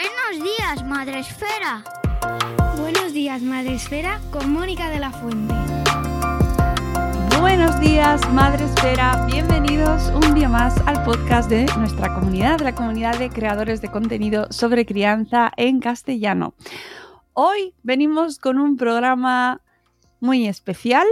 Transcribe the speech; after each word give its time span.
Buenos 0.00 0.42
días, 0.42 0.82
Madre 0.86 1.18
Esfera. 1.18 1.84
Buenos 2.78 3.12
días, 3.12 3.42
Madre 3.42 3.74
Esfera, 3.74 4.18
con 4.30 4.50
Mónica 4.50 4.88
de 4.88 4.98
la 4.98 5.10
Fuente. 5.10 5.54
Buenos 7.38 7.78
días, 7.80 8.26
Madre 8.32 8.64
Esfera. 8.64 9.26
Bienvenidos 9.26 10.10
un 10.14 10.34
día 10.34 10.48
más 10.48 10.74
al 10.86 11.04
podcast 11.04 11.50
de 11.50 11.66
nuestra 11.76 12.14
comunidad, 12.14 12.56
de 12.56 12.64
la 12.64 12.74
comunidad 12.74 13.18
de 13.18 13.28
creadores 13.28 13.82
de 13.82 13.90
contenido 13.90 14.50
sobre 14.50 14.86
crianza 14.86 15.52
en 15.58 15.80
castellano. 15.80 16.54
Hoy 17.34 17.74
venimos 17.82 18.38
con 18.38 18.58
un 18.58 18.78
programa 18.78 19.60
muy 20.18 20.48
especial 20.48 21.06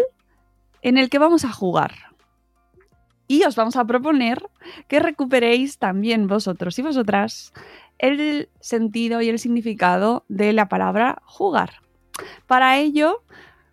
en 0.80 0.96
el 0.96 1.10
que 1.10 1.18
vamos 1.18 1.44
a 1.44 1.52
jugar. 1.52 1.92
Y 3.26 3.44
os 3.44 3.54
vamos 3.54 3.76
a 3.76 3.84
proponer 3.84 4.48
que 4.88 4.98
recuperéis 4.98 5.76
también 5.76 6.26
vosotros 6.26 6.78
y 6.78 6.82
vosotras 6.82 7.52
el 7.98 8.48
sentido 8.60 9.20
y 9.20 9.28
el 9.28 9.38
significado 9.38 10.24
de 10.28 10.52
la 10.52 10.68
palabra 10.68 11.22
jugar. 11.24 11.82
Para 12.46 12.78
ello, 12.78 13.22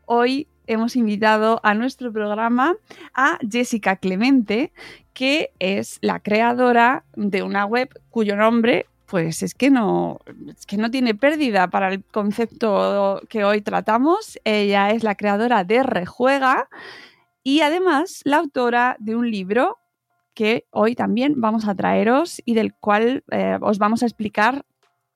hoy 0.06 0.48
hemos 0.68 0.96
invitado 0.96 1.60
a 1.64 1.74
nuestro 1.74 2.12
programa 2.12 2.76
a 3.14 3.38
Jessica 3.50 3.98
Clemente, 3.98 4.72
que 5.14 5.52
es 5.60 6.00
la 6.02 6.20
creadora 6.20 7.06
de 7.16 7.44
una 7.44 7.66
web 7.66 7.90
cuyo 8.10 8.36
nombre 8.36 8.88
pues 9.06 9.44
es 9.44 9.54
que 9.54 9.70
no 9.70 10.20
es 10.50 10.66
que 10.66 10.78
no 10.78 10.90
tiene 10.90 11.14
pérdida 11.14 11.68
para 11.68 11.90
el 11.90 12.04
concepto 12.04 13.22
que 13.30 13.44
hoy 13.44 13.62
tratamos. 13.62 14.40
Ella 14.44 14.92
es 14.92 15.04
la 15.04 15.16
creadora 15.16 15.64
de 15.64 15.84
Rejuega 15.84 16.70
y 17.44 17.62
además 17.62 18.22
la 18.24 18.38
autora 18.38 18.96
de 19.00 19.16
un 19.16 19.30
libro 19.30 19.78
que 20.36 20.68
hoy 20.70 20.94
también 20.94 21.34
vamos 21.38 21.68
a 21.68 21.74
traeros 21.74 22.40
y 22.46 22.54
del 22.54 22.76
cual 22.76 23.24
eh, 23.32 23.58
os 23.62 23.80
vamos 23.80 24.04
a 24.04 24.06
explicar 24.06 24.64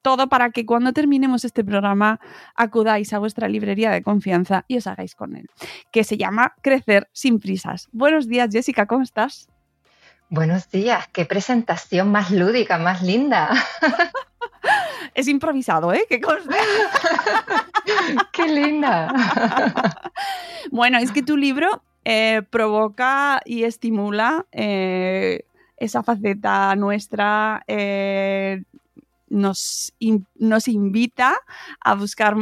todo 0.02 0.30
para 0.30 0.52
que 0.52 0.66
cuando 0.66 0.94
terminemos 0.94 1.45
este 1.45 1.64
programa 1.64 2.20
acudáis 2.56 3.14
a 3.14 3.20
vuestra 3.20 3.48
librería 3.48 3.92
de 3.92 4.02
confianza 4.02 4.66
y 4.67 4.78
os 4.78 4.88
hagáis 4.88 5.14
con 5.14 5.36
él, 5.36 5.48
que 5.92 6.03
se 6.03 6.17
llama 6.17 6.53
Crecer 6.61 7.09
sin 7.11 7.39
prisas. 7.39 7.89
Buenos 7.92 8.28
días, 8.28 8.50
Jessica, 8.52 8.88
¿cómo 8.88 9.03
estás? 9.03 9.48
Buenos 10.30 10.70
días, 10.70 11.08
qué 11.11 11.26
presentación 11.26 12.11
más 12.11 12.31
lúdica, 12.31 12.78
más 12.78 13.02
linda. 13.02 13.50
es 15.16 15.28
improvisado, 15.28 15.92
¿eh? 15.92 16.06
¿Qué, 16.08 16.22
qué 18.31 18.48
linda. 18.48 19.11
bueno, 20.72 21.00
es 21.00 21.11
que 21.11 21.23
tu 21.23 21.36
libro 21.36 21.83
eh, 22.05 22.42
provoca 22.50 23.42
y 23.45 23.64
estimula 23.64 24.45
eh, 24.52 25.45
esa 25.78 26.03
faceta 26.03 26.75
nuestra, 26.75 27.64
eh, 27.67 28.64
nos, 29.30 29.94
nos, 30.36 30.67
invita 30.67 31.38
a 31.81 31.95
buscar 31.95 32.36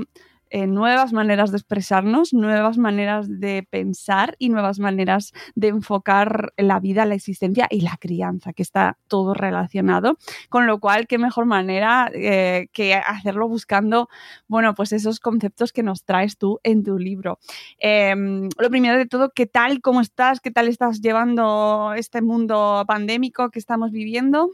nuevas 0.52 1.14
maneras 1.14 1.52
de 1.52 1.58
expresarnos, 1.58 2.34
nuevas 2.34 2.78
maneras 2.78 3.40
de 3.40 3.68
pensar 3.70 4.36
y 4.40 4.50
nuevas 4.50 4.80
maneras 4.80 5.34
de 5.56 5.70
enfocar 5.70 6.54
la 6.58 6.80
vida, 6.80 7.06
la 7.06 7.16
existencia 7.16 7.68
y 7.70 7.82
la 7.82 7.98
crianza, 8.00 8.54
que 8.54 8.64
está 8.64 8.98
todo 9.08 9.34
relacionado. 9.34 10.18
Con 10.50 10.68
lo 10.68 10.80
cual, 10.80 11.08
qué 11.08 11.18
mejor 11.18 11.46
manera 11.46 12.10
eh, 12.14 12.68
que 12.74 12.96
hacerlo 12.96 13.48
buscando, 13.48 14.10
bueno, 14.48 14.74
pues 14.76 14.92
esos 14.92 15.20
conceptos 15.20 15.72
que 15.72 15.84
nos 15.84 16.04
traes 16.04 16.38
tú 16.38 16.60
en 16.64 16.84
tu 16.84 16.98
libro. 16.98 17.40
Em, 17.80 18.50
lo 18.58 18.70
primero 18.70 18.98
de 18.98 19.06
todo, 19.06 19.32
¿qué 19.34 19.46
tal? 19.46 19.82
¿Cómo 19.82 20.02
estás? 20.02 20.40
¿Qué 20.40 20.52
tal 20.52 20.68
estás 20.68 21.02
llevando 21.02 21.94
este 21.96 22.22
mundo 22.22 22.84
pandémico 22.88 23.50
que 23.50 23.60
estamos 23.60 23.92
viviendo? 23.92 24.52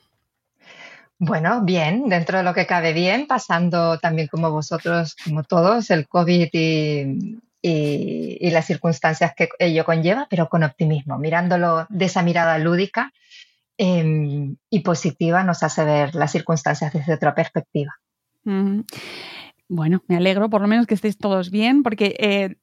Bueno, 1.20 1.62
bien, 1.64 2.10
dentro 2.10 2.40
de 2.40 2.44
lo 2.44 2.54
que 2.54 2.66
cabe 2.66 2.94
bien, 2.94 3.28
pasando 3.28 3.98
también 4.00 4.28
como 4.28 4.52
vosotros, 4.52 5.16
como 5.24 5.44
todos, 5.44 5.90
el 5.90 6.08
COVID 6.08 6.50
y, 6.52 8.50
las 8.52 8.66
circunstancias 8.66 9.34
que 9.36 9.50
ello 9.58 9.86
conlleva, 9.86 10.28
pero 10.30 10.50
con 10.50 10.64
optimismo, 10.64 11.18
mirándolo 11.18 11.86
de 11.90 12.06
esa 12.06 12.22
mirada 12.22 12.58
lúdica 12.58 13.12
em, 13.78 14.58
y 14.70 14.80
positiva 14.82 15.44
nos 15.44 15.64
hace 15.64 15.84
ver 15.86 16.14
las 16.14 16.32
circunstancias 16.32 16.94
desde 16.94 17.14
otra 17.14 17.34
perspectiva. 17.34 17.94
Bueno, 19.70 20.04
me 20.08 20.18
alegro 20.18 20.50
por 20.50 20.62
lo 20.62 20.68
menos 20.68 20.86
que 20.86 20.94
estéis 20.94 21.18
todos 21.18 21.50
bien, 21.50 21.84
porque 21.84 22.16
eh, 22.20 22.56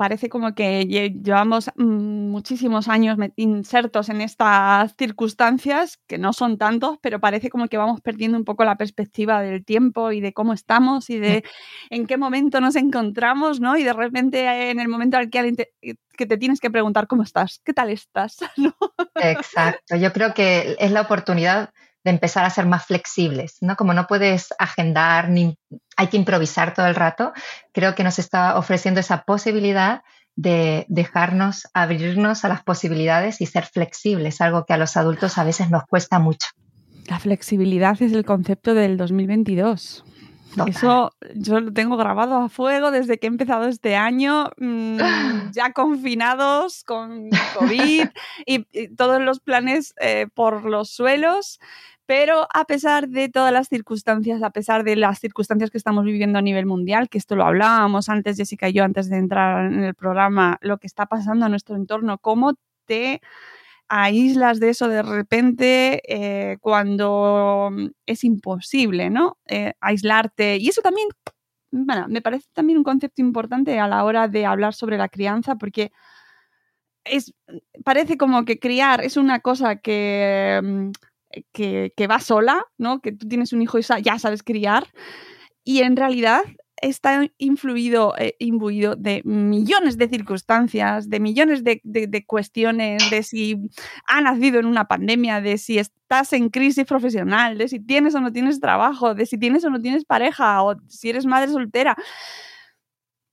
parece 0.00 0.30
como 0.30 0.54
que 0.54 0.86
llevamos 0.86 1.70
mm, 1.76 2.30
muchísimos 2.30 2.88
años 2.88 3.18
insertos 3.36 4.08
en 4.08 4.22
estas 4.22 4.94
circunstancias, 4.96 5.98
que 6.06 6.16
no 6.16 6.32
son 6.32 6.56
tantos, 6.56 6.96
pero 7.02 7.20
parece 7.20 7.50
como 7.50 7.68
que 7.68 7.76
vamos 7.76 8.00
perdiendo 8.00 8.38
un 8.38 8.46
poco 8.46 8.64
la 8.64 8.78
perspectiva 8.78 9.42
del 9.42 9.62
tiempo 9.62 10.10
y 10.10 10.22
de 10.22 10.32
cómo 10.32 10.54
estamos 10.54 11.10
y 11.10 11.18
de 11.18 11.44
en 11.90 12.06
qué 12.06 12.16
momento 12.16 12.62
nos 12.62 12.76
encontramos, 12.76 13.60
¿no? 13.60 13.76
Y 13.76 13.82
de 13.82 13.92
repente 13.92 14.70
en 14.70 14.80
el 14.80 14.88
momento 14.88 15.18
al 15.18 15.28
que, 15.28 15.52
te, 15.52 15.70
que 16.16 16.24
te 16.24 16.38
tienes 16.38 16.60
que 16.60 16.70
preguntar 16.70 17.06
cómo 17.06 17.22
estás, 17.22 17.60
qué 17.62 17.74
tal 17.74 17.90
estás, 17.90 18.38
Exacto, 19.16 19.96
yo 19.96 20.14
creo 20.14 20.32
que 20.32 20.76
es 20.78 20.92
la 20.92 21.02
oportunidad 21.02 21.74
de 22.04 22.10
empezar 22.10 22.44
a 22.44 22.50
ser 22.50 22.66
más 22.66 22.86
flexibles, 22.86 23.58
¿no? 23.60 23.76
Como 23.76 23.92
no 23.92 24.06
puedes 24.06 24.48
agendar 24.58 25.28
ni 25.28 25.58
hay 25.96 26.06
que 26.08 26.16
improvisar 26.16 26.74
todo 26.74 26.86
el 26.86 26.94
rato, 26.94 27.32
creo 27.72 27.94
que 27.94 28.04
nos 28.04 28.18
está 28.18 28.56
ofreciendo 28.56 29.00
esa 29.00 29.22
posibilidad 29.24 30.02
de 30.36 30.86
dejarnos 30.88 31.68
abrirnos 31.74 32.44
a 32.44 32.48
las 32.48 32.62
posibilidades 32.62 33.40
y 33.40 33.46
ser 33.46 33.66
flexibles, 33.66 34.40
algo 34.40 34.64
que 34.64 34.72
a 34.72 34.78
los 34.78 34.96
adultos 34.96 35.36
a 35.36 35.44
veces 35.44 35.70
nos 35.70 35.84
cuesta 35.84 36.18
mucho. 36.18 36.48
La 37.06 37.18
flexibilidad 37.18 38.00
es 38.00 38.12
el 38.12 38.24
concepto 38.24 38.72
del 38.72 38.96
2022. 38.96 40.04
Eso 40.66 41.12
yo 41.34 41.60
lo 41.60 41.72
tengo 41.72 41.96
grabado 41.96 42.36
a 42.36 42.48
fuego 42.48 42.90
desde 42.90 43.18
que 43.18 43.26
he 43.26 43.28
empezado 43.28 43.68
este 43.68 43.96
año, 43.96 44.50
mm, 44.56 44.98
ya 45.52 45.72
confinados 45.72 46.84
con 46.84 47.30
COVID 47.58 48.08
y, 48.46 48.86
todos 48.96 49.20
los 49.20 49.40
planes 49.40 49.94
eh, 50.00 50.26
por 50.34 50.64
los 50.64 50.90
suelos. 50.90 51.60
Pero 52.06 52.48
a 52.52 52.64
pesar 52.64 53.08
de 53.08 53.28
todas 53.28 53.52
las 53.52 53.68
circunstancias, 53.68 54.42
a 54.42 54.50
pesar 54.50 54.82
de 54.82 54.96
las 54.96 55.20
circunstancias 55.20 55.70
que 55.70 55.78
estamos 55.78 56.04
viviendo 56.04 56.40
a 56.40 56.42
nivel 56.42 56.66
mundial, 56.66 57.08
que 57.08 57.18
esto 57.18 57.36
lo 57.36 57.44
hablábamos 57.44 58.08
antes, 58.08 58.36
Jessica 58.36 58.68
y 58.68 58.72
yo, 58.72 58.82
antes 58.82 59.08
de 59.08 59.16
entrar 59.16 59.66
en 59.66 59.84
el 59.84 59.94
programa, 59.94 60.58
lo 60.60 60.78
que 60.78 60.88
está 60.88 61.06
pasando 61.06 61.46
a 61.46 61.48
nuestro 61.48 61.76
entorno, 61.76 62.18
cómo 62.18 62.54
te 62.84 63.20
aíslas 63.90 64.60
de 64.60 64.70
eso 64.70 64.88
de 64.88 65.02
repente 65.02 66.00
eh, 66.06 66.56
cuando 66.60 67.70
es 68.06 68.24
imposible, 68.24 69.10
¿no? 69.10 69.36
Eh, 69.46 69.74
aislarte. 69.80 70.56
Y 70.56 70.68
eso 70.68 70.80
también, 70.80 71.08
bueno, 71.72 72.06
me 72.08 72.22
parece 72.22 72.46
también 72.54 72.78
un 72.78 72.84
concepto 72.84 73.20
importante 73.20 73.78
a 73.78 73.88
la 73.88 74.04
hora 74.04 74.28
de 74.28 74.46
hablar 74.46 74.74
sobre 74.74 74.96
la 74.96 75.08
crianza, 75.08 75.56
porque 75.56 75.90
es, 77.04 77.34
parece 77.84 78.16
como 78.16 78.44
que 78.44 78.58
criar 78.58 79.02
es 79.02 79.16
una 79.16 79.40
cosa 79.40 79.76
que 79.76 80.60
mm, 80.62 80.90
que, 81.52 82.06
va 82.08 82.20
sola, 82.20 82.64
¿no? 82.78 83.00
Que 83.00 83.12
tú 83.12 83.28
tienes 83.28 83.52
un 83.52 83.62
hijo 83.62 83.78
y 83.78 83.82
ya 84.02 84.18
sabes 84.18 84.42
criar. 84.42 84.88
Y 85.64 85.80
en 85.80 85.96
realidad 85.96 86.42
está 86.80 87.28
influido, 87.38 88.14
eh, 88.18 88.36
imbuido 88.38 88.96
de 88.96 89.22
millones 89.24 89.98
de 89.98 90.08
circunstancias, 90.08 91.08
de 91.08 91.20
millones 91.20 91.62
de, 91.64 92.24
cuestiones, 92.26 93.10
de 93.10 93.22
si 93.22 93.56
ha 94.06 94.20
nacido 94.20 94.60
en 94.60 94.66
una 94.66 94.88
pandemia, 94.88 95.40
de 95.40 95.58
si 95.58 95.78
estás 95.78 96.32
en 96.32 96.48
crisis 96.48 96.84
profesional, 96.86 97.58
de 97.58 97.68
si 97.68 97.80
tienes 97.80 98.14
o 98.14 98.20
no 98.20 98.32
tienes 98.32 98.60
trabajo, 98.60 99.14
de 99.14 99.26
si 99.26 99.38
tienes 99.38 99.64
o 99.64 99.70
no 99.70 99.80
tienes 99.80 100.04
pareja, 100.04 100.62
o 100.62 100.76
si 100.88 101.10
eres 101.10 101.26
madre 101.26 101.50
soltera. 101.52 101.96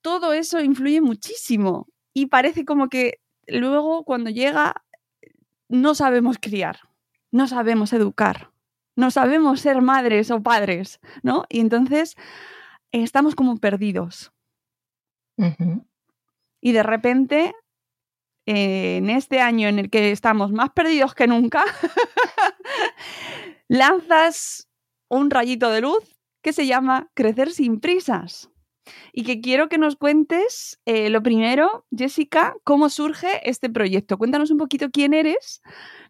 Todo 0.02 0.34
eso 0.34 0.62
influye 0.62 1.02
muchísimo 1.02 1.88
y 2.13 2.28
parece 2.28 2.66
como 2.66 2.90
que 2.90 3.19
luego 3.47 4.03
cuando 4.03 4.30
llega 4.30 4.83
no 5.69 5.95
sabemos 5.95 6.38
criar 6.39 6.80
no 7.31 7.48
sabemos 7.48 7.94
educar, 7.94 8.51
no 8.95 9.12
sabemos 9.12 9.62
ser 9.62 9.81
madres 9.81 10.31
o 10.31 10.42
padres, 10.42 11.00
¿no? 11.24 11.45
Y 11.50 11.60
entonces 11.60 12.16
estamos 13.03 13.35
como 13.35 13.57
perdidos. 13.57 14.31
Y 16.61 16.71
de 16.71 16.83
repente, 16.83 17.53
en 18.45 19.09
este 19.09 19.39
año 19.39 19.67
en 19.67 19.79
el 19.79 19.89
que 19.89 20.11
estamos 20.11 20.51
más 20.51 20.71
perdidos 20.71 21.13
que 21.13 21.27
nunca, 21.27 21.63
lanzas 23.67 24.67
un 25.09 25.29
rayito 25.29 25.69
de 25.69 25.81
luz 25.81 26.19
que 26.41 26.53
se 26.53 26.65
llama 26.65 27.09
Crecer 27.13 27.51
sin 27.51 27.79
prisas. 27.79 28.49
Y 29.13 29.24
que 29.24 29.42
quiero 29.42 29.69
que 29.69 29.78
nos 29.78 29.95
cuentes, 29.95 30.80
eh, 30.86 31.10
lo 31.10 31.24
primero, 31.24 31.86
Jessica, 31.95 32.56
cómo 32.63 32.89
surge 32.89 33.28
este 33.50 33.69
proyecto. 33.69 34.18
Cuéntanos 34.18 34.51
un 34.51 34.57
poquito 34.57 34.89
quién 34.92 35.13
eres, 35.13 35.62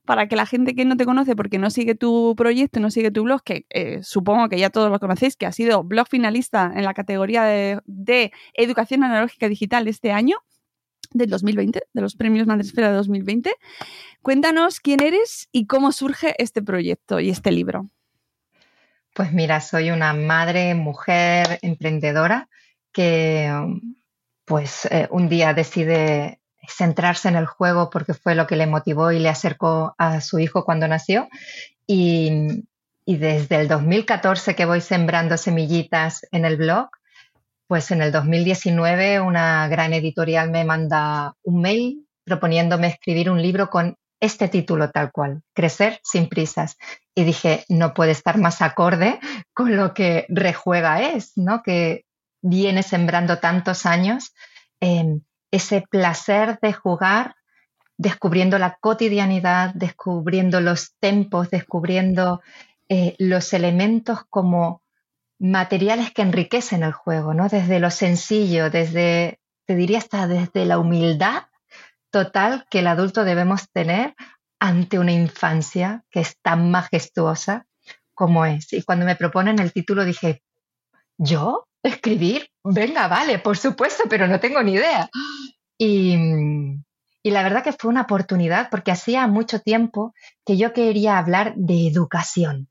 para 0.07 0.27
que 0.27 0.37
la 0.37 0.45
gente 0.45 0.73
que 0.73 0.85
no 0.85 0.95
te 0.95 1.05
conoce 1.05 1.35
porque 1.35 1.59
no 1.59 1.69
sigue 1.69 1.93
tu 1.93 2.33
proyecto, 2.37 2.79
no 2.79 2.89
sigue 2.89 3.11
tu 3.11 3.23
blog, 3.23 3.43
que 3.43 3.65
eh, 3.69 3.99
supongo 4.03 4.47
que 4.47 4.57
ya 4.57 4.69
todos 4.69 4.89
lo 4.89 4.99
conocéis, 4.99 5.35
que 5.35 5.45
ha 5.45 5.51
sido 5.51 5.83
blog 5.83 6.07
finalista 6.07 6.71
en 6.73 6.85
la 6.85 6.93
categoría 6.93 7.43
de, 7.43 8.31
educación 8.53 9.03
analógica 9.03 9.49
digital 9.49 9.87
este 9.87 10.13
año, 10.13 10.37
del 11.11 11.29
2020, 11.29 11.81
de 11.93 12.01
los 12.01 12.15
premios 12.15 12.47
Madresfera 12.47 12.89
de 12.89 12.95
2020. 12.95 13.53
Cuéntanos 14.21 14.79
quién 14.79 15.01
eres 15.01 15.49
y 15.51 15.67
cómo 15.67 15.91
surge 15.91 16.35
este 16.37 16.61
proyecto 16.61 17.19
y 17.19 17.29
este 17.29 17.51
libro. 17.51 17.89
Pues 19.13 19.33
mira, 19.33 19.59
soy 19.59 19.91
una 19.91 20.13
madre, 20.13 20.73
mujer, 20.73 21.59
emprendedora 21.61 22.47
que 22.97 23.47
pues 24.43 24.85
eh, 24.85 25.07
un 25.11 25.29
día 25.29 25.53
decide 25.53 26.41
centrarse 26.67 27.27
en 27.27 27.35
el 27.35 27.45
juego 27.45 27.91
porque 27.91 28.15
fue 28.15 28.33
lo 28.33 28.47
que 28.47 28.55
le 28.55 28.65
motivó 28.65 29.11
y 29.11 29.19
le 29.19 29.29
acercó 29.29 29.93
a 29.99 30.19
su 30.19 30.39
hijo 30.39 30.65
cuando 30.65 30.87
nació. 30.87 31.29
Y, 31.85 32.63
desde 33.05 33.55
el 33.55 33.67
2014 33.67 34.55
que 34.55 34.65
voy 34.65 34.81
sembrando 34.81 35.37
semillitas 35.37 36.25
en 36.31 36.43
el 36.43 36.57
blog, 36.57 36.89
pues 37.67 37.91
en 37.91 38.01
el 38.01 38.11
2019 38.11 39.21
una 39.21 39.67
gran 39.67 39.93
editorial 39.93 40.49
me 40.49 40.65
manda 40.65 41.35
un 41.43 41.61
mail 41.61 42.07
proponiéndome 42.25 42.87
escribir 42.87 43.29
un 43.29 43.41
libro 43.41 43.69
con 43.69 43.95
este 44.19 44.49
título 44.49 44.89
tal 44.89 45.11
cual, 45.11 45.43
Crecer 45.53 45.99
sin 46.03 46.27
prisas. 46.27 46.77
Y 47.15 47.23
dije, 47.23 47.63
no 47.69 47.93
puede 47.93 48.11
estar 48.11 48.39
más 48.39 48.61
acorde 48.61 49.19
con 49.53 49.77
lo 49.77 49.93
que 49.93 50.25
rejuega 50.29 51.01
es, 51.01 51.33
¿no? 51.37 51.61
Que 51.63 52.06
viene 52.41 52.83
sembrando 52.83 53.39
tantos 53.39 53.85
años. 53.85 54.33
Em, 54.79 55.21
ese 55.51 55.83
placer 55.89 56.59
de 56.61 56.73
jugar, 56.73 57.35
descubriendo 57.97 58.59
la 58.59 58.77
cotidianidad, 58.79 59.73
descubriendo 59.73 60.61
los 60.61 60.95
tempos, 60.99 61.49
descubriendo 61.49 62.41
eh, 62.89 63.15
los 63.17 63.53
elementos 63.53 64.21
como 64.29 64.81
materiales 65.39 66.11
que 66.11 66.21
enriquecen 66.21 66.83
el 66.83 66.93
juego, 66.93 67.33
¿no? 67.33 67.47
Desde 67.47 67.79
lo 67.79 67.91
sencillo, 67.91 68.69
desde, 68.69 69.39
te 69.65 69.75
diría 69.75 69.99
hasta 69.99 70.27
desde 70.27 70.65
la 70.65 70.79
humildad 70.79 71.43
total 72.11 72.65
que 72.69 72.79
el 72.79 72.87
adulto 72.87 73.23
debemos 73.23 73.69
tener 73.71 74.15
ante 74.59 74.99
una 74.99 75.11
infancia 75.11 76.03
que 76.09 76.21
es 76.21 76.37
tan 76.41 76.71
majestuosa 76.71 77.67
como 78.13 78.45
es. 78.45 78.73
Y 78.73 78.81
cuando 78.81 79.05
me 79.05 79.15
proponen 79.15 79.59
el 79.59 79.71
título 79.71 80.03
dije, 80.03 80.43
¿yo? 81.17 81.66
¿Escribir? 81.83 82.49
Venga, 82.63 83.07
vale, 83.07 83.39
por 83.39 83.57
supuesto, 83.57 84.03
pero 84.09 84.27
no 84.27 84.39
tengo 84.39 84.61
ni 84.63 84.73
idea. 84.73 85.09
Y, 85.77 86.15
y 87.23 87.31
la 87.31 87.43
verdad 87.43 87.63
que 87.63 87.73
fue 87.73 87.89
una 87.89 88.01
oportunidad 88.01 88.69
porque 88.69 88.91
hacía 88.91 89.27
mucho 89.27 89.59
tiempo 89.59 90.13
que 90.45 90.57
yo 90.57 90.73
quería 90.73 91.17
hablar 91.17 91.53
de 91.55 91.87
educación, 91.87 92.69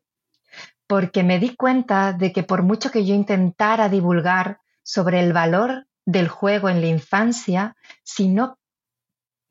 porque 0.87 1.23
me 1.23 1.39
di 1.39 1.55
cuenta 1.55 2.13
de 2.13 2.33
que 2.33 2.43
por 2.43 2.63
mucho 2.63 2.91
que 2.91 3.05
yo 3.05 3.15
intentara 3.15 3.89
divulgar 3.89 4.61
sobre 4.83 5.21
el 5.21 5.33
valor 5.33 5.87
del 6.05 6.29
juego 6.29 6.69
en 6.69 6.81
la 6.81 6.87
infancia, 6.87 7.77
si 8.03 8.29
no 8.29 8.59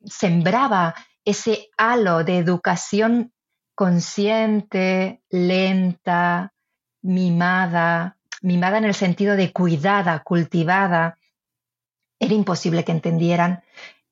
sembraba 0.04 0.94
ese 1.24 1.68
halo 1.76 2.24
de 2.24 2.38
educación 2.38 3.32
consciente, 3.74 5.22
lenta, 5.28 6.54
mimada, 7.02 8.15
mimada 8.42 8.78
en 8.78 8.84
el 8.84 8.94
sentido 8.94 9.36
de 9.36 9.52
cuidada, 9.52 10.22
cultivada, 10.22 11.18
era 12.18 12.34
imposible 12.34 12.84
que 12.84 12.92
entendieran 12.92 13.62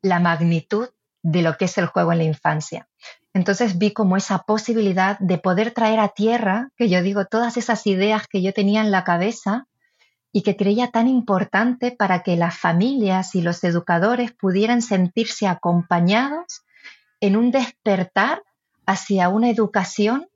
la 0.02 0.20
magnitud 0.20 0.88
de 1.22 1.42
lo 1.42 1.56
que 1.56 1.64
es 1.64 1.78
el 1.78 1.86
juego 1.86 2.12
en 2.12 2.18
la 2.18 2.24
infancia. 2.24 2.88
Entonces 3.32 3.78
vi 3.78 3.92
como 3.92 4.16
esa 4.16 4.44
posibilidad 4.44 5.18
de 5.18 5.38
poder 5.38 5.72
traer 5.72 5.98
a 5.98 6.08
tierra, 6.08 6.70
que 6.76 6.88
yo 6.88 7.02
digo, 7.02 7.24
todas 7.24 7.56
esas 7.56 7.86
ideas 7.86 8.28
que 8.28 8.42
yo 8.42 8.52
tenía 8.52 8.80
en 8.80 8.90
la 8.90 9.02
cabeza 9.02 9.66
y 10.32 10.42
que 10.42 10.56
creía 10.56 10.90
tan 10.90 11.08
importante 11.08 11.90
para 11.92 12.22
que 12.22 12.36
las 12.36 12.56
familias 12.58 13.34
y 13.34 13.40
los 13.40 13.64
educadores 13.64 14.32
pudieran 14.32 14.82
sentirse 14.82 15.46
acompañados 15.46 16.64
en 17.20 17.36
un 17.36 17.50
despertar 17.50 18.42
hacia 18.86 19.28
una 19.28 19.48
educación 19.48 20.28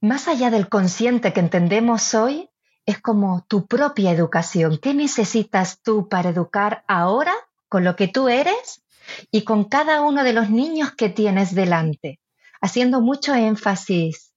más 0.00 0.28
allá 0.28 0.50
del 0.50 0.68
consciente 0.68 1.32
que 1.32 1.40
entendemos 1.40 2.14
hoy, 2.14 2.50
es 2.84 3.00
como 3.00 3.44
tu 3.48 3.66
propia 3.66 4.12
educación. 4.12 4.78
¿Qué 4.80 4.94
necesitas 4.94 5.82
tú 5.82 6.08
para 6.08 6.30
educar 6.30 6.84
ahora 6.86 7.34
con 7.68 7.82
lo 7.82 7.96
que 7.96 8.06
tú 8.06 8.28
eres 8.28 8.84
y 9.30 9.42
con 9.42 9.64
cada 9.64 10.02
uno 10.02 10.22
de 10.22 10.32
los 10.32 10.50
niños 10.50 10.92
que 10.92 11.08
tienes 11.08 11.54
delante? 11.54 12.20
Haciendo 12.60 13.00
mucho 13.00 13.34
énfasis 13.34 14.32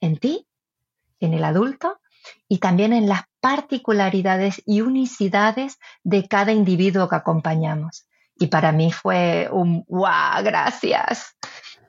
en 0.00 0.18
ti, 0.18 0.46
en 1.20 1.34
el 1.34 1.44
adulto 1.44 2.00
y 2.48 2.58
también 2.58 2.92
en 2.92 3.08
las 3.08 3.22
particularidades 3.40 4.62
y 4.66 4.80
unicidades 4.80 5.78
de 6.02 6.26
cada 6.26 6.52
individuo 6.52 7.08
que 7.08 7.16
acompañamos. 7.16 8.06
Y 8.36 8.48
para 8.48 8.72
mí 8.72 8.90
fue 8.90 9.48
un 9.52 9.84
¡guau! 9.86 10.42
Gracias. 10.42 11.36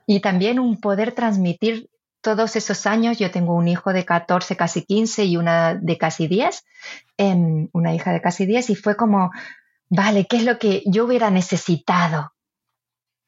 Y 0.06 0.20
también 0.20 0.60
un 0.60 0.80
poder 0.80 1.12
transmitir 1.12 1.90
todos 2.26 2.56
esos 2.56 2.86
años, 2.86 3.20
yo 3.20 3.30
tengo 3.30 3.54
un 3.54 3.68
hijo 3.68 3.92
de 3.92 4.04
14, 4.04 4.56
casi 4.56 4.84
15 4.84 5.26
y 5.26 5.36
una 5.36 5.76
de 5.76 5.96
casi 5.96 6.26
10, 6.26 6.64
em, 7.16 7.68
una 7.72 7.94
hija 7.94 8.12
de 8.12 8.20
casi 8.20 8.46
10, 8.46 8.70
y 8.70 8.74
fue 8.74 8.96
como, 8.96 9.30
vale, 9.88 10.26
¿qué 10.26 10.38
es 10.38 10.42
lo 10.42 10.58
que 10.58 10.82
yo 10.86 11.04
hubiera 11.04 11.30
necesitado 11.30 12.32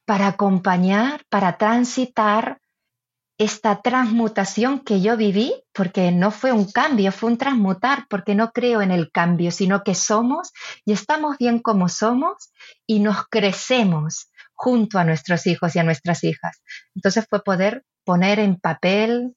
para 0.04 0.26
acompañar, 0.26 1.22
para 1.28 1.58
transitar 1.58 2.60
esta 3.38 3.82
transmutación 3.82 4.80
que 4.80 5.00
yo 5.00 5.16
viví? 5.16 5.54
Porque 5.72 6.10
no 6.10 6.32
fue 6.32 6.50
un 6.50 6.68
cambio, 6.68 7.12
fue 7.12 7.30
un 7.30 7.38
transmutar, 7.38 8.06
porque 8.10 8.34
no 8.34 8.50
creo 8.50 8.82
en 8.82 8.90
el 8.90 9.12
cambio, 9.12 9.52
sino 9.52 9.84
que 9.84 9.94
somos 9.94 10.50
y 10.84 10.90
estamos 10.90 11.38
bien 11.38 11.60
como 11.60 11.88
somos 11.88 12.50
y 12.84 12.98
nos 12.98 13.28
crecemos 13.30 14.28
junto 14.54 14.98
a 14.98 15.04
nuestros 15.04 15.46
hijos 15.46 15.76
y 15.76 15.78
a 15.78 15.84
nuestras 15.84 16.24
hijas. 16.24 16.60
Entonces 16.96 17.24
fue 17.30 17.44
poder 17.44 17.84
poner 18.08 18.38
en 18.38 18.56
papel 18.56 19.36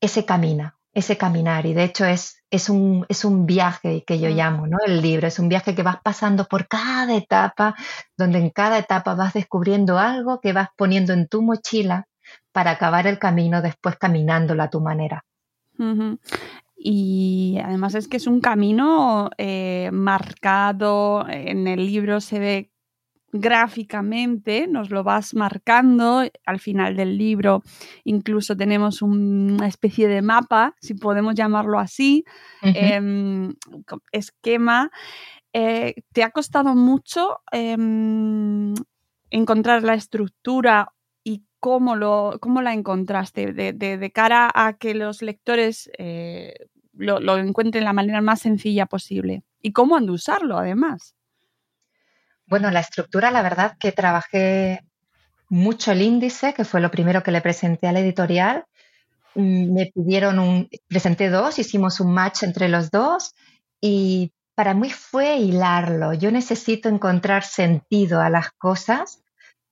ese 0.00 0.24
camino, 0.24 0.72
ese 0.94 1.18
caminar. 1.18 1.66
Y 1.66 1.74
de 1.74 1.84
hecho 1.84 2.06
es, 2.06 2.42
es, 2.50 2.70
un, 2.70 3.04
es 3.10 3.22
un 3.26 3.44
viaje 3.44 4.02
que 4.06 4.18
yo 4.18 4.30
mm. 4.30 4.32
llamo, 4.32 4.66
¿no? 4.66 4.78
El 4.86 5.02
libro 5.02 5.26
es 5.26 5.38
un 5.38 5.50
viaje 5.50 5.74
que 5.74 5.82
vas 5.82 5.98
pasando 6.02 6.46
por 6.46 6.68
cada 6.68 7.14
etapa, 7.14 7.74
donde 8.16 8.38
en 8.38 8.48
cada 8.48 8.78
etapa 8.78 9.14
vas 9.14 9.34
descubriendo 9.34 9.98
algo 9.98 10.40
que 10.40 10.54
vas 10.54 10.68
poniendo 10.74 11.12
en 11.12 11.28
tu 11.28 11.42
mochila 11.42 12.06
para 12.50 12.70
acabar 12.70 13.06
el 13.06 13.18
camino 13.18 13.60
después 13.60 13.96
caminándolo 13.98 14.62
a 14.62 14.70
tu 14.70 14.80
manera. 14.80 15.22
Y 16.78 17.58
además 17.62 17.94
es 17.94 18.08
que 18.08 18.16
es 18.16 18.26
un 18.26 18.40
camino 18.40 19.28
eh, 19.36 19.90
marcado, 19.92 21.28
en 21.28 21.68
el 21.68 21.84
libro 21.84 22.22
se 22.22 22.38
ve 22.38 22.70
gráficamente, 23.32 24.66
nos 24.66 24.90
lo 24.90 25.04
vas 25.04 25.34
marcando 25.34 26.22
al 26.44 26.60
final 26.60 26.96
del 26.96 27.16
libro. 27.16 27.62
Incluso 28.04 28.56
tenemos 28.56 29.02
una 29.02 29.66
especie 29.66 30.08
de 30.08 30.22
mapa, 30.22 30.74
si 30.80 30.94
podemos 30.94 31.34
llamarlo 31.34 31.78
así, 31.78 32.24
em, 32.62 33.54
esquema. 34.12 34.90
Eh, 35.52 35.94
¿Te 36.12 36.22
ha 36.22 36.30
costado 36.30 36.74
mucho 36.74 37.40
em, 37.52 38.74
encontrar 39.30 39.82
la 39.82 39.94
estructura 39.94 40.92
y 41.24 41.44
cómo, 41.60 41.96
lo, 41.96 42.38
cómo 42.40 42.62
la 42.62 42.72
encontraste 42.72 43.52
de, 43.52 44.12
cara 44.12 44.50
a 44.52 44.74
que 44.74 44.94
los 44.94 45.22
lectores 45.22 45.90
eh, 45.98 46.54
lo, 46.92 47.20
lo 47.20 47.38
encuentren 47.38 47.82
de 47.82 47.84
la 47.84 47.92
manera 47.92 48.20
más 48.20 48.40
sencilla 48.40 48.86
posible? 48.86 49.44
¿Y 49.62 49.72
cómo 49.72 49.96
han 49.96 50.06
de 50.06 50.12
usarlo, 50.12 50.56
además? 50.56 51.14
Bueno, 52.50 52.72
la 52.72 52.80
estructura, 52.80 53.30
la 53.30 53.42
verdad 53.42 53.76
que 53.78 53.92
trabajé 53.92 54.84
mucho 55.48 55.92
el 55.92 56.02
índice, 56.02 56.52
que 56.52 56.64
fue 56.64 56.80
lo 56.80 56.90
primero 56.90 57.22
que 57.22 57.30
le 57.30 57.40
presenté 57.40 57.86
a 57.86 57.92
la 57.92 58.00
editorial. 58.00 58.64
Mm, 59.36 59.72
me 59.72 59.86
pidieron 59.94 60.40
un, 60.40 60.68
presenté 60.88 61.30
dos, 61.30 61.60
hicimos 61.60 62.00
un 62.00 62.12
match 62.12 62.42
entre 62.42 62.68
los 62.68 62.90
dos 62.90 63.36
y 63.80 64.32
para 64.56 64.74
mí 64.74 64.90
fue 64.90 65.36
hilarlo. 65.36 66.12
Yo 66.12 66.32
necesito 66.32 66.88
encontrar 66.88 67.44
sentido 67.44 68.20
a 68.20 68.30
las 68.30 68.50
cosas 68.50 69.22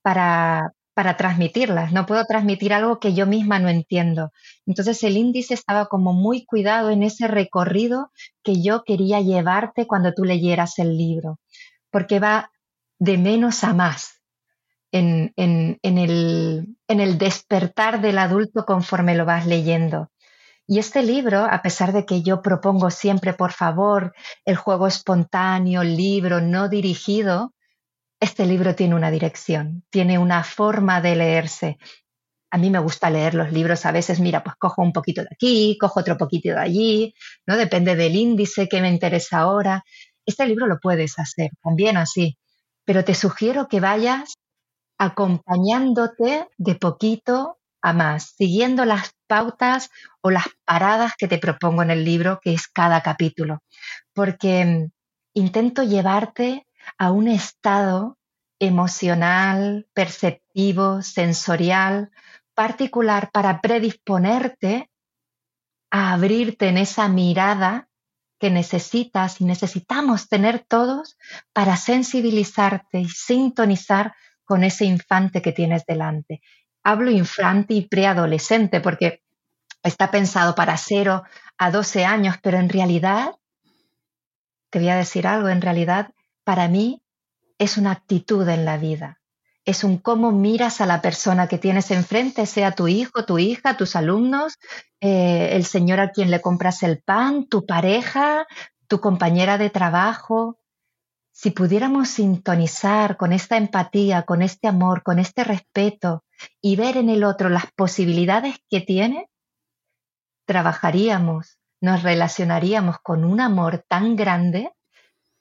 para, 0.00 0.72
para 0.94 1.16
transmitirlas. 1.16 1.92
No 1.92 2.06
puedo 2.06 2.24
transmitir 2.26 2.72
algo 2.72 3.00
que 3.00 3.12
yo 3.12 3.26
misma 3.26 3.58
no 3.58 3.68
entiendo. 3.68 4.30
Entonces 4.66 5.02
el 5.02 5.16
índice 5.16 5.54
estaba 5.54 5.86
como 5.86 6.12
muy 6.12 6.46
cuidado 6.46 6.90
en 6.90 7.02
ese 7.02 7.26
recorrido 7.26 8.12
que 8.44 8.62
yo 8.62 8.84
quería 8.84 9.20
llevarte 9.20 9.88
cuando 9.88 10.14
tú 10.14 10.22
leyeras 10.22 10.78
el 10.78 10.96
libro, 10.96 11.40
porque 11.90 12.20
va 12.20 12.52
de 12.98 13.18
menos 13.18 13.64
a 13.64 13.72
más 13.74 14.18
en, 14.92 15.32
el, 15.82 17.18
despertar 17.18 18.00
del 18.00 18.18
adulto 18.18 18.64
conforme 18.64 19.14
lo 19.14 19.24
vas 19.24 19.46
leyendo. 19.46 20.10
Y 20.66 20.78
este 20.78 21.02
libro, 21.02 21.46
a 21.50 21.62
pesar 21.62 21.92
de 21.92 22.04
que 22.04 22.22
yo 22.22 22.42
propongo 22.42 22.90
siempre, 22.90 23.32
por 23.32 23.52
favor, 23.52 24.14
el 24.44 24.56
juego 24.56 24.86
espontáneo, 24.86 25.82
el 25.82 25.96
libro 25.96 26.40
no 26.40 26.68
dirigido, 26.68 27.54
este 28.20 28.44
libro 28.44 28.74
tiene 28.74 28.94
una 28.94 29.10
dirección, 29.10 29.84
tiene 29.90 30.18
una 30.18 30.44
forma 30.44 31.00
de 31.00 31.16
leerse. 31.16 31.78
A 32.50 32.58
mí 32.58 32.68
me 32.68 32.80
gusta 32.80 33.08
leer 33.08 33.34
los 33.34 33.52
libros 33.52 33.86
a 33.86 33.92
veces, 33.92 34.20
mira, 34.20 34.42
pues 34.42 34.56
cojo 34.56 34.82
un 34.82 34.92
poquito 34.92 35.22
de 35.22 35.28
aquí, 35.30 35.78
cojo 35.80 36.00
otro 36.00 36.18
poquito 36.18 36.50
de 36.50 36.58
allí, 36.58 37.14
¿no? 37.46 37.56
Depende 37.56 37.94
del 37.94 38.16
índice 38.16 38.68
que 38.68 38.80
me 38.80 38.90
interesa 38.90 39.38
ahora. 39.38 39.84
Este 40.26 40.46
libro 40.46 40.66
lo 40.66 40.78
puedes 40.80 41.18
hacer 41.18 41.50
también 41.62 41.96
así 41.96 42.36
pero 42.88 43.04
te 43.04 43.14
sugiero 43.14 43.68
que 43.68 43.80
vayas 43.80 44.32
acompañándote 44.96 46.48
de 46.56 46.74
poquito 46.74 47.58
a 47.82 47.92
más, 47.92 48.30
siguiendo 48.38 48.86
las 48.86 49.10
pautas 49.26 49.90
o 50.22 50.30
las 50.30 50.46
paradas 50.64 51.12
que 51.18 51.28
te 51.28 51.36
propongo 51.36 51.82
en 51.82 51.90
el 51.90 52.02
libro, 52.02 52.40
que 52.42 52.54
es 52.54 52.66
cada 52.66 53.02
capítulo, 53.02 53.58
porque 54.14 54.64
mm, 54.64 54.90
intento 55.34 55.82
llevarte 55.82 56.66
a 56.96 57.12
un 57.12 57.28
estado 57.28 58.16
emocional, 58.58 59.86
perceptivo, 59.92 61.02
sensorial, 61.02 62.10
particular 62.54 63.30
para 63.30 63.60
predisponerte 63.60 64.88
a 65.90 66.14
abrirte 66.14 66.68
en 66.68 66.78
esa 66.78 67.06
mirada 67.08 67.87
que 68.38 68.50
necesitas 68.50 69.40
y 69.40 69.44
necesitamos 69.44 70.28
tener 70.28 70.60
todos 70.60 71.18
para 71.52 71.76
sensibilizarte 71.76 73.00
y 73.00 73.08
sintonizar 73.08 74.14
con 74.44 74.64
ese 74.64 74.84
infante 74.84 75.42
que 75.42 75.52
tienes 75.52 75.84
delante. 75.84 76.40
Hablo 76.82 77.10
infante 77.10 77.74
y 77.74 77.86
preadolescente 77.86 78.80
porque 78.80 79.22
está 79.82 80.10
pensado 80.10 80.54
para 80.54 80.76
0 80.76 81.22
a 81.58 81.70
12 81.70 82.04
años, 82.04 82.36
pero 82.42 82.58
en 82.58 82.68
realidad, 82.68 83.34
te 84.70 84.78
voy 84.78 84.88
a 84.88 84.96
decir 84.96 85.26
algo, 85.26 85.48
en 85.48 85.60
realidad 85.60 86.12
para 86.44 86.68
mí 86.68 87.02
es 87.58 87.76
una 87.76 87.90
actitud 87.90 88.48
en 88.48 88.64
la 88.64 88.78
vida. 88.78 89.20
Es 89.68 89.84
un 89.84 89.98
cómo 89.98 90.32
miras 90.32 90.80
a 90.80 90.86
la 90.86 91.02
persona 91.02 91.46
que 91.46 91.58
tienes 91.58 91.90
enfrente, 91.90 92.46
sea 92.46 92.72
tu 92.72 92.88
hijo, 92.88 93.26
tu 93.26 93.38
hija, 93.38 93.76
tus 93.76 93.96
alumnos, 93.96 94.56
eh, 94.98 95.50
el 95.52 95.66
señor 95.66 96.00
a 96.00 96.10
quien 96.10 96.30
le 96.30 96.40
compras 96.40 96.82
el 96.82 97.02
pan, 97.02 97.46
tu 97.48 97.66
pareja, 97.66 98.46
tu 98.86 98.98
compañera 99.02 99.58
de 99.58 99.68
trabajo. 99.68 100.58
Si 101.32 101.50
pudiéramos 101.50 102.08
sintonizar 102.08 103.18
con 103.18 103.34
esta 103.34 103.58
empatía, 103.58 104.22
con 104.22 104.40
este 104.40 104.68
amor, 104.68 105.02
con 105.02 105.18
este 105.18 105.44
respeto 105.44 106.24
y 106.62 106.76
ver 106.76 106.96
en 106.96 107.10
el 107.10 107.22
otro 107.22 107.50
las 107.50 107.70
posibilidades 107.72 108.56
que 108.70 108.80
tiene, 108.80 109.28
trabajaríamos, 110.46 111.58
nos 111.82 112.02
relacionaríamos 112.02 113.00
con 113.02 113.22
un 113.22 113.38
amor 113.38 113.84
tan 113.86 114.16
grande 114.16 114.72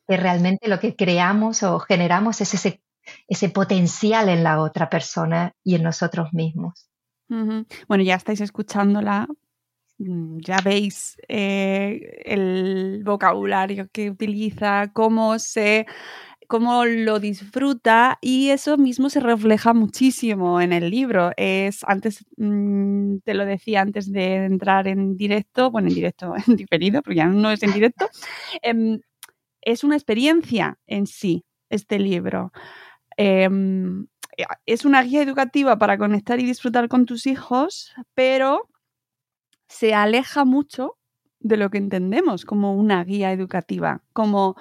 que 0.05 0.17
realmente 0.17 0.67
lo 0.67 0.81
que 0.81 0.98
creamos 0.98 1.63
o 1.63 1.79
generamos 1.79 2.41
es 2.41 2.53
ese, 2.53 2.81
ese 3.28 3.50
potencial 3.50 4.30
en 4.30 4.44
la 4.44 4.62
otra 4.62 4.90
persona 4.90 5.54
y 5.64 5.76
en 5.76 5.84
nosotros 5.84 6.34
mismos. 6.34 6.90
Bueno, 7.88 8.04
ya 8.04 8.16
estáis 8.16 8.40
escuchándola, 8.40 9.28
Mm, 10.00 10.40
ya 10.42 10.58
veis 10.64 11.18
eh, 11.28 12.22
el 12.26 13.02
vocabulario 13.04 13.88
que 13.92 14.12
utiliza, 14.12 14.92
cómo 14.94 15.40
se 15.40 15.88
cómo 16.48 16.86
lo 16.86 17.20
disfruta 17.20 18.20
y 18.22 18.50
eso 18.52 18.78
mismo 18.78 19.10
se 19.10 19.20
refleja 19.20 19.74
muchísimo 19.74 20.62
en 20.62 20.72
el 20.74 20.90
libro. 20.90 21.32
Es 21.38 21.84
antes 21.86 22.26
mm, 22.38 23.18
te 23.26 23.34
lo 23.34 23.46
decía 23.46 23.82
antes 23.82 24.12
de 24.12 24.46
entrar 24.46 24.88
en 24.88 25.18
directo, 25.18 25.72
bueno, 25.72 25.90
en 25.90 25.96
directo, 25.96 26.34
en 26.48 26.56
diferido, 26.56 27.02
porque 27.02 27.18
ya 27.18 27.26
no 27.28 27.52
es 27.52 27.64
en 27.64 27.74
directo. 27.74 28.08
Em, 28.62 29.00
es 29.62 29.84
una 29.84 29.96
experiencia 29.96 30.78
en 30.88 31.08
sí 31.08 31.46
este 31.70 32.00
libro. 32.00 32.52
Em, 33.17 34.07
es 34.67 34.86
una 34.86 35.01
guía 35.01 35.24
educativa 35.24 35.77
para 35.79 35.97
conectar 35.97 36.39
y 36.39 36.45
disfrutar 36.45 36.88
con 36.88 37.05
tus 37.07 37.25
hijos, 37.25 37.93
pero 38.13 38.69
se 39.67 39.93
aleja 39.93 40.45
mucho 40.45 40.97
de 41.39 41.57
lo 41.57 41.69
que 41.69 41.77
entendemos 41.77 42.45
como 42.45 42.75
una 42.75 43.03
guía 43.03 43.31
educativa, 43.31 44.01
como 44.13 44.55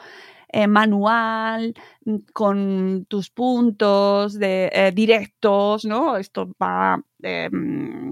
eh, 0.50 0.66
manual, 0.68 1.74
mm, 2.04 2.16
con 2.32 3.06
tus 3.08 3.30
puntos 3.30 4.34
de, 4.38 4.70
eh, 4.72 4.92
directos, 4.94 5.84
¿no? 5.84 6.16
Esto 6.16 6.50
va 6.62 6.98
mm, 7.22 8.10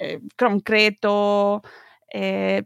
eh, 0.00 0.20
concreto, 0.38 1.62
eh, 2.12 2.62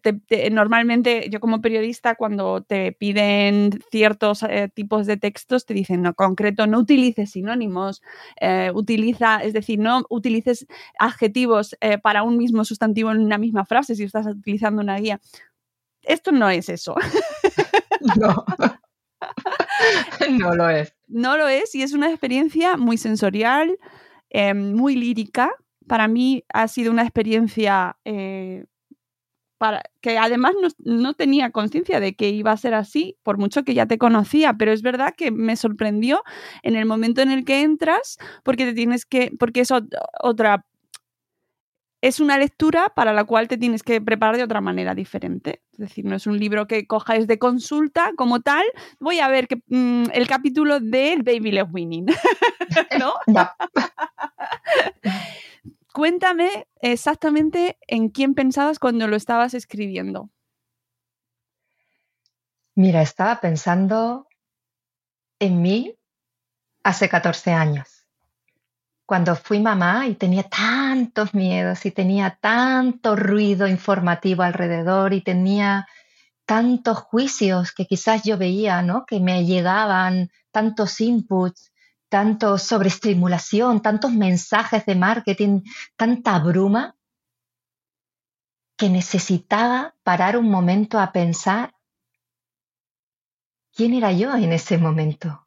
normalmente 0.53 1.29
yo 1.31 1.41
como 1.41 1.63
periodista 1.63 2.15
cuando 2.15 2.63
te 2.63 2.93
piden 2.93 3.81
ciertos 3.91 4.43
eh, 4.43 4.69
tipos 4.73 5.07
de 5.07 5.17
textos 5.17 5.65
te 5.65 5.75
dicen, 5.75 6.03
no, 6.03 6.15
concreto, 6.15 6.67
no 6.67 6.79
utilices 6.79 7.31
sinónimos, 7.31 8.03
eh, 8.41 8.71
utiliza, 8.75 9.39
es 9.39 9.53
decir, 9.53 9.79
no 9.79 10.03
utilices 10.11 10.67
adjetivos 10.99 11.77
para 12.03 12.23
un 12.23 12.37
mismo 12.37 12.65
sustantivo 12.65 13.11
en 13.11 13.19
una 13.21 13.39
misma 13.39 13.65
frase 13.65 13.95
si 13.95 14.05
estás 14.05 14.27
utilizando 14.27 14.83
una 14.83 14.99
guía. 14.99 15.21
Esto 16.03 16.33
no 16.33 16.49
es 16.49 16.69
eso. 16.69 16.95
No. 18.19 18.47
no 20.31 20.55
lo 20.55 20.71
es. 20.71 20.95
No 21.07 21.37
lo 21.37 21.49
es 21.49 21.75
y 21.75 21.83
es 21.83 21.93
una 21.93 22.09
experiencia 22.09 22.79
muy 22.79 22.97
sensorial, 22.97 23.77
muy 24.55 24.97
lírica. 24.97 25.51
Para 25.87 26.09
mí 26.09 26.43
ha 26.49 26.67
sido 26.67 26.91
una 26.93 27.03
experiencia 27.03 27.99
que 30.01 30.19
además 30.19 30.55
no, 30.79 31.15
tenía 31.15 31.51
conciencia 31.51 32.01
de 32.01 32.15
que 32.15 32.31
iba 32.31 32.53
a 32.53 32.57
ser 32.57 32.75
así, 32.75 33.17
por 33.23 33.39
mucho 33.39 33.65
que 33.65 33.75
ya 33.75 33.87
te 33.87 33.99
conocía, 33.99 34.55
pero 34.55 34.73
es 34.73 34.83
verdad 34.83 35.15
que 35.17 35.31
me 35.31 35.57
sorprendió 35.57 36.23
en 36.63 36.77
el 36.77 36.87
momento 36.87 37.21
en 37.21 37.31
el 37.31 37.45
que 37.45 37.63
entras, 37.63 38.19
porque 38.43 38.65
te 38.65 38.75
tienes 38.75 39.05
que, 39.05 39.33
porque 39.39 39.61
es 39.61 39.71
otra, 40.23 40.65
es 42.01 42.21
una 42.21 42.39
lectura 42.39 42.91
para 42.95 43.13
la 43.13 43.25
cual 43.25 43.49
te 43.49 43.59
tienes 43.59 43.83
que 43.83 44.01
preparar 44.01 44.37
de 44.37 44.45
otra 44.45 44.61
manera 44.61 44.95
diferente. 44.95 45.63
Es 45.73 45.79
decir, 45.79 46.05
no 46.05 46.17
es 46.17 46.27
un 46.27 46.39
libro 46.39 46.67
que 46.67 46.87
cojáis 46.87 47.27
de 47.27 47.39
consulta 47.39 48.13
como 48.17 48.41
tal. 48.41 48.65
Voy 48.99 49.21
a 49.21 49.29
ver 49.29 49.49
que, 49.49 49.63
mm, 49.67 50.05
el 50.13 50.27
capítulo 50.27 50.81
del 50.81 51.23
Baby 51.23 51.53
Love 51.53 51.71
Winning. 51.73 52.07
¿No? 52.99 53.15
Cuéntame 56.01 56.67
exactamente 56.81 57.77
en 57.87 58.09
quién 58.09 58.33
pensabas 58.33 58.79
cuando 58.79 59.07
lo 59.07 59.17
estabas 59.17 59.53
escribiendo. 59.53 60.31
Mira, 62.75 63.03
estaba 63.03 63.39
pensando 63.39 64.27
en 65.39 65.61
mí 65.61 65.95
hace 66.83 67.07
14 67.07 67.53
años, 67.53 68.07
cuando 69.05 69.37
fui 69.37 69.61
mamá 69.61 70.07
y 70.07 70.15
tenía 70.15 70.45
tantos 70.45 71.35
miedos 71.35 71.85
y 71.85 71.91
tenía 71.91 72.39
tanto 72.41 73.15
ruido 73.15 73.69
informativo 73.69 74.43
alrededor 74.43 75.13
y 75.13 75.21
tenía 75.21 75.87
tantos 76.47 76.97
juicios 76.97 77.73
que 77.73 77.85
quizás 77.85 78.23
yo 78.25 78.39
veía, 78.39 78.81
¿no? 78.81 79.05
Que 79.05 79.21
me 79.21 79.45
llegaban 79.45 80.31
tantos 80.51 80.99
inputs 81.03 81.70
tanto 82.11 82.59
sobreestimulación, 82.59 83.81
tantos 83.81 84.13
mensajes 84.13 84.85
de 84.85 84.97
marketing, 84.97 85.63
tanta 85.97 86.39
bruma, 86.41 86.97
que 88.77 88.91
necesitaba 88.91 89.95
parar 90.03 90.37
un 90.37 90.51
momento 90.51 90.99
a 90.99 91.13
pensar 91.13 91.75
quién 93.73 93.95
era 93.95 94.11
yo 94.11 94.35
en 94.35 94.53
ese 94.53 94.77
momento, 94.77 95.47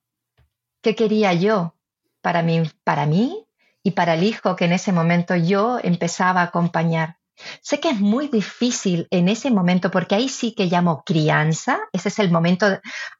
qué 0.81 0.95
quería 0.95 1.33
yo 1.33 1.75
para 2.21 2.41
mí, 2.41 2.63
para 2.83 3.05
mí 3.05 3.45
y 3.83 3.91
para 3.91 4.13
el 4.13 4.23
hijo 4.23 4.55
que 4.55 4.65
en 4.65 4.73
ese 4.73 4.93
momento 4.93 5.35
yo 5.35 5.79
empezaba 5.83 6.41
a 6.41 6.45
acompañar. 6.45 7.17
Sé 7.61 7.79
que 7.79 7.89
es 7.89 7.99
muy 7.99 8.27
difícil 8.27 9.07
en 9.09 9.27
ese 9.27 9.49
momento, 9.49 9.89
porque 9.89 10.15
ahí 10.15 10.29
sí 10.29 10.53
que 10.53 10.65
llamo 10.65 11.03
crianza, 11.05 11.79
ese 11.91 12.09
es 12.09 12.19
el 12.19 12.31
momento 12.31 12.67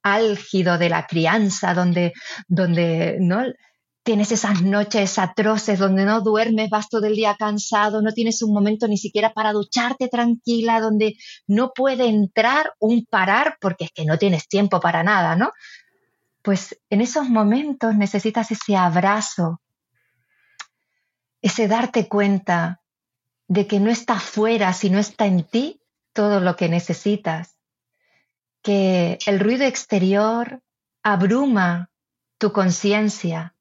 álgido 0.02 0.78
de 0.78 0.90
la 0.90 1.08
crianza, 1.08 1.74
donde, 1.74 2.14
donde 2.48 3.18
¿no? 3.20 3.44
tienes 4.04 4.34
esas 4.34 4.62
noches 4.62 5.18
atroces 5.18 5.80
donde 5.80 6.06
no 6.06 6.22
duermes, 6.22 6.70
vas 6.70 6.90
todo 6.90 7.08
el 7.08 7.16
día 7.16 7.36
cansado, 7.40 8.02
no 8.02 8.12
tienes 8.12 8.42
un 8.42 8.54
momento 8.54 8.88
ni 8.88 8.98
siquiera 8.98 9.34
para 9.34 9.54
ducharte 9.54 10.10
tranquila, 10.10 10.82
donde 10.82 11.16
no 11.48 11.72
puede 11.74 12.08
entrar 12.08 12.74
un 12.80 13.06
parar 13.06 13.58
porque 13.62 13.86
es 13.86 13.92
que 13.92 14.06
no 14.06 14.18
tienes 14.18 14.48
tiempo 14.48 14.82
para 14.82 15.04
nada, 15.04 15.36
¿no? 15.36 15.54
Pues 16.42 16.78
en 16.90 17.00
esos 17.00 17.30
momentos 17.30 17.96
necesitas 17.96 18.52
ese 18.52 18.76
abrazo, 18.76 19.62
ese 21.42 21.70
darte 21.70 22.10
cuenta 22.10 22.83
de 23.48 23.68
que 23.68 23.80
no 23.80 23.90
está 23.90 24.20
fuera, 24.20 24.74
sino 24.74 25.00
está 25.00 25.26
en 25.26 25.44
ti 25.44 25.82
todo 26.14 26.40
lo 26.40 26.56
que 26.56 26.70
necesitas, 26.70 27.58
que 28.62 29.18
el 29.26 29.40
ruido 29.40 29.66
exterior 29.66 30.62
abruma 31.02 31.90
tu 32.38 32.54
conciencia, 32.54 33.56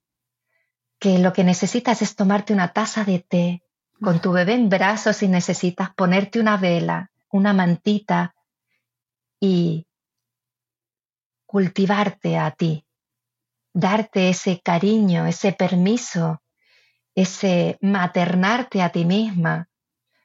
que 0.99 1.19
lo 1.19 1.33
que 1.33 1.45
necesitas 1.45 2.03
es 2.03 2.15
tomarte 2.15 2.53
una 2.53 2.73
taza 2.73 3.05
de 3.05 3.19
té 3.19 3.62
con 4.01 4.21
tu 4.21 4.33
bebé 4.33 4.55
en 4.55 4.69
brazos 4.69 5.17
si 5.17 5.29
necesitas 5.29 5.95
ponerte 5.95 6.39
una 6.41 6.57
vela, 6.57 7.11
una 7.31 7.53
mantita 7.53 8.35
y 9.41 9.87
cultivarte 11.47 12.39
a 12.39 12.51
ti, 12.53 12.87
darte 13.73 14.29
ese 14.29 14.61
cariño, 14.61 15.27
ese 15.27 15.53
permiso, 15.53 16.43
ese 17.15 17.79
maternarte 17.81 18.83
a 18.83 18.91
ti 18.91 19.05
misma 19.05 19.69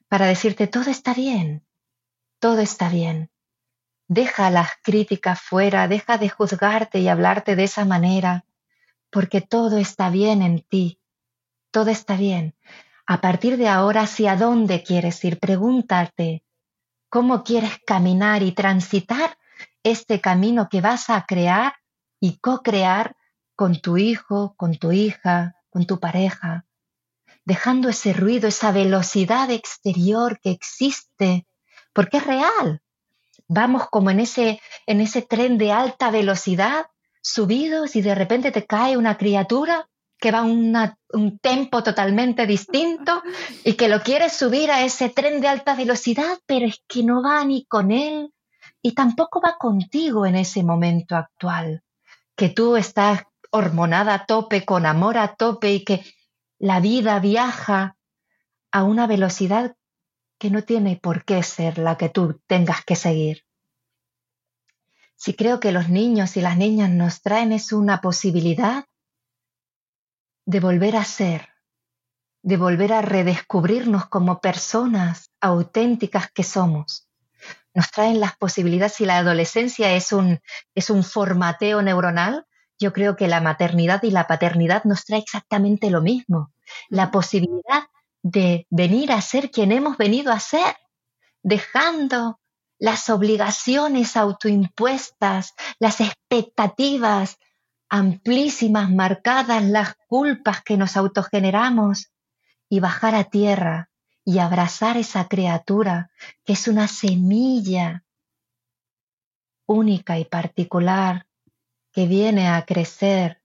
para 0.08 0.26
decirte 0.26 0.68
todo 0.68 0.90
está 0.90 1.14
bien, 1.14 1.66
todo 2.40 2.60
está 2.60 2.90
bien. 2.90 3.30
Deja 4.08 4.50
las 4.50 4.70
críticas 4.84 5.42
fuera, 5.42 5.88
deja 5.88 6.18
de 6.18 6.30
juzgarte 6.30 7.00
y 7.00 7.10
hablarte 7.10 7.56
de 7.56 7.66
esa 7.66 7.84
manera, 7.84 8.46
porque 9.10 9.42
todo 9.42 9.78
está 9.78 10.10
bien 10.10 10.42
en 10.42 10.62
ti, 10.62 11.02
todo 11.72 11.90
está 11.90 12.16
bien. 12.16 12.56
A 13.06 13.20
partir 13.20 13.58
de 13.58 13.68
ahora, 13.68 14.02
¿hacia 14.02 14.36
dónde 14.36 14.84
quieres 14.84 15.24
ir? 15.26 15.40
Pregúntate, 15.40 16.44
¿cómo 17.10 17.44
quieres 17.44 17.80
caminar 17.86 18.44
y 18.44 18.54
transitar 18.54 19.38
este 19.84 20.22
camino 20.22 20.70
que 20.70 20.82
vas 20.82 21.10
a 21.10 21.26
crear 21.26 21.74
y 22.20 22.38
co-crear 22.38 23.16
con 23.56 23.82
tu 23.82 23.98
hijo, 23.98 24.56
con 24.56 24.78
tu 24.78 24.92
hija, 24.92 25.56
con 25.70 25.86
tu 25.86 26.00
pareja? 26.00 26.66
Dejando 27.48 27.88
ese 27.88 28.12
ruido, 28.12 28.50
esa 28.50 28.74
velocidad 28.74 29.50
exterior 29.52 30.38
que 30.42 30.52
existe, 30.52 31.48
porque 31.94 32.18
es 32.18 32.26
real. 32.28 32.82
Vamos 33.48 33.88
como 33.90 34.12
en 34.12 34.20
ese, 34.20 34.60
en 34.86 35.00
ese 35.00 35.22
tren 35.22 35.58
de 35.58 35.72
alta 35.72 36.12
velocidad, 36.12 36.88
subidos 37.22 37.96
y 37.96 38.02
de 38.02 38.16
repente 38.16 38.52
te 38.52 38.66
cae 38.66 38.98
una 38.98 39.16
criatura 39.18 39.88
que 40.20 40.32
va 40.32 40.40
a 40.40 40.44
un 40.44 41.40
tempo 41.40 41.84
totalmente 41.84 42.46
distinto 42.46 43.24
y 43.64 43.76
que 43.76 43.88
lo 43.88 44.02
quiere 44.02 44.30
subir 44.30 44.70
a 44.70 44.84
ese 44.84 45.08
tren 45.08 45.40
de 45.40 45.48
alta 45.48 45.74
velocidad, 45.74 46.40
pero 46.48 46.66
es 46.66 46.84
que 46.86 47.02
no 47.02 47.24
va 47.24 47.46
ni 47.46 47.64
con 47.64 47.92
él 47.92 48.34
y 48.82 48.94
tampoco 48.94 49.40
va 49.40 49.56
contigo 49.58 50.26
en 50.26 50.36
ese 50.36 50.66
momento 50.66 51.16
actual, 51.16 51.82
que 52.36 52.50
tú 52.50 52.76
estás 52.76 53.24
hormonada 53.52 54.14
a 54.16 54.26
tope, 54.26 54.66
con 54.66 54.86
amor 54.86 55.18
a 55.18 55.36
tope 55.36 55.72
y 55.72 55.86
que 55.86 56.04
la 56.60 56.80
vida 56.80 57.20
viaja 57.20 57.96
a 58.72 58.84
una 58.84 59.08
velocidad 59.08 59.76
que 60.38 60.50
no 60.50 60.64
tiene 60.64 60.98
por 60.98 61.26
qué 61.26 61.44
ser 61.44 61.78
la 61.78 61.98
que 61.98 62.10
tú 62.10 62.42
tengas 62.48 62.84
que 62.84 62.96
seguir. 62.96 63.46
Si 65.16 65.34
creo 65.34 65.60
que 65.60 65.72
los 65.72 65.90
niños 65.90 66.38
y 66.38 66.42
las 66.42 66.58
niñas 66.58 66.90
nos 66.92 67.22
traen 67.22 67.52
es 67.52 67.74
una 67.74 68.02
posibilidad 68.02 68.86
de 70.46 70.60
volver 70.60 70.96
a 70.96 71.04
ser, 71.04 71.50
de 72.44 72.58
volver 72.58 72.94
a 72.94 73.02
redescubrirnos 73.02 74.08
como 74.08 74.40
personas 74.40 75.32
auténticas 75.42 76.32
que 76.32 76.44
somos. 76.44 77.08
Nos 77.74 77.92
traen 77.92 78.20
las 78.20 78.36
posibilidades, 78.38 78.94
si 78.94 79.06
la 79.06 79.18
adolescencia 79.18 79.94
es 79.94 80.12
un, 80.12 80.40
es 80.74 80.90
un 80.90 81.04
formateo 81.04 81.82
neuronal, 81.82 82.47
yo 82.80 82.94
creo 82.94 83.16
que 83.16 83.28
la 83.28 83.42
maternidad 83.42 84.04
y 84.04 84.12
la 84.12 84.28
paternidad 84.28 84.84
nos 84.84 85.06
trae 85.06 85.20
exactamente 85.20 85.90
lo 85.90 86.02
mismo, 86.02 86.52
la 86.90 87.12
posibilidad 87.12 87.84
de 88.22 88.68
venir 88.70 89.12
a 89.12 89.22
ser 89.22 89.52
quien 89.52 89.72
hemos 89.72 89.98
venido 89.98 90.32
a 90.32 90.40
ser, 90.40 90.76
dejando 91.44 92.40
las 92.80 93.10
obligaciones 93.10 94.16
autoimpuestas, 94.18 95.54
las 95.80 96.02
expectativas, 96.02 97.38
amplísimas, 97.90 98.92
marcadas 98.92 99.64
las 99.64 99.96
culpas 100.08 100.62
que 100.62 100.78
nos 100.78 100.98
autogeneramos 100.98 102.12
y 102.70 102.80
bajar 102.80 103.16
a 103.16 103.24
tierra 103.24 103.90
y 104.26 104.40
abrazar 104.40 104.98
esa 104.98 105.28
criatura 105.28 106.12
que 106.44 106.54
es 106.54 106.68
una 106.68 106.88
semilla 106.88 108.04
única 109.66 110.20
y 110.20 110.26
particular 110.26 111.27
que 111.98 112.06
viene 112.06 112.48
a 112.48 112.64
crecer. 112.64 113.42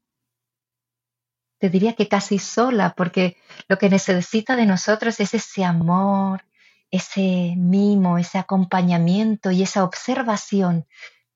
Te 1.56 1.70
diría 1.70 1.94
que 1.94 2.06
casi 2.06 2.38
sola, 2.38 2.92
porque 2.94 3.38
lo 3.66 3.78
que 3.78 3.88
necesita 3.88 4.56
de 4.56 4.66
nosotros 4.66 5.20
es 5.20 5.32
ese 5.32 5.64
amor, 5.64 6.44
ese 6.90 7.54
mimo, 7.56 8.18
ese 8.18 8.36
acompañamiento 8.36 9.52
y 9.52 9.62
esa 9.62 9.84
observación 9.84 10.86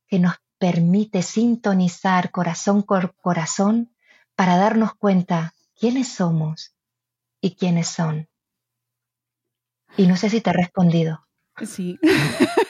que 0.06 0.18
nos 0.18 0.34
permite 0.58 1.22
sintonizar 1.22 2.30
corazón 2.30 2.82
por 2.82 3.14
corazón 3.14 3.94
para 4.34 4.58
darnos 4.58 4.94
cuenta 4.94 5.54
quiénes 5.74 6.08
somos 6.08 6.76
y 7.40 7.54
quiénes 7.54 7.88
son. 7.88 8.28
Y 9.96 10.06
no 10.06 10.18
sé 10.18 10.28
si 10.28 10.42
te 10.42 10.50
he 10.50 10.52
respondido. 10.52 11.26
Sí. 11.64 11.98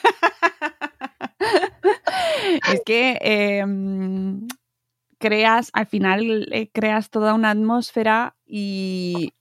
es 2.73 2.83
que 2.85 3.19
em, 3.21 4.47
creas, 5.19 5.71
al 5.73 5.87
final 5.87 6.49
eh, 6.53 6.71
creas 6.73 7.11
toda 7.11 7.35
una 7.35 7.51
atmósfera 7.51 8.37
y, 8.47 9.33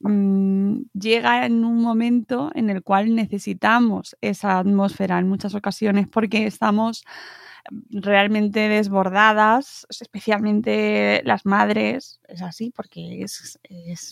Mm, 0.00 0.82
llega 0.94 1.44
en 1.44 1.64
un 1.64 1.82
momento 1.82 2.52
en 2.54 2.70
el 2.70 2.82
cual 2.84 3.14
necesitamos 3.16 4.16
esa 4.20 4.58
atmósfera 4.58 5.18
en 5.18 5.28
muchas 5.28 5.54
ocasiones 5.56 6.06
porque 6.06 6.46
estamos 6.46 7.04
realmente 7.90 8.68
desbordadas, 8.68 9.86
especialmente 9.88 11.22
las 11.24 11.46
madres, 11.46 12.20
es 12.28 12.42
así 12.42 12.72
porque 12.74 13.22
es, 13.22 13.58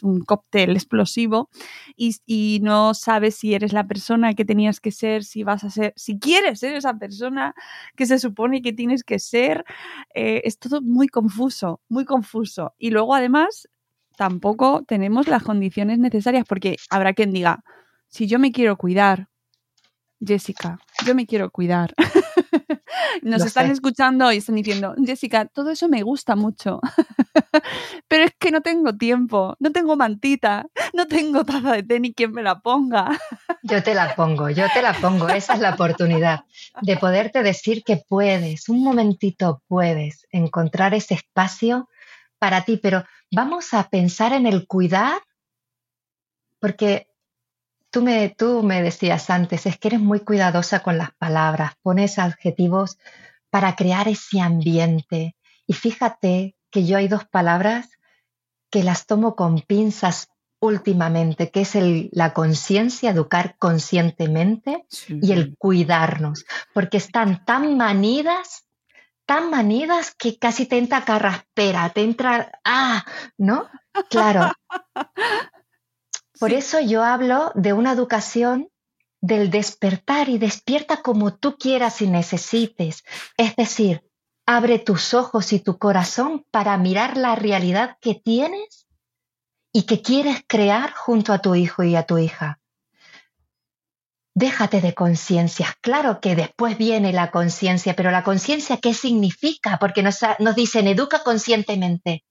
un 0.03 0.21
cóctel 0.21 0.73
explosivo 0.73 1.49
y, 1.97 2.61
no 2.63 2.95
sabes 2.95 3.37
si 3.37 3.55
eres 3.55 3.73
la 3.73 3.87
persona 3.87 4.35
que 4.35 4.45
tenías 4.45 4.81
que 4.81 4.91
ser, 4.91 5.25
si 5.25 5.45
vas 5.45 5.65
a 5.65 5.71
ser, 5.71 5.93
si 5.97 6.19
quieres 6.19 6.61
ser 6.61 6.75
esa 6.75 6.95
persona 6.95 7.55
que 7.97 8.07
se 8.07 8.19
supone 8.19 8.63
que 8.63 8.73
tienes 8.73 9.05
que 9.05 9.19
ser, 9.19 9.65
eh, 10.15 10.43
es 10.45 10.59
todo 10.59 10.83
muy 10.83 11.09
confuso, 11.09 11.81
muy 11.89 12.05
confuso. 12.05 12.75
Y 12.79 12.91
luego 12.91 13.15
además 13.15 13.69
tampoco 14.17 14.85
tenemos 14.87 15.29
las 15.29 15.43
condiciones 15.43 15.99
necesarias 15.99 16.45
porque 16.49 16.77
habrá 16.91 17.13
quien 17.15 17.33
diga, 17.33 17.63
si 18.09 18.27
yo 18.27 18.39
me 18.39 18.53
quiero 18.53 18.77
cuidar, 18.77 19.29
Jessica, 20.21 20.79
yo 21.05 21.15
me 21.15 21.27
quiero 21.27 21.51
cuidar. 21.51 21.95
Nos 23.23 23.45
están 23.45 23.71
escuchando 23.71 24.31
y 24.33 24.39
están 24.39 24.57
diciendo, 24.57 24.95
Jessica, 25.05 25.47
todo 25.47 25.71
eso 25.71 25.89
me 25.89 26.03
gusta 26.03 26.37
mucho, 26.37 26.81
pero 28.09 28.25
es 28.25 28.33
que 28.39 28.51
no 28.51 28.61
tengo 28.61 28.97
tiempo, 28.97 29.57
no 29.59 29.73
tengo 29.73 29.97
mantita, 29.97 30.67
no 30.93 31.07
tengo 31.07 31.45
taza 31.45 31.73
de 31.73 31.83
té 31.83 32.01
ni 32.01 32.15
quien 32.15 32.33
me 32.33 32.43
la 32.43 32.61
ponga. 32.61 33.19
Yo 33.63 33.83
te 33.83 33.95
la 33.95 34.15
pongo, 34.15 34.51
yo 34.51 34.67
te 34.73 34.83
la 34.83 34.95
pongo, 34.95 35.29
esa 35.29 35.55
es 35.55 35.61
la 35.61 35.75
oportunidad 35.75 36.45
de 36.83 36.97
poderte 36.97 37.43
decir 37.43 37.83
que 37.85 37.97
puedes, 37.97 38.69
un 38.69 38.83
momentito 38.83 39.63
puedes 39.67 40.27
encontrar 40.31 40.95
ese 40.95 41.15
espacio 41.15 41.89
para 42.39 42.65
ti, 42.65 42.77
pero 42.77 43.05
vamos 43.31 43.75
a 43.75 43.89
pensar 43.89 44.33
en 44.33 44.47
el 44.47 44.67
cuidar, 44.67 45.19
porque 46.61 47.09
tú 47.97 48.03
me, 48.03 48.29
tú 48.29 48.63
me 48.63 48.83
decías 48.83 49.31
antes, 49.31 49.65
es 49.65 49.79
que 49.79 49.89
eres 49.89 50.01
muy 50.01 50.21
cuidadosa 50.21 50.81
con 50.81 50.99
las 50.99 51.15
palabras, 51.15 51.77
pones 51.81 52.19
adjetivos 52.19 52.99
para 53.49 53.75
crear 53.75 54.07
ese 54.07 54.43
ambiente. 54.43 55.35
Y 55.67 55.73
fíjate 55.73 56.57
que 56.71 56.85
yo 56.85 56.99
hay 56.99 57.09
dos 57.09 57.25
palabras 57.25 57.89
que 58.71 58.83
las 58.83 59.07
tomo 59.07 59.35
con 59.35 59.63
pinzas 59.63 60.29
últimamente, 60.61 61.51
que 61.51 61.63
es 61.63 61.75
el, 61.75 62.11
la 62.13 62.35
conciencia, 62.35 63.13
educar 63.13 63.57
conscientemente 63.57 64.85
y 65.09 65.33
el 65.33 65.57
cuidarnos, 65.57 66.45
porque 66.75 66.99
están 66.99 67.47
tan 67.47 67.79
manidas 67.79 68.67
tan 69.25 69.49
manidas 69.49 70.15
que 70.15 70.39
casi 70.39 70.67
te 70.67 70.77
entra 70.77 71.05
carraspera, 71.05 71.89
te 71.89 72.03
entra, 72.03 72.61
ah, 72.63 73.05
¿no? 73.39 73.69
Claro. 74.11 74.53
Por 76.39 76.53
eso 76.53 76.81
yo 76.81 77.03
hablo 77.03 77.53
de 77.55 77.73
una 77.73 77.93
educación 77.93 78.69
del 79.21 79.51
despertar 79.51 80.29
y 80.29 80.39
despierta 80.39 81.03
como 81.03 81.35
tú 81.35 81.57
quieras 81.57 82.03
y 82.03 82.09
necesites. 82.09 83.05
Es 83.37 83.57
decir, 83.57 84.05
abre 84.47 84.79
tus 84.79 85.15
ojos 85.15 85.53
y 85.53 85.61
tu 85.61 85.79
corazón 85.79 86.45
para 86.51 86.77
mirar 86.77 87.17
la 87.17 87.35
realidad 87.35 87.97
que 88.01 88.15
tienes 88.15 88.87
y 89.73 89.83
que 89.83 90.03
quieres 90.03 90.43
crear 90.47 90.93
junto 90.93 91.33
a 91.33 91.41
tu 91.41 91.55
hijo 91.55 91.83
y 91.83 91.97
a 91.97 92.05
tu 92.05 92.19
hija. 92.19 92.61
Déjate 94.35 94.83
de 94.83 94.95
conciencias. 94.95 95.75
Claro 95.81 96.21
que 96.21 96.37
después 96.37 96.77
viene 96.77 97.13
la 97.13 97.31
conciencia, 97.31 97.97
pero 97.97 98.11
la 98.11 98.23
conciencia, 98.23 98.77
¿qué 98.77 98.93
significa? 98.93 99.79
Porque 99.79 100.03
nos, 100.03 100.19
nos 100.39 100.55
dicen, 100.55 100.87
educa 100.87 101.23
conscientemente. 101.25 102.23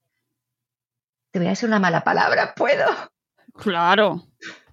Te 1.32 1.39
voy 1.39 1.48
a 1.48 1.52
decir 1.52 1.68
una 1.68 1.80
mala 1.80 2.04
palabra, 2.04 2.54
¿puedo? 2.56 2.86
Claro. 3.58 4.24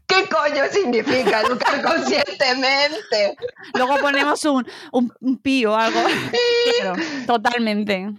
¿Qué 0.07 0.29
coño 0.29 0.65
significa 0.71 1.41
educar 1.41 1.83
conscientemente? 1.85 3.37
Luego 3.75 3.97
ponemos 3.99 4.45
un, 4.45 4.67
un, 4.93 5.39
pío 5.39 5.73
o 5.73 5.77
algo. 5.77 6.01
Claro, 6.81 7.03
totalmente. 7.27 8.11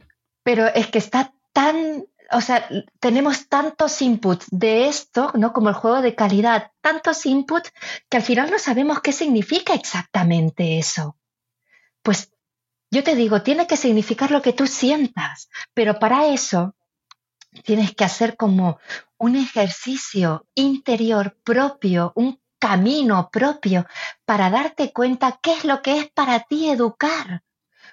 Pero 0.43 0.67
es 0.67 0.88
que 0.88 0.97
está 0.97 1.34
tan 1.54 2.06
o 2.34 2.41
sea, 2.41 2.67
tenemos 2.99 3.47
tantos 3.47 4.02
inputs 4.02 4.47
de 4.49 4.88
esto, 4.88 5.32
¿no? 5.36 5.54
Como 5.54 5.69
el 5.69 5.76
juego 5.76 6.02
de 6.02 6.15
calidad, 6.15 6.71
tantos 6.82 7.26
inputs 7.26 7.71
que 8.10 8.17
al 8.17 8.23
final 8.23 8.49
no 8.49 8.58
sabemos 8.58 9.02
qué 9.02 9.12
significa 9.12 9.73
exactamente 9.73 10.80
eso. 10.80 11.17
Pues 12.02 12.32
yo 12.89 13.04
te 13.04 13.15
digo, 13.15 13.43
tiene 13.43 13.67
que 13.67 13.78
significar 13.78 14.32
lo 14.32 14.41
que 14.41 14.54
tú 14.54 14.67
sientas, 14.67 15.49
pero 15.73 15.99
para 15.99 16.28
eso 16.28 16.76
tienes 17.63 17.94
que 17.96 18.04
hacer 18.04 18.36
como 18.36 18.80
un 19.18 19.36
ejercicio 19.36 20.48
interior 20.56 21.38
propio, 21.44 22.12
un 22.16 22.39
camino 22.60 23.30
propio 23.32 23.86
para 24.26 24.50
darte 24.50 24.92
cuenta 24.92 25.39
qué 25.42 25.54
es 25.54 25.66
lo 25.66 25.82
que 25.82 26.00
es 26.00 26.12
para 26.12 26.39
ti 26.42 26.70
educar. 26.70 27.44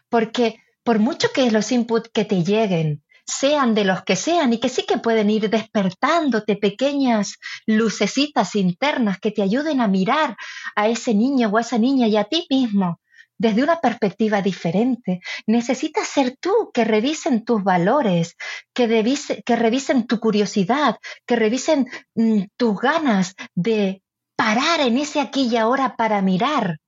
Porque 0.09 0.61
por 0.83 0.99
mucho 0.99 1.29
que 1.33 1.51
los 1.51 1.70
inputs 1.73 2.11
que 2.12 2.25
te 2.25 2.42
lleguen 2.42 3.03
sean 3.27 3.75
de 3.75 3.85
los 3.85 4.03
que 4.03 4.16
sean 4.16 4.53
y 4.53 4.59
que 4.59 4.68
sí 4.68 4.85
que 4.87 4.99
pueden 4.99 5.31
ir 5.31 5.51
despertándote 5.51 6.57
pequeñas 6.57 7.38
lucecitas 7.66 8.57
internas 8.57 9.18
que 9.20 9.31
te 9.31 9.42
ayuden 9.42 9.81
a 9.81 9.88
mirar 9.88 10.37
a 10.75 10.88
ese 10.88 11.14
niño 11.14 11.49
o 11.49 11.59
a 11.59 11.61
esa 11.61 11.79
niña 11.79 12.09
y 12.09 12.16
a 12.16 12.25
ti 12.25 12.46
mismo 12.51 13.01
desde 13.40 13.62
una 13.62 13.81
perspectiva 13.81 14.42
diferente. 14.42 15.22
Necesitas 15.46 16.07
ser 16.07 16.37
tú, 16.38 16.70
que 16.74 16.85
revisen 16.85 17.42
tus 17.42 17.64
valores, 17.64 18.37
que, 18.74 18.87
revisen 18.87 20.07
tu 20.07 20.20
curiosidad, 20.20 20.98
que 21.24 21.37
revisen 21.37 21.87
mm, 22.14 22.42
tus 22.59 22.79
ganas 22.79 23.35
de 23.55 24.03
parar 24.37 24.81
en 24.81 24.98
ese 24.98 25.20
aquí 25.20 25.48
y 25.50 25.57
ahora 25.57 25.96
para 25.96 26.20
mirar 26.20 26.81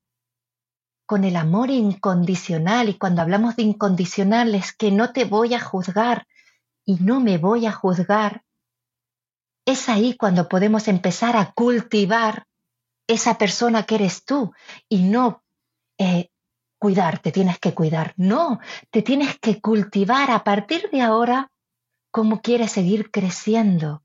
con 1.07 1.25
el 1.25 1.37
amor 1.37 1.71
incondicional. 1.71 2.91
Y 2.91 2.99
cuando 2.99 3.23
hablamos 3.23 3.57
de 3.57 3.63
incondicional 3.63 4.55
es 4.55 4.75
que 4.75 4.91
no 4.91 5.11
te 5.15 5.25
voy 5.25 5.55
a 5.55 5.61
juzgar 5.61 6.27
y 6.85 6.97
no 6.97 7.21
me 7.21 7.39
voy 7.39 7.65
a 7.65 7.73
juzgar. 7.73 8.43
Es 9.65 9.89
ahí 9.89 10.19
cuando 10.19 10.51
podemos 10.51 10.87
empezar 10.87 11.35
a 11.35 11.53
cultivar 11.53 12.45
esa 13.07 13.39
persona 13.39 13.85
que 13.85 13.95
eres 13.95 14.27
tú 14.27 14.53
y 14.91 15.05
no 15.05 15.43
eh, 15.99 16.32
cuidar, 16.83 17.21
te 17.21 17.31
tienes 17.31 17.61
que 17.61 17.75
cuidar. 17.75 18.13
No, 18.17 18.59
te 18.91 19.03
tienes 19.03 19.39
que 19.39 19.61
cultivar 19.61 20.33
a 20.33 20.43
partir 20.43 20.91
de 20.91 21.01
ahora 21.01 21.53
cómo 22.11 22.43
quieres 22.43 22.73
seguir 22.73 23.13
creciendo 23.13 24.03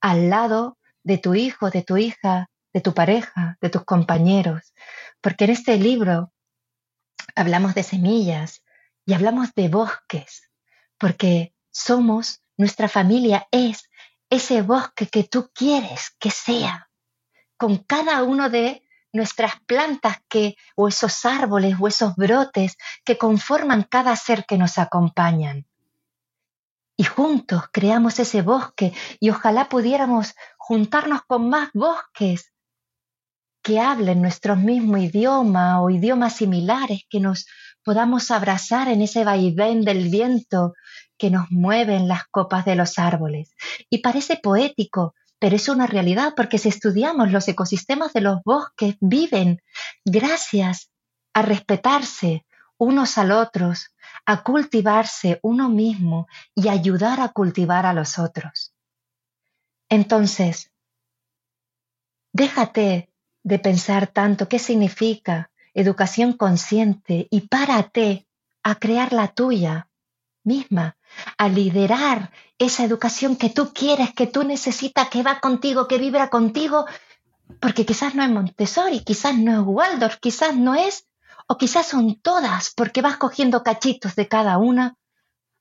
al 0.00 0.28
lado 0.28 0.76
de 1.04 1.18
tu 1.18 1.36
hijo, 1.36 1.70
de 1.70 1.82
tu 1.82 1.96
hija, 1.96 2.50
de 2.74 2.80
tu 2.80 2.94
pareja, 2.94 3.58
de 3.60 3.70
tus 3.70 3.84
compañeros. 3.84 4.74
Porque 5.20 5.44
en 5.44 5.50
este 5.50 5.78
libro 5.78 6.32
hablamos 7.36 7.76
de 7.76 7.84
semillas 7.84 8.64
y 9.04 9.14
hablamos 9.14 9.54
de 9.54 9.68
bosques, 9.68 10.50
porque 10.98 11.54
somos, 11.70 12.42
nuestra 12.56 12.88
familia 12.88 13.46
es 13.52 13.88
ese 14.30 14.62
bosque 14.62 15.06
que 15.06 15.22
tú 15.22 15.48
quieres 15.54 16.16
que 16.18 16.32
sea, 16.32 16.90
con 17.56 17.76
cada 17.76 18.24
uno 18.24 18.50
de 18.50 18.82
nuestras 19.12 19.52
plantas 19.66 20.16
que, 20.28 20.56
o 20.74 20.88
esos 20.88 21.24
árboles 21.24 21.76
o 21.80 21.88
esos 21.88 22.14
brotes 22.16 22.76
que 23.04 23.18
conforman 23.18 23.82
cada 23.84 24.14
ser 24.16 24.44
que 24.46 24.58
nos 24.58 24.78
acompañan. 24.78 25.66
Y 26.96 27.04
juntos 27.04 27.64
creamos 27.72 28.18
ese 28.18 28.42
bosque 28.42 28.92
y 29.20 29.30
ojalá 29.30 29.68
pudiéramos 29.68 30.34
juntarnos 30.56 31.22
con 31.26 31.48
más 31.48 31.68
bosques 31.74 32.52
que 33.62 33.80
hablen 33.80 34.22
nuestro 34.22 34.54
mismo 34.56 34.96
idioma 34.96 35.82
o 35.82 35.90
idiomas 35.90 36.36
similares, 36.36 37.02
que 37.10 37.20
nos 37.20 37.46
podamos 37.82 38.30
abrazar 38.30 38.88
en 38.88 39.02
ese 39.02 39.24
vaivén 39.24 39.82
del 39.82 40.08
viento 40.08 40.74
que 41.18 41.30
nos 41.30 41.50
mueve 41.50 41.96
en 41.96 42.08
las 42.08 42.24
copas 42.28 42.64
de 42.64 42.76
los 42.76 42.98
árboles. 42.98 43.54
Y 43.90 43.98
parece 43.98 44.36
poético, 44.36 45.14
pero 45.46 45.54
es 45.54 45.68
una 45.68 45.86
realidad 45.86 46.32
porque 46.34 46.58
si 46.58 46.70
estudiamos 46.70 47.30
los 47.30 47.46
ecosistemas 47.46 48.12
de 48.12 48.20
los 48.20 48.42
bosques, 48.42 48.96
viven 48.98 49.62
gracias 50.04 50.90
a 51.34 51.42
respetarse 51.42 52.44
unos 52.78 53.16
al 53.16 53.30
otros, 53.30 53.94
a 54.24 54.42
cultivarse 54.42 55.38
uno 55.44 55.68
mismo 55.68 56.26
y 56.52 56.66
ayudar 56.68 57.20
a 57.20 57.28
cultivar 57.28 57.86
a 57.86 57.92
los 57.92 58.18
otros. 58.18 58.74
Entonces, 59.88 60.72
déjate 62.32 63.12
de 63.44 63.60
pensar 63.60 64.08
tanto 64.08 64.48
qué 64.48 64.58
significa 64.58 65.52
educación 65.74 66.32
consciente 66.32 67.28
y 67.30 67.42
párate 67.42 68.26
a 68.64 68.74
crear 68.80 69.12
la 69.12 69.28
tuya 69.28 69.88
misma, 70.46 70.96
a 71.36 71.48
liderar 71.48 72.32
esa 72.58 72.84
educación 72.84 73.36
que 73.36 73.50
tú 73.50 73.72
quieres, 73.74 74.14
que 74.14 74.26
tú 74.26 74.44
necesitas, 74.44 75.08
que 75.08 75.22
va 75.22 75.40
contigo, 75.40 75.86
que 75.88 75.98
vibra 75.98 76.30
contigo, 76.30 76.86
porque 77.60 77.84
quizás 77.84 78.14
no 78.14 78.22
es 78.22 78.30
Montessori, 78.30 79.00
quizás 79.00 79.36
no 79.36 79.52
es 79.52 79.66
Waldorf, 79.66 80.16
quizás 80.20 80.56
no 80.56 80.74
es, 80.74 81.06
o 81.48 81.58
quizás 81.58 81.86
son 81.86 82.20
todas, 82.20 82.72
porque 82.74 83.02
vas 83.02 83.16
cogiendo 83.18 83.62
cachitos 83.62 84.16
de 84.16 84.28
cada 84.28 84.58
una 84.58 84.96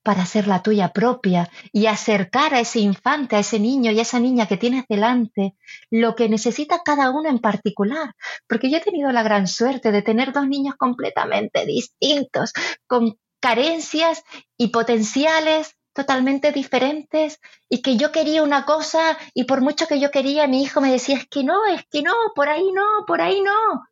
para 0.06 0.22
hacer 0.22 0.48
la 0.48 0.62
tuya 0.62 0.94
propia 0.94 1.50
y 1.74 1.88
acercar 1.88 2.54
a 2.54 2.60
ese 2.60 2.80
infante, 2.80 3.36
a 3.36 3.40
ese 3.40 3.60
niño 3.60 3.92
y 3.92 3.98
a 3.98 4.04
esa 4.04 4.20
niña 4.20 4.46
que 4.46 4.56
tienes 4.56 4.86
delante 4.88 5.56
lo 5.90 6.16
que 6.16 6.30
necesita 6.30 6.82
cada 6.86 7.10
uno 7.10 7.28
en 7.28 7.40
particular. 7.40 8.14
Porque 8.48 8.70
yo 8.70 8.78
he 8.78 8.82
tenido 8.82 9.12
la 9.12 9.24
gran 9.24 9.48
suerte 9.48 9.92
de 9.92 10.04
tener 10.04 10.32
dos 10.32 10.48
niños 10.48 10.76
completamente 10.78 11.66
distintos, 11.66 12.54
con 12.86 13.18
carencias 13.46 14.24
y 14.58 14.70
potenciales 14.70 15.76
totalmente 15.94 16.52
diferentes 16.52 17.40
y 17.70 17.84
que 17.84 17.96
yo 17.96 18.12
quería 18.12 18.42
una 18.42 18.66
cosa 18.66 19.20
y 19.36 19.44
por 19.44 19.62
mucho 19.62 19.86
que 19.86 20.00
yo 20.00 20.10
quería, 20.10 20.48
mi 20.48 20.64
hijo 20.64 20.82
me 20.82 20.92
decía, 20.92 21.18
es 21.18 21.28
que 21.28 21.44
no, 21.44 21.64
es 21.68 21.84
que 21.92 22.02
no, 22.02 22.16
por 22.34 22.50
ahí 22.50 22.72
no, 22.72 23.06
por 23.06 23.22
ahí 23.22 23.42
no 23.42 23.86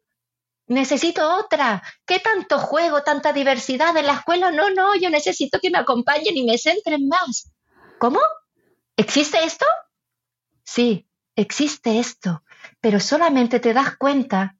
necesito 0.66 1.36
otra. 1.38 1.84
¿Qué 2.08 2.20
tanto 2.20 2.58
juego, 2.58 3.04
tanta 3.04 3.32
diversidad 3.32 3.96
en 3.96 4.08
la 4.08 4.14
escuela? 4.14 4.50
No, 4.50 4.72
no, 4.72 4.96
yo 4.96 5.12
necesito 5.12 5.60
que 5.60 5.70
me 5.70 5.78
acompañen 5.78 6.36
y 6.36 6.44
me 6.44 6.58
centren 6.58 7.08
más. 7.08 7.52
¿Cómo? 8.00 8.22
¿Existe 8.98 9.38
esto? 9.44 9.68
Sí, 10.64 11.08
existe 11.36 12.00
esto, 12.00 12.44
pero 12.82 13.00
solamente 13.00 13.60
te 13.60 13.72
das 13.72 13.98
cuenta 13.98 14.58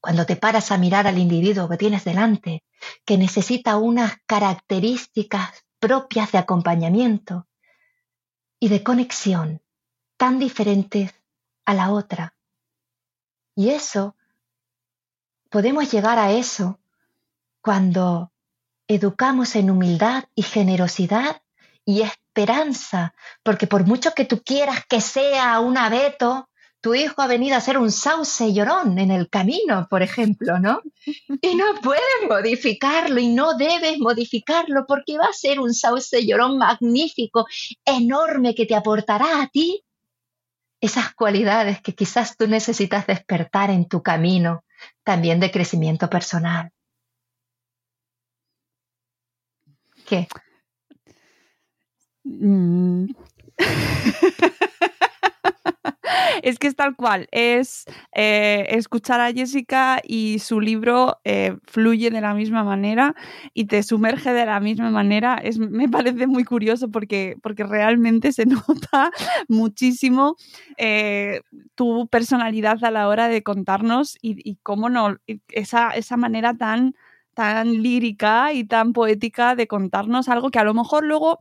cuando 0.00 0.26
te 0.26 0.36
paras 0.36 0.70
a 0.70 0.78
mirar 0.78 1.06
al 1.06 1.18
individuo 1.18 1.68
que 1.68 1.76
tienes 1.76 2.04
delante, 2.04 2.64
que 3.04 3.18
necesita 3.18 3.76
unas 3.76 4.16
características 4.26 5.64
propias 5.78 6.32
de 6.32 6.38
acompañamiento 6.38 7.46
y 8.60 8.68
de 8.68 8.82
conexión 8.82 9.62
tan 10.16 10.38
diferentes 10.38 11.14
a 11.64 11.74
la 11.74 11.92
otra. 11.92 12.34
Y 13.54 13.70
eso 13.70 14.16
podemos 15.50 15.90
llegar 15.90 16.18
a 16.18 16.32
eso 16.32 16.80
cuando 17.60 18.32
educamos 18.86 19.56
en 19.56 19.70
humildad 19.70 20.24
y 20.34 20.42
generosidad 20.42 21.42
y 21.84 22.02
esperanza, 22.02 23.14
porque 23.42 23.66
por 23.66 23.84
mucho 23.84 24.12
que 24.14 24.24
tú 24.24 24.42
quieras 24.42 24.84
que 24.88 25.00
sea 25.00 25.60
un 25.60 25.76
abeto, 25.76 26.48
tu 26.88 26.94
hijo 26.94 27.20
ha 27.20 27.26
venido 27.26 27.54
a 27.54 27.60
ser 27.60 27.76
un 27.76 27.92
sauce 27.92 28.54
llorón 28.54 28.98
en 28.98 29.10
el 29.10 29.28
camino, 29.28 29.86
por 29.90 30.00
ejemplo, 30.00 30.58
¿no? 30.58 30.80
Y 31.04 31.54
no 31.54 31.66
puedes 31.82 32.02
modificarlo 32.26 33.20
y 33.20 33.28
no 33.28 33.58
debes 33.58 33.98
modificarlo 33.98 34.86
porque 34.86 35.18
va 35.18 35.26
a 35.26 35.32
ser 35.34 35.60
un 35.60 35.74
sauce 35.74 36.24
llorón 36.24 36.56
magnífico, 36.56 37.46
enorme, 37.84 38.54
que 38.54 38.64
te 38.64 38.74
aportará 38.74 39.42
a 39.42 39.48
ti 39.48 39.84
esas 40.80 41.12
cualidades 41.12 41.82
que 41.82 41.94
quizás 41.94 42.38
tú 42.38 42.46
necesitas 42.46 43.06
despertar 43.06 43.68
en 43.68 43.86
tu 43.86 44.02
camino 44.02 44.64
también 45.04 45.40
de 45.40 45.50
crecimiento 45.50 46.08
personal. 46.08 46.70
¿Qué? 50.06 50.26
Mm. 52.24 53.10
es 56.42 56.58
que 56.58 56.66
es 56.66 56.76
tal 56.76 56.96
cual, 56.96 57.28
es 57.30 57.84
eh, 58.12 58.66
escuchar 58.70 59.20
a 59.20 59.32
Jessica 59.32 60.00
y 60.04 60.38
su 60.38 60.60
libro 60.60 61.18
eh, 61.24 61.56
fluye 61.64 62.10
de 62.10 62.20
la 62.20 62.34
misma 62.34 62.64
manera 62.64 63.14
y 63.54 63.66
te 63.66 63.82
sumerge 63.82 64.32
de 64.32 64.46
la 64.46 64.60
misma 64.60 64.90
manera. 64.90 65.36
Es, 65.42 65.58
me 65.58 65.88
parece 65.88 66.26
muy 66.26 66.44
curioso 66.44 66.90
porque, 66.90 67.36
porque 67.42 67.64
realmente 67.64 68.32
se 68.32 68.46
nota 68.46 69.10
muchísimo 69.48 70.36
eh, 70.76 71.42
tu 71.74 72.08
personalidad 72.08 72.82
a 72.84 72.90
la 72.90 73.08
hora 73.08 73.28
de 73.28 73.42
contarnos 73.42 74.16
y, 74.22 74.56
cómo 74.62 74.88
no, 74.88 75.16
esa, 75.48 75.90
esa 75.90 76.16
manera 76.16 76.54
tan 76.54 76.94
tan 77.34 77.82
lírica 77.82 78.52
y 78.52 78.64
tan 78.64 78.92
poética 78.92 79.54
de 79.54 79.68
contarnos 79.68 80.28
algo 80.28 80.50
que 80.50 80.58
a 80.58 80.64
lo 80.64 80.74
mejor 80.74 81.04
luego 81.04 81.38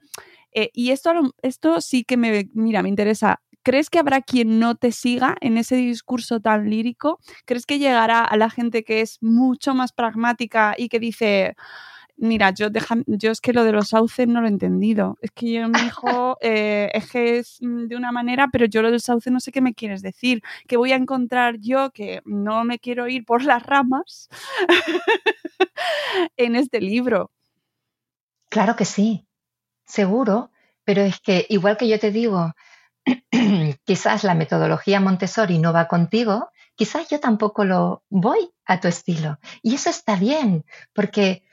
y 0.73 0.91
esto, 0.91 1.11
esto 1.41 1.81
sí 1.81 2.03
que 2.03 2.17
me, 2.17 2.49
mira, 2.53 2.81
me 2.81 2.89
interesa. 2.89 3.41
¿Crees 3.67 3.89
que 3.89 3.99
habrá 3.99 4.21
quien 4.21 4.59
no 4.59 4.75
te 4.75 4.93
siga 4.93 5.35
en 5.41 5.57
ese 5.57 5.75
discurso 5.75 6.39
tan 6.39 6.69
lírico? 6.69 7.19
¿Crees 7.43 7.65
que 7.65 7.79
llegará 7.79 8.23
a 8.23 8.37
la 8.37 8.49
gente 8.49 8.85
que 8.85 9.01
es 9.01 9.21
mucho 9.21 9.73
más 9.73 9.91
pragmática 9.91 10.73
y 10.77 10.87
que 10.87 11.01
dice, 11.01 11.57
mira, 12.15 12.51
yo, 12.51 12.69
yo 13.07 13.29
es 13.29 13.41
que 13.41 13.51
lo 13.51 13.65
de 13.65 13.73
los 13.73 13.89
sauces 13.89 14.25
no 14.25 14.39
lo 14.39 14.47
he 14.47 14.51
entendido. 14.51 15.17
Es 15.19 15.31
que 15.31 15.51
yo, 15.51 15.67
mi 15.67 15.81
hijo, 15.81 16.37
eh, 16.41 16.89
es 16.93 17.11
que 17.11 17.39
es 17.39 17.57
mm, 17.59 17.87
de 17.87 17.97
una 17.97 18.13
manera, 18.13 18.47
pero 18.53 18.67
yo 18.67 18.81
lo 18.81 18.89
del 18.89 19.01
sauce 19.01 19.31
no 19.31 19.41
sé 19.41 19.51
qué 19.51 19.59
me 19.59 19.73
quieres 19.73 20.01
decir. 20.01 20.41
¿Qué 20.65 20.77
voy 20.77 20.93
a 20.93 20.95
encontrar 20.95 21.57
yo 21.59 21.91
que 21.91 22.21
no 22.23 22.63
me 22.63 22.79
quiero 22.79 23.09
ir 23.09 23.25
por 23.25 23.43
las 23.43 23.63
ramas 23.63 24.29
en 26.37 26.55
este 26.55 26.79
libro? 26.79 27.31
Claro 28.47 28.77
que 28.77 28.85
sí, 28.85 29.27
seguro, 29.83 30.51
pero 30.85 31.01
es 31.01 31.19
que 31.19 31.45
igual 31.49 31.75
que 31.75 31.89
yo 31.89 31.99
te 31.99 32.11
digo, 32.11 32.53
quizás 33.85 34.23
la 34.23 34.35
metodología 34.35 34.99
Montessori 34.99 35.59
no 35.59 35.73
va 35.73 35.87
contigo, 35.87 36.51
quizás 36.75 37.09
yo 37.09 37.19
tampoco 37.19 37.65
lo 37.65 38.03
voy 38.09 38.53
a 38.65 38.79
tu 38.79 38.87
estilo. 38.87 39.39
Y 39.61 39.75
eso 39.75 39.89
está 39.89 40.15
bien, 40.15 40.65
porque 40.93 41.43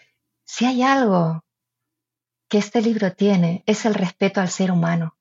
si 0.44 0.66
hay 0.66 0.82
algo 0.82 1.44
que 2.48 2.58
este 2.58 2.82
libro 2.82 3.12
tiene 3.12 3.62
es 3.66 3.84
el 3.84 3.94
respeto 3.94 4.40
al 4.40 4.48
ser 4.48 4.70
humano. 4.70 5.16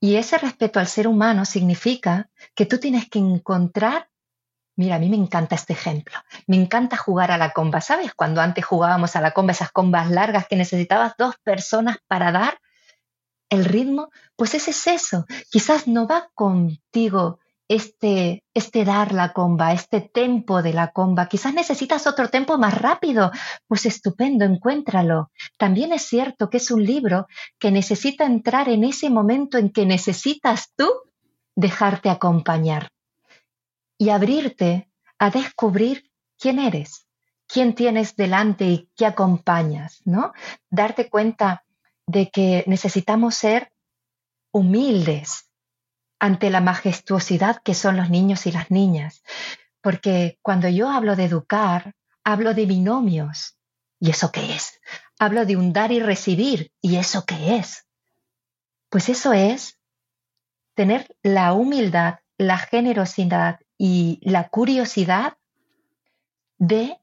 Y 0.00 0.16
ese 0.16 0.38
respeto 0.38 0.78
al 0.78 0.86
ser 0.86 1.08
humano 1.08 1.44
significa 1.44 2.30
que 2.54 2.66
tú 2.66 2.78
tienes 2.78 3.10
que 3.10 3.18
encontrar, 3.18 4.08
mira, 4.76 4.96
a 4.96 4.98
mí 5.00 5.08
me 5.08 5.16
encanta 5.16 5.56
este 5.56 5.72
ejemplo, 5.72 6.16
me 6.46 6.56
encanta 6.56 6.96
jugar 6.96 7.32
a 7.32 7.38
la 7.38 7.50
comba, 7.50 7.80
¿sabes? 7.80 8.14
Cuando 8.14 8.40
antes 8.40 8.64
jugábamos 8.64 9.16
a 9.16 9.20
la 9.20 9.32
comba, 9.32 9.52
esas 9.52 9.72
combas 9.72 10.08
largas 10.08 10.46
que 10.46 10.54
necesitabas 10.54 11.14
dos 11.18 11.34
personas 11.42 11.96
para 12.06 12.30
dar 12.30 12.60
el 13.50 13.64
ritmo, 13.64 14.10
pues 14.36 14.54
ese 14.54 14.70
es 14.70 14.86
eso. 14.86 15.26
Quizás 15.50 15.86
no 15.86 16.06
va 16.06 16.30
contigo 16.34 17.40
este, 17.68 18.44
este 18.54 18.84
dar 18.84 19.12
la 19.12 19.32
comba, 19.32 19.72
este 19.72 20.00
tempo 20.00 20.62
de 20.62 20.72
la 20.72 20.92
comba. 20.92 21.28
Quizás 21.28 21.52
necesitas 21.54 22.06
otro 22.06 22.28
tempo 22.28 22.56
más 22.58 22.80
rápido. 22.80 23.30
Pues 23.66 23.86
estupendo, 23.86 24.44
encuéntralo. 24.44 25.30
También 25.58 25.92
es 25.92 26.02
cierto 26.02 26.48
que 26.50 26.56
es 26.56 26.70
un 26.70 26.84
libro 26.84 27.26
que 27.58 27.70
necesita 27.70 28.24
entrar 28.24 28.68
en 28.68 28.84
ese 28.84 29.10
momento 29.10 29.58
en 29.58 29.70
que 29.70 29.86
necesitas 29.86 30.72
tú 30.76 30.88
dejarte 31.54 32.08
acompañar 32.08 32.90
y 33.98 34.10
abrirte 34.10 34.88
a 35.18 35.30
descubrir 35.30 36.10
quién 36.38 36.60
eres, 36.60 37.06
quién 37.46 37.74
tienes 37.74 38.14
delante 38.14 38.66
y 38.66 38.88
qué 38.96 39.06
acompañas, 39.06 40.00
¿no? 40.04 40.32
Darte 40.70 41.10
cuenta 41.10 41.64
de 42.08 42.30
que 42.30 42.64
necesitamos 42.66 43.36
ser 43.36 43.70
humildes 44.50 45.50
ante 46.18 46.50
la 46.50 46.60
majestuosidad 46.60 47.60
que 47.62 47.74
son 47.74 47.96
los 47.96 48.10
niños 48.10 48.46
y 48.46 48.52
las 48.52 48.70
niñas. 48.70 49.22
Porque 49.80 50.38
cuando 50.42 50.68
yo 50.68 50.88
hablo 50.90 51.14
de 51.14 51.26
educar, 51.26 51.94
hablo 52.24 52.54
de 52.54 52.66
binomios. 52.66 53.56
¿Y 54.00 54.10
eso 54.10 54.32
qué 54.32 54.54
es? 54.54 54.80
Hablo 55.18 55.44
de 55.44 55.56
un 55.56 55.72
dar 55.72 55.92
y 55.92 56.00
recibir. 56.00 56.72
¿Y 56.80 56.96
eso 56.96 57.24
qué 57.26 57.56
es? 57.56 57.86
Pues 58.88 59.08
eso 59.10 59.32
es 59.32 59.78
tener 60.74 61.14
la 61.22 61.52
humildad, 61.52 62.20
la 62.38 62.56
generosidad 62.56 63.60
y 63.76 64.18
la 64.22 64.48
curiosidad 64.48 65.36
de 66.56 66.96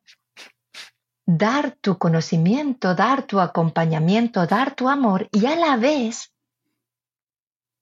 dar 1.26 1.72
tu 1.72 1.98
conocimiento, 1.98 2.94
dar 2.96 3.24
tu 3.24 3.40
acompañamiento, 3.40 4.46
dar 4.46 4.76
tu 4.76 4.90
amor 4.90 5.28
y 5.32 5.46
a 5.48 5.56
la 5.56 5.76
vez 5.76 6.34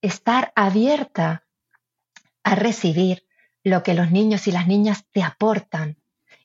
estar 0.01 0.51
abierta 0.55 1.45
a 2.43 2.55
recibir 2.55 3.25
lo 3.63 3.83
que 3.83 3.93
los 3.93 4.11
niños 4.11 4.47
y 4.47 4.51
las 4.51 4.67
niñas 4.67 5.05
te 5.11 5.23
aportan, 5.23 5.97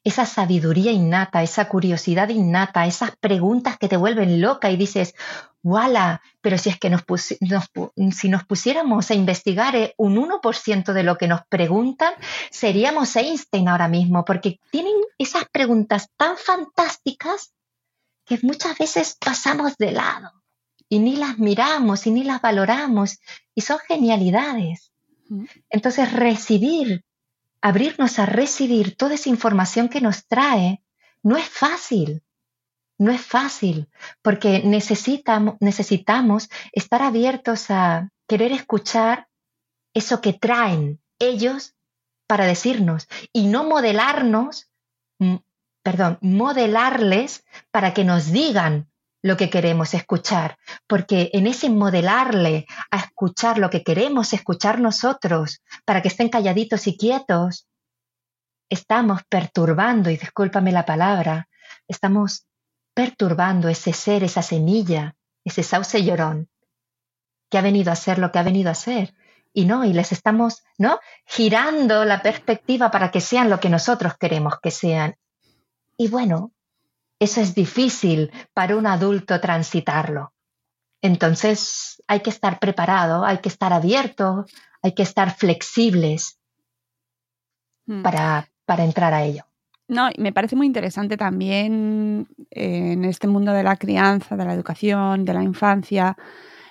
esa 0.09 0.27
sabiduría 0.27 0.91
innata, 0.93 1.43
esa 1.43 1.69
curiosidad 1.69 2.29
innata, 2.29 2.87
esas 2.87 3.17
preguntas 3.17 3.79
que 3.79 3.89
te 3.89 3.97
vuelven 3.97 4.41
loca 4.41 4.71
y 4.71 4.77
dices, 4.77 5.15
¡wala! 5.63 6.23
Pero 6.41 6.59
si 6.59 6.71
es 6.71 6.79
que 6.79 6.91
nos, 6.91 7.05
si 8.13 8.29
nos 8.29 8.45
pusiéramos 8.45 9.11
a 9.11 9.15
investigar 9.15 9.77
eh, 9.77 9.95
un 9.97 10.17
1% 10.17 10.93
de 10.93 11.03
lo 11.03 11.19
que 11.19 11.29
nos 11.29 11.43
preguntan, 11.49 12.15
seríamos 12.51 13.15
Einstein 13.17 13.69
ahora 13.69 13.89
mismo, 13.89 14.25
porque 14.25 14.61
tienen 14.71 14.95
esas 15.19 15.45
preguntas 15.51 16.09
tan 16.17 16.37
fantásticas 16.37 17.53
que 18.25 18.39
muchas 18.43 18.77
veces 18.79 19.17
pasamos 19.19 19.77
de 19.79 19.93
lado 19.93 20.33
y 20.89 20.99
ni 20.99 21.17
las 21.17 21.39
miramos 21.39 22.07
y 22.07 22.11
ni 22.11 22.25
las 22.25 22.41
valoramos 22.41 23.19
y 23.55 23.63
son 23.63 23.79
genialidades. 23.87 24.93
Entonces, 25.69 26.13
recibir, 26.13 27.05
abrirnos 27.61 28.19
a 28.19 28.27
recibir 28.27 28.97
toda 28.97 29.15
esa 29.15 29.29
información 29.29 29.89
que 29.89 30.01
nos 30.01 30.27
trae, 30.27 30.83
no 31.23 31.37
es 31.37 31.49
fácil. 31.49 32.23
No 33.01 33.13
es 33.13 33.21
fácil, 33.21 33.89
porque 34.23 34.63
necesitamos, 34.65 35.55
necesitamos 35.61 36.49
estar 36.73 37.01
abiertos 37.01 37.71
a 37.71 38.11
querer 38.27 38.51
escuchar 38.51 39.29
eso 39.95 40.21
que 40.21 40.33
traen 40.33 41.01
ellos 41.21 41.77
para 42.27 42.45
decirnos 42.45 43.07
y 43.33 43.47
no 43.47 43.63
modelarnos, 43.63 44.69
perdón, 45.83 46.19
modelarles 46.23 47.45
para 47.71 47.95
que 47.95 48.05
nos 48.05 48.33
digan 48.33 48.88
lo 49.23 49.37
que 49.37 49.51
queremos 49.51 49.95
escuchar, 49.95 50.59
porque 50.87 51.31
en 51.33 51.47
ese 51.47 51.71
modelarle 51.71 52.67
a 52.91 52.99
escuchar 52.99 53.59
lo 53.59 53.71
que 53.71 53.83
queremos 53.83 54.33
escuchar 54.33 54.81
nosotros, 54.81 55.63
para 55.85 56.03
que 56.03 56.09
estén 56.09 56.29
calladitos 56.29 56.87
y 56.87 56.97
quietos, 56.97 57.69
estamos 58.69 59.23
perturbando, 59.29 60.11
y 60.11 60.17
discúlpame 60.17 60.73
la 60.73 60.85
palabra, 60.85 61.49
estamos 61.89 62.47
perturbando 62.95 63.69
ese 63.69 63.93
ser, 63.93 64.23
esa 64.23 64.43
semilla, 64.43 65.17
ese 65.45 65.63
sauce 65.63 66.05
llorón, 66.05 66.49
que 67.51 67.59
ha 67.59 67.63
venido 67.63 67.91
a 67.91 67.97
ser 67.97 68.19
lo 68.19 68.31
que 68.31 68.39
ha 68.39 68.43
venido 68.43 68.71
a 68.71 68.75
ser. 68.75 69.15
Y 69.53 69.65
no, 69.65 69.85
y 69.85 69.93
les 69.93 70.13
estamos, 70.13 70.63
¿no? 70.77 71.01
Girando 71.27 72.05
la 72.05 72.23
perspectiva 72.23 72.91
para 72.91 73.11
que 73.11 73.21
sean 73.21 73.49
lo 73.49 73.59
que 73.59 73.71
nosotros 73.71 74.17
queremos 74.19 74.61
que 74.63 74.71
sean. 74.71 75.17
Y 75.97 76.09
bueno, 76.09 76.53
eso 77.19 77.41
es 77.41 77.55
difícil 77.55 78.31
para 78.55 78.77
un 78.77 78.87
adulto 78.87 79.41
transitarlo. 79.41 80.33
Entonces 81.03 82.03
hay 82.07 82.21
que 82.21 82.31
estar 82.31 82.59
preparado, 82.59 83.25
hay 83.25 83.39
que 83.39 83.49
estar 83.49 83.73
abierto, 83.73 84.47
hay 84.83 84.93
que 84.93 85.03
estar 85.03 85.35
flexibles 85.37 86.39
hmm. 87.87 88.03
para, 88.03 88.49
para 88.65 88.85
entrar 88.85 89.15
a 89.15 89.25
ello. 89.25 89.45
No, 89.89 90.11
me 90.19 90.33
parece 90.33 90.55
muy 90.55 90.67
interesante 90.67 91.17
también 91.17 92.29
eh, 92.51 92.93
en 92.93 93.05
este 93.05 93.27
mundo 93.27 93.53
de 93.53 93.63
la 93.63 93.77
crianza, 93.77 94.37
de 94.37 94.45
la 94.45 94.53
educación, 94.53 95.25
de 95.25 95.33
la 95.33 95.43
infancia. 95.43 96.17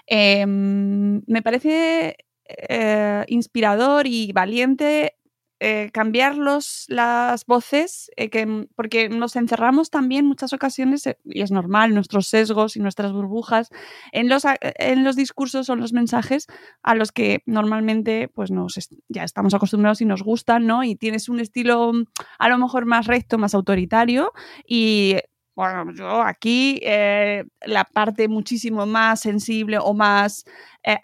Em, 0.06 1.24
me 1.26 1.42
parece 1.42 2.16
eh, 2.48 3.26
inspirador 3.28 4.06
y 4.06 4.32
valiente 4.32 5.17
eh, 5.60 5.90
cambiar 5.92 6.36
las 6.38 7.46
voces, 7.48 8.12
eh, 8.16 8.30
que, 8.30 8.68
porque 8.76 9.10
nos 9.10 9.36
encerramos 9.36 9.90
también 9.90 10.26
muchas 10.26 10.54
ocasiones, 10.54 11.08
eh, 11.08 11.18
y 11.26 11.42
es 11.42 11.52
normal, 11.52 11.94
nuestros 11.94 12.28
sesgos 12.28 12.76
y 12.76 12.80
nuestras 12.80 13.12
burbujas, 13.12 13.70
en 14.12 14.30
los, 14.30 14.44
en 14.62 15.04
los 15.04 15.16
discursos 15.16 15.70
o 15.70 15.74
en 15.74 15.80
los 15.80 15.94
mensajes 15.94 16.48
a 16.84 16.94
los 16.94 17.12
que 17.12 17.42
normalmente 17.46 18.28
pues 18.28 18.52
nos, 18.52 18.76
ya 19.10 19.24
estamos 19.24 19.54
acostumbrados 19.54 20.02
y 20.02 20.06
nos 20.06 20.22
gustan, 20.22 20.68
¿no? 20.68 20.84
Y 20.84 20.96
tienes 20.96 21.28
un 21.28 21.40
estilo 21.40 21.92
mm, 21.92 22.04
a 22.38 22.50
lo 22.50 22.58
mejor 22.60 22.86
más 22.86 23.08
recto, 23.08 23.38
más 23.38 23.56
autoritario, 23.56 24.34
y 24.68 25.16
bueno, 25.58 25.92
yo 25.92 26.22
aquí 26.22 26.80
eh, 26.84 27.44
la 27.66 27.84
parte 27.84 28.28
muchísimo 28.28 28.86
más 28.86 29.22
sensible 29.22 29.80
o 29.80 29.96
más 29.96 30.46
eh, 30.84 31.00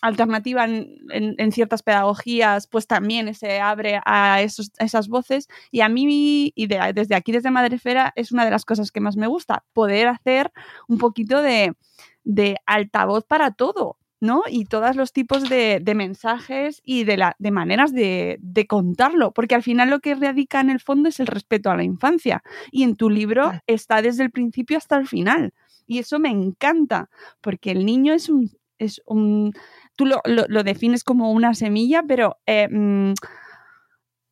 alternativa 0.00 0.64
en, 0.64 1.50
ciertas 1.52 1.82
pedagogías, 1.82 2.68
pues 2.68 2.86
también 2.86 3.34
se 3.34 3.60
abre 3.60 4.00
a, 4.06 4.40
esas 4.42 5.08
voces. 5.08 5.48
Y 5.72 5.80
a 5.80 5.88
mí, 5.88 6.52
y 6.54 6.66
desde 6.68 7.16
aquí, 7.16 7.32
desde 7.32 7.50
Madrefera, 7.50 8.12
es 8.14 8.30
una 8.30 8.44
de 8.44 8.52
las 8.52 8.64
cosas 8.64 8.92
que 8.92 9.00
más 9.00 9.16
me 9.16 9.26
gusta, 9.26 9.64
poder 9.72 10.06
hacer 10.06 10.52
un 10.86 10.98
poquito 10.98 11.42
de, 11.42 11.74
de 12.22 12.58
altavoz 12.66 13.24
para 13.24 13.50
todo. 13.50 13.98
¿No? 14.24 14.42
Y 14.48 14.64
todos 14.64 14.96
los 14.96 15.12
tipos 15.12 15.48
de, 15.48 15.82
mensajes 15.94 16.80
y 16.82 17.04
de, 17.04 17.18
la, 17.18 17.36
de 17.38 17.50
maneras 17.50 17.92
de, 17.92 18.66
contarlo, 18.66 19.32
porque 19.32 19.54
al 19.54 19.62
final 19.62 19.90
lo 19.90 20.00
que 20.00 20.14
radica 20.14 20.60
en 20.60 20.70
el 20.70 20.80
fondo 20.80 21.10
es 21.10 21.20
el 21.20 21.26
respeto 21.26 21.70
a 21.70 21.76
la 21.76 21.84
infancia. 21.84 22.42
Y 22.72 22.82
en 22.82 22.96
tu 22.96 23.10
libro 23.10 23.52
está 23.66 24.00
desde 24.00 24.24
el 24.24 24.30
principio 24.30 24.78
hasta 24.78 24.96
el 24.96 25.06
final. 25.06 25.52
Y 25.86 25.98
eso 25.98 26.18
me 26.18 26.30
encanta, 26.30 27.10
porque 27.40 27.70
el 27.70 27.84
niño 27.84 28.12
es 28.14 28.28
un... 28.28 28.50
Es 28.76 29.00
un 29.06 29.52
tú 29.94 30.04
lo, 30.04 30.62
defines 30.64 31.04
como 31.04 31.30
una 31.30 31.54
semilla, 31.54 32.02
pero 32.02 32.38
eh, 32.44 32.68
mm, 32.68 33.12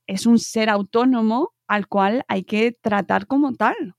es 0.09 0.26
un 0.26 0.40
ser 0.40 0.68
autónomo 0.68 1.52
al 1.68 1.87
cual 1.87 2.24
hay 2.26 2.42
que 2.42 2.72
tratar 2.72 3.26
como 3.26 3.52
tal. 3.52 3.94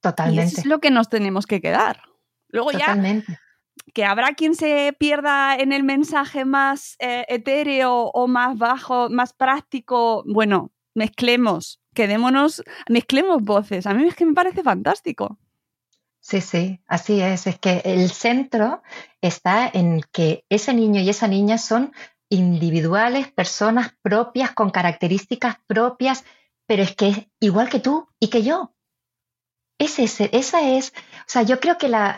Totalmente. 0.00 0.42
Y 0.42 0.46
eso 0.46 0.60
es 0.62 0.66
lo 0.66 0.78
que 0.80 0.90
nos 0.90 1.10
tenemos 1.10 1.46
que 1.46 1.60
quedar. 1.60 2.00
Luego 2.48 2.70
Totalmente. 2.70 3.32
ya 3.32 3.43
que 3.92 4.04
habrá 4.04 4.34
quien 4.34 4.54
se 4.54 4.94
pierda 4.98 5.56
en 5.56 5.72
el 5.72 5.82
mensaje 5.82 6.44
más 6.44 6.96
eh, 6.98 7.24
etéreo 7.28 8.06
o 8.06 8.26
más 8.26 8.56
bajo, 8.56 9.10
más 9.10 9.32
práctico. 9.32 10.24
Bueno, 10.26 10.72
mezclemos, 10.94 11.80
quedémonos, 11.94 12.62
mezclemos 12.88 13.42
voces. 13.42 13.86
A 13.86 13.94
mí 13.94 14.04
es 14.06 14.14
que 14.14 14.26
me 14.26 14.34
parece 14.34 14.62
fantástico. 14.62 15.38
Sí, 16.20 16.40
sí, 16.40 16.80
así 16.86 17.20
es. 17.20 17.46
Es 17.46 17.58
que 17.58 17.82
el 17.84 18.08
centro 18.10 18.82
está 19.20 19.70
en 19.72 20.00
que 20.10 20.46
ese 20.48 20.72
niño 20.72 21.02
y 21.02 21.10
esa 21.10 21.28
niña 21.28 21.58
son 21.58 21.92
individuales, 22.30 23.30
personas 23.30 23.94
propias, 24.02 24.52
con 24.52 24.70
características 24.70 25.56
propias, 25.66 26.24
pero 26.66 26.82
es 26.82 26.96
que 26.96 27.30
igual 27.40 27.68
que 27.68 27.80
tú 27.80 28.08
y 28.18 28.28
que 28.28 28.42
yo. 28.42 28.74
Ese, 29.78 30.04
esa 30.32 30.62
es, 30.62 30.94
o 30.96 31.26
sea, 31.26 31.42
yo 31.42 31.60
creo 31.60 31.76
que 31.78 31.88
la, 31.88 32.16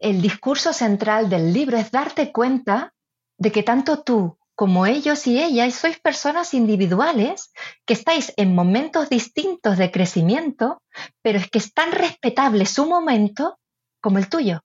el 0.00 0.22
discurso 0.22 0.72
central 0.72 1.28
del 1.28 1.52
libro 1.52 1.76
es 1.76 1.90
darte 1.90 2.32
cuenta 2.32 2.94
de 3.36 3.52
que 3.52 3.62
tanto 3.62 4.02
tú 4.02 4.38
como 4.54 4.84
ellos 4.84 5.26
y 5.26 5.42
ellas, 5.42 5.74
sois 5.74 5.98
personas 5.98 6.52
individuales 6.52 7.50
que 7.86 7.94
estáis 7.94 8.34
en 8.36 8.54
momentos 8.54 9.08
distintos 9.08 9.78
de 9.78 9.90
crecimiento, 9.90 10.82
pero 11.22 11.38
es 11.38 11.48
que 11.48 11.58
es 11.58 11.72
tan 11.72 11.92
respetable 11.92 12.66
su 12.66 12.84
momento 12.84 13.58
como 14.02 14.18
el 14.18 14.28
tuyo. 14.28 14.60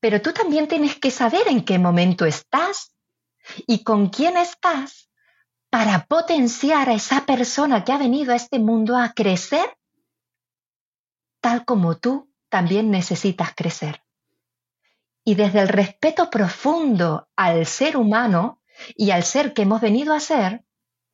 Pero 0.00 0.22
tú 0.22 0.32
también 0.32 0.68
tienes 0.68 0.98
que 0.98 1.10
saber 1.10 1.48
en 1.48 1.66
qué 1.66 1.78
momento 1.78 2.24
estás 2.24 2.94
y 3.66 3.84
con 3.84 4.08
quién 4.08 4.38
estás 4.38 5.10
para 5.68 6.06
potenciar 6.06 6.88
a 6.88 6.94
esa 6.94 7.26
persona 7.26 7.84
que 7.84 7.92
ha 7.92 7.98
venido 7.98 8.32
a 8.32 8.36
este 8.36 8.58
mundo 8.58 8.96
a 8.96 9.12
crecer 9.12 9.76
tal 11.42 11.66
como 11.66 11.98
tú 11.98 12.31
también 12.52 12.90
necesitas 12.90 13.54
crecer. 13.56 14.02
Y 15.24 15.36
desde 15.36 15.60
el 15.60 15.68
respeto 15.68 16.28
profundo 16.28 17.30
al 17.34 17.64
ser 17.64 17.96
humano 17.96 18.60
y 18.94 19.10
al 19.10 19.22
ser 19.24 19.54
que 19.54 19.62
hemos 19.62 19.80
venido 19.80 20.12
a 20.12 20.20
ser, 20.20 20.62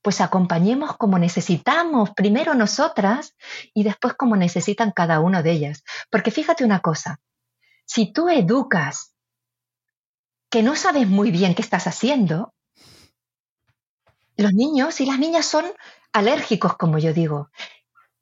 pues 0.02 0.20
acompañemos 0.20 0.96
como 0.96 1.16
necesitamos, 1.16 2.10
primero 2.10 2.54
nosotras 2.54 3.36
y 3.72 3.84
después 3.84 4.14
como 4.14 4.34
necesitan 4.34 4.90
cada 4.90 5.20
una 5.20 5.44
de 5.44 5.52
ellas. 5.52 5.84
Porque 6.10 6.32
fíjate 6.32 6.64
una 6.64 6.80
cosa, 6.80 7.20
si 7.86 8.12
tú 8.12 8.28
educas 8.28 9.14
que 10.50 10.64
no 10.64 10.74
sabes 10.74 11.06
muy 11.06 11.30
bien 11.30 11.54
qué 11.54 11.62
estás 11.62 11.86
haciendo, 11.86 12.52
los 14.36 14.52
niños 14.54 15.00
y 15.00 15.06
las 15.06 15.20
niñas 15.20 15.46
son 15.46 15.66
alérgicos, 16.12 16.76
como 16.76 16.98
yo 16.98 17.12
digo. 17.12 17.50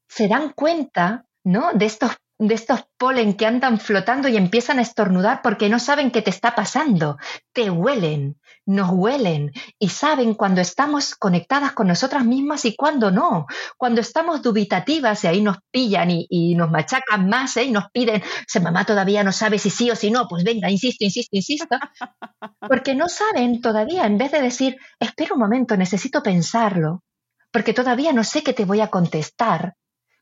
Se 0.06 0.28
dan 0.28 0.52
cuenta, 0.52 1.24
¿no? 1.44 1.72
De 1.72 1.86
estos 1.86 2.10
de 2.38 2.54
estos 2.54 2.84
polen 2.98 3.34
que 3.34 3.46
andan 3.46 3.80
flotando 3.80 4.28
y 4.28 4.36
empiezan 4.36 4.78
a 4.78 4.82
estornudar 4.82 5.40
porque 5.42 5.68
no 5.68 5.78
saben 5.78 6.10
qué 6.10 6.22
te 6.22 6.30
está 6.30 6.54
pasando. 6.54 7.16
Te 7.52 7.70
huelen, 7.70 8.38
nos 8.66 8.90
huelen 8.90 9.52
y 9.78 9.88
saben 9.88 10.34
cuando 10.34 10.60
estamos 10.60 11.14
conectadas 11.14 11.72
con 11.72 11.86
nosotras 11.86 12.24
mismas 12.24 12.64
y 12.66 12.76
cuando 12.76 13.10
no. 13.10 13.46
Cuando 13.78 14.00
estamos 14.00 14.42
dubitativas 14.42 15.24
y 15.24 15.26
ahí 15.28 15.40
nos 15.40 15.58
pillan 15.70 16.08
y, 16.10 16.54
nos 16.54 16.70
machacan 16.70 17.28
más 17.28 17.56
¿eh? 17.56 17.64
y 17.64 17.70
nos 17.70 17.90
piden, 17.90 18.22
se 18.46 18.60
mamá 18.60 18.84
todavía 18.84 19.24
no 19.24 19.32
sabe 19.32 19.58
si 19.58 19.70
sí 19.70 19.90
o 19.90 19.96
si 19.96 20.10
no, 20.10 20.28
pues 20.28 20.44
venga, 20.44 20.70
insisto, 20.70 21.04
insisto, 21.04 21.36
insisto. 21.36 21.76
Porque 22.60 22.94
no 22.94 23.08
saben 23.08 23.60
todavía, 23.60 24.06
en 24.06 24.18
vez 24.18 24.32
de 24.32 24.42
decir, 24.42 24.76
espera 25.00 25.34
un 25.34 25.40
momento, 25.40 25.76
necesito 25.76 26.22
pensarlo, 26.22 27.02
porque 27.50 27.72
todavía 27.72 28.12
no 28.12 28.24
sé 28.24 28.42
qué 28.42 28.52
te 28.52 28.64
voy 28.64 28.80
a 28.80 28.88
contestar 28.88 29.74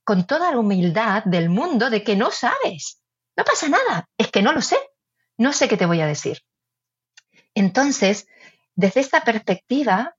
con 0.05 0.27
toda 0.27 0.51
la 0.51 0.59
humildad 0.59 1.25
del 1.25 1.49
mundo 1.49 1.91
de 1.91 2.05
que 2.05 2.17
no 2.17 2.31
sabes. 2.31 3.01
No 3.37 3.45
pasa 3.45 3.69
nada, 3.69 4.09
es 4.17 4.31
que 4.31 4.43
no 4.43 4.53
lo 4.53 4.61
sé. 4.61 4.77
No 5.37 5.53
sé 5.53 5.69
qué 5.69 5.77
te 5.77 5.87
voy 5.87 6.01
a 6.01 6.07
decir. 6.07 6.43
Entonces, 7.55 8.27
desde 8.75 9.01
esta 9.01 9.23
perspectiva, 9.23 10.17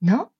¿no? 0.00 0.34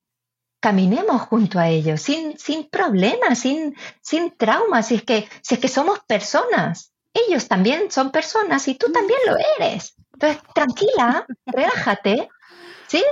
Caminemos 0.61 1.23
junto 1.23 1.59
a 1.59 1.69
ellos, 1.69 2.03
sin, 2.03 2.39
sin 2.39 2.69
problemas, 2.69 3.39
sin, 3.39 3.75
sin 4.03 4.37
traumas, 4.37 4.89
si 4.89 4.97
es, 4.97 5.03
que, 5.05 5.29
si 5.43 5.55
es 5.55 5.61
que 5.61 5.69
somos 5.69 6.01
personas. 6.01 6.93
Ellos 7.15 7.49
también 7.49 7.91
son 7.91 8.13
personas 8.13 8.69
y 8.69 8.75
tú 8.75 8.93
también 8.93 9.19
lo 9.27 9.37
eres. 9.59 9.95
Entonces, 10.13 10.43
tranquila, 10.55 11.27
relájate, 11.47 12.29
¿sí? 12.87 13.03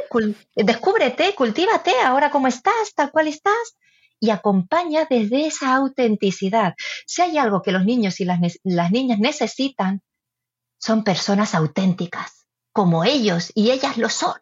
descúbrete, 0.54 1.34
cultívate 1.34 1.98
ahora 2.00 2.30
como 2.30 2.48
estás, 2.48 2.94
tal 2.94 3.10
cual 3.10 3.28
estás, 3.28 3.76
y 4.20 4.30
acompaña 4.30 5.06
desde 5.08 5.46
esa 5.46 5.74
autenticidad. 5.74 6.74
Si 7.06 7.22
hay 7.22 7.38
algo 7.38 7.62
que 7.62 7.72
los 7.72 7.84
niños 7.84 8.20
y 8.20 8.24
las, 8.24 8.90
niñas 8.90 9.18
necesitan, 9.18 10.02
son 10.78 11.04
personas 11.04 11.54
auténticas, 11.54 12.46
como 12.72 13.04
ellos 13.04 13.52
y 13.54 13.70
ellas 13.70 13.96
lo 13.96 14.08
son, 14.08 14.36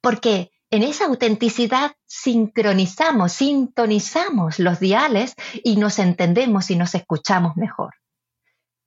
porque 0.00 0.50
en 0.70 0.82
esa 0.82 1.06
autenticidad 1.06 1.92
sincronizamos, 2.06 3.32
sintonizamos 3.32 4.58
los 4.58 4.80
diales 4.80 5.34
y 5.62 5.76
nos 5.76 5.98
entendemos 5.98 6.70
y 6.70 6.76
nos 6.76 6.94
escuchamos 6.94 7.56
mejor. 7.56 7.94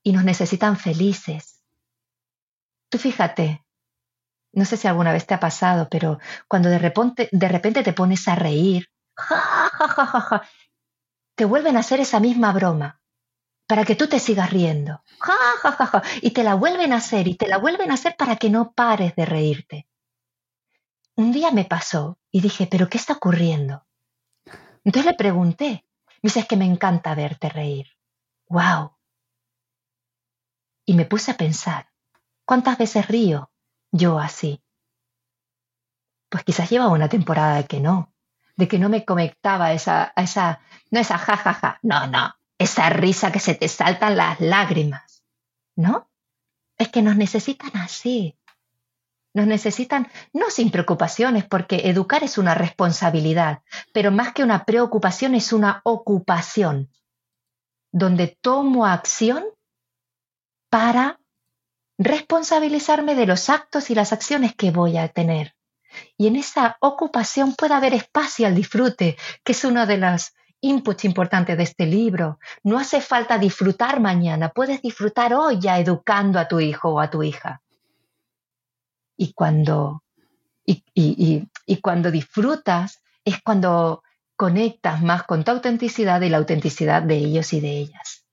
Y 0.02 0.12
nos 0.12 0.24
necesitan 0.24 0.78
felices. 0.78 1.62
Tú 2.90 2.98
fíjate, 2.98 3.64
no 4.54 4.66
sé 4.66 4.78
si 4.78 4.88
alguna 4.88 5.12
vez 5.12 5.28
te 5.28 5.34
ha 5.34 5.40
pasado, 5.40 5.88
pero 5.90 6.20
cuando 6.48 6.70
de 6.70 6.80
repente, 6.80 7.30
de 7.32 7.48
repente 7.48 7.84
te 7.84 7.94
pones 7.94 8.28
a 8.28 8.36
reír 8.36 8.88
te 11.36 11.46
vuelven 11.46 11.78
a 11.78 11.80
hacer 11.80 12.00
esa 12.00 12.20
misma 12.20 12.52
broma 12.52 13.02
para 13.68 13.84
que 13.84 13.96
tú 13.96 14.08
te 14.08 14.20
sigas 14.20 14.52
riendo. 14.52 15.02
Ja, 15.20 15.34
ja, 15.62 15.72
ja, 15.72 15.86
ja. 15.88 16.04
Y 16.22 16.32
te 16.32 16.44
la 16.44 16.56
vuelven 16.56 16.94
a 16.94 16.98
hacer 16.98 17.28
y 17.28 17.36
te 17.36 17.48
la 17.48 17.58
vuelven 17.58 17.92
a 17.92 17.96
hacer 17.96 18.16
para 18.16 18.36
que 18.36 18.50
no 18.50 18.74
pares 18.74 19.16
de 19.16 19.26
reírte. 19.26 19.88
Un 21.16 21.32
día 21.32 21.52
me 21.52 21.66
pasó 21.66 22.20
y 22.32 22.42
dije, 22.42 22.68
¿pero 22.70 22.90
qué 22.90 22.98
está 22.98 23.14
ocurriendo? 23.14 23.86
Entonces 24.84 25.12
le 25.12 25.18
pregunté. 25.18 25.86
Me 26.22 26.30
dice, 26.30 26.42
es 26.42 26.48
que 26.48 26.58
me 26.58 26.66
encanta 26.66 27.16
verte 27.16 27.50
reír. 27.50 27.88
¡Wow! 28.48 28.96
Y 30.86 30.94
me 30.94 31.06
puse 31.06 31.32
a 31.32 31.38
pensar, 31.38 31.90
¿cuántas 32.46 32.78
veces 32.78 33.08
río 33.08 33.52
yo 33.92 34.20
así? 34.20 34.62
Pues 36.30 36.44
quizás 36.44 36.70
lleva 36.70 36.90
una 36.90 37.10
temporada 37.10 37.64
que 37.64 37.80
no 37.80 38.15
de 38.56 38.68
que 38.68 38.80
no 38.80 38.90
me 38.90 39.06
conectaba 39.06 39.74
esa, 39.74 40.14
esa, 40.16 40.62
no 40.92 41.00
esa 41.00 41.18
jajaja, 41.18 41.80
no, 41.82 42.08
no, 42.08 42.36
esa 42.58 42.90
risa 42.90 43.32
que 43.32 43.40
se 43.40 43.56
te 43.56 43.68
saltan 43.68 44.16
las 44.16 44.40
lágrimas, 44.40 45.24
¿no? 45.76 46.10
Es 46.78 46.90
que 46.90 47.02
nos 47.02 47.16
necesitan 47.16 47.76
así. 47.78 48.38
Nos 49.34 49.48
necesitan 49.48 50.08
no 50.32 50.50
sin 50.50 50.72
preocupaciones, 50.72 51.44
porque 51.44 51.90
educar 51.90 52.24
es 52.24 52.38
una 52.38 52.56
responsabilidad, 52.56 53.64
pero 53.92 54.10
más 54.10 54.34
que 54.34 54.44
una 54.44 54.64
preocupación 54.64 55.36
es 55.36 55.52
una 55.52 55.82
ocupación, 55.84 56.90
donde 57.92 58.28
tomo 58.28 58.86
acción 58.86 59.44
para 60.70 61.20
responsabilizarme 61.98 63.16
de 63.16 63.26
los 63.26 63.50
actos 63.50 63.90
y 63.90 63.96
las 63.96 64.14
acciones 64.14 64.56
que 64.56 64.72
voy 64.72 64.98
a 64.98 65.10
tener. 65.10 65.55
Y 66.18 66.28
en 66.28 66.36
esa 66.36 66.78
ocupación 66.80 67.56
puede 67.56 67.74
haber 67.74 67.94
espacio 67.94 68.48
al 68.48 68.56
disfrute, 68.56 69.18
que 69.44 69.52
es 69.52 69.64
uno 69.64 69.86
de 69.86 69.98
los 69.98 70.34
inputs 70.62 71.06
importantes 71.06 71.58
de 71.58 71.64
este 71.64 71.86
libro. 71.86 72.40
No 72.64 72.80
hace 72.80 73.02
falta 73.02 73.38
disfrutar 73.38 74.00
mañana, 74.00 74.50
puedes 74.50 74.82
disfrutar 74.82 75.34
hoy 75.34 75.60
ya 75.60 75.80
educando 75.80 76.40
a 76.40 76.48
tu 76.48 76.60
hijo 76.60 76.90
o 76.90 77.00
a 77.00 77.10
tu 77.10 77.24
hija. 77.24 77.62
Y 79.18 79.34
cuando, 79.34 80.04
y, 80.66 80.84
y 81.66 81.78
cuando 81.78 82.12
disfrutas 82.12 83.02
es 83.24 83.42
cuando 83.42 84.04
conectas 84.36 85.02
más 85.02 85.24
con 85.24 85.44
tu 85.44 85.52
autenticidad 85.52 86.22
y 86.22 86.30
la 86.30 86.38
autenticidad 86.38 87.02
de 87.02 87.16
ellos 87.16 87.54
y 87.54 87.62
de 87.62 87.78
ellas. 87.78 88.26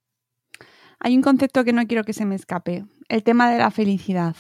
Hay 0.98 1.16
un 1.16 1.22
concepto 1.22 1.64
que 1.64 1.72
no 1.72 1.86
quiero 1.86 2.04
que 2.04 2.12
se 2.12 2.24
me 2.24 2.36
escape, 2.36 2.84
el 3.08 3.22
tema 3.24 3.50
de 3.50 3.58
la 3.58 3.70
felicidad. 3.70 4.36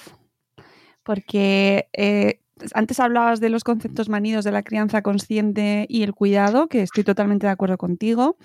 Porque 1.02 1.88
eh, 1.92 2.41
antes 2.74 3.00
hablabas 3.00 3.40
de 3.40 3.48
los 3.48 3.64
conceptos 3.64 4.08
manidos 4.08 4.44
de 4.44 4.52
la 4.52 4.62
crianza 4.62 5.02
consciente 5.02 5.86
y 5.88 6.02
el 6.02 6.14
cuidado, 6.14 6.68
que 6.68 6.82
estoy 6.82 7.04
totalmente 7.04 7.46
de 7.46 7.52
acuerdo 7.52 7.78
contigo, 7.78 8.36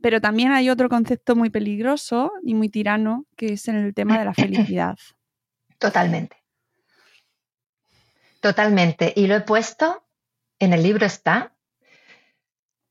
pero 0.00 0.20
también 0.20 0.52
hay 0.52 0.70
otro 0.70 0.88
concepto 0.88 1.36
muy 1.36 1.50
peligroso 1.50 2.32
y 2.42 2.54
muy 2.54 2.68
tirano, 2.68 3.26
que 3.36 3.54
es 3.54 3.68
el 3.68 3.94
tema 3.94 4.18
de 4.18 4.24
la 4.24 4.34
felicidad. 4.34 4.96
Totalmente. 5.78 6.36
Totalmente. 8.40 9.12
Y 9.16 9.26
lo 9.26 9.36
he 9.36 9.40
puesto, 9.40 10.04
en 10.58 10.72
el 10.72 10.82
libro 10.82 11.06
está, 11.06 11.54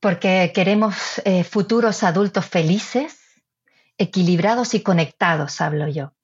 porque 0.00 0.52
queremos 0.54 1.20
eh, 1.24 1.44
futuros 1.44 2.02
adultos 2.02 2.46
felices, 2.46 3.20
equilibrados 3.98 4.74
y 4.74 4.82
conectados, 4.82 5.60
hablo 5.60 5.88
yo. 5.88 6.14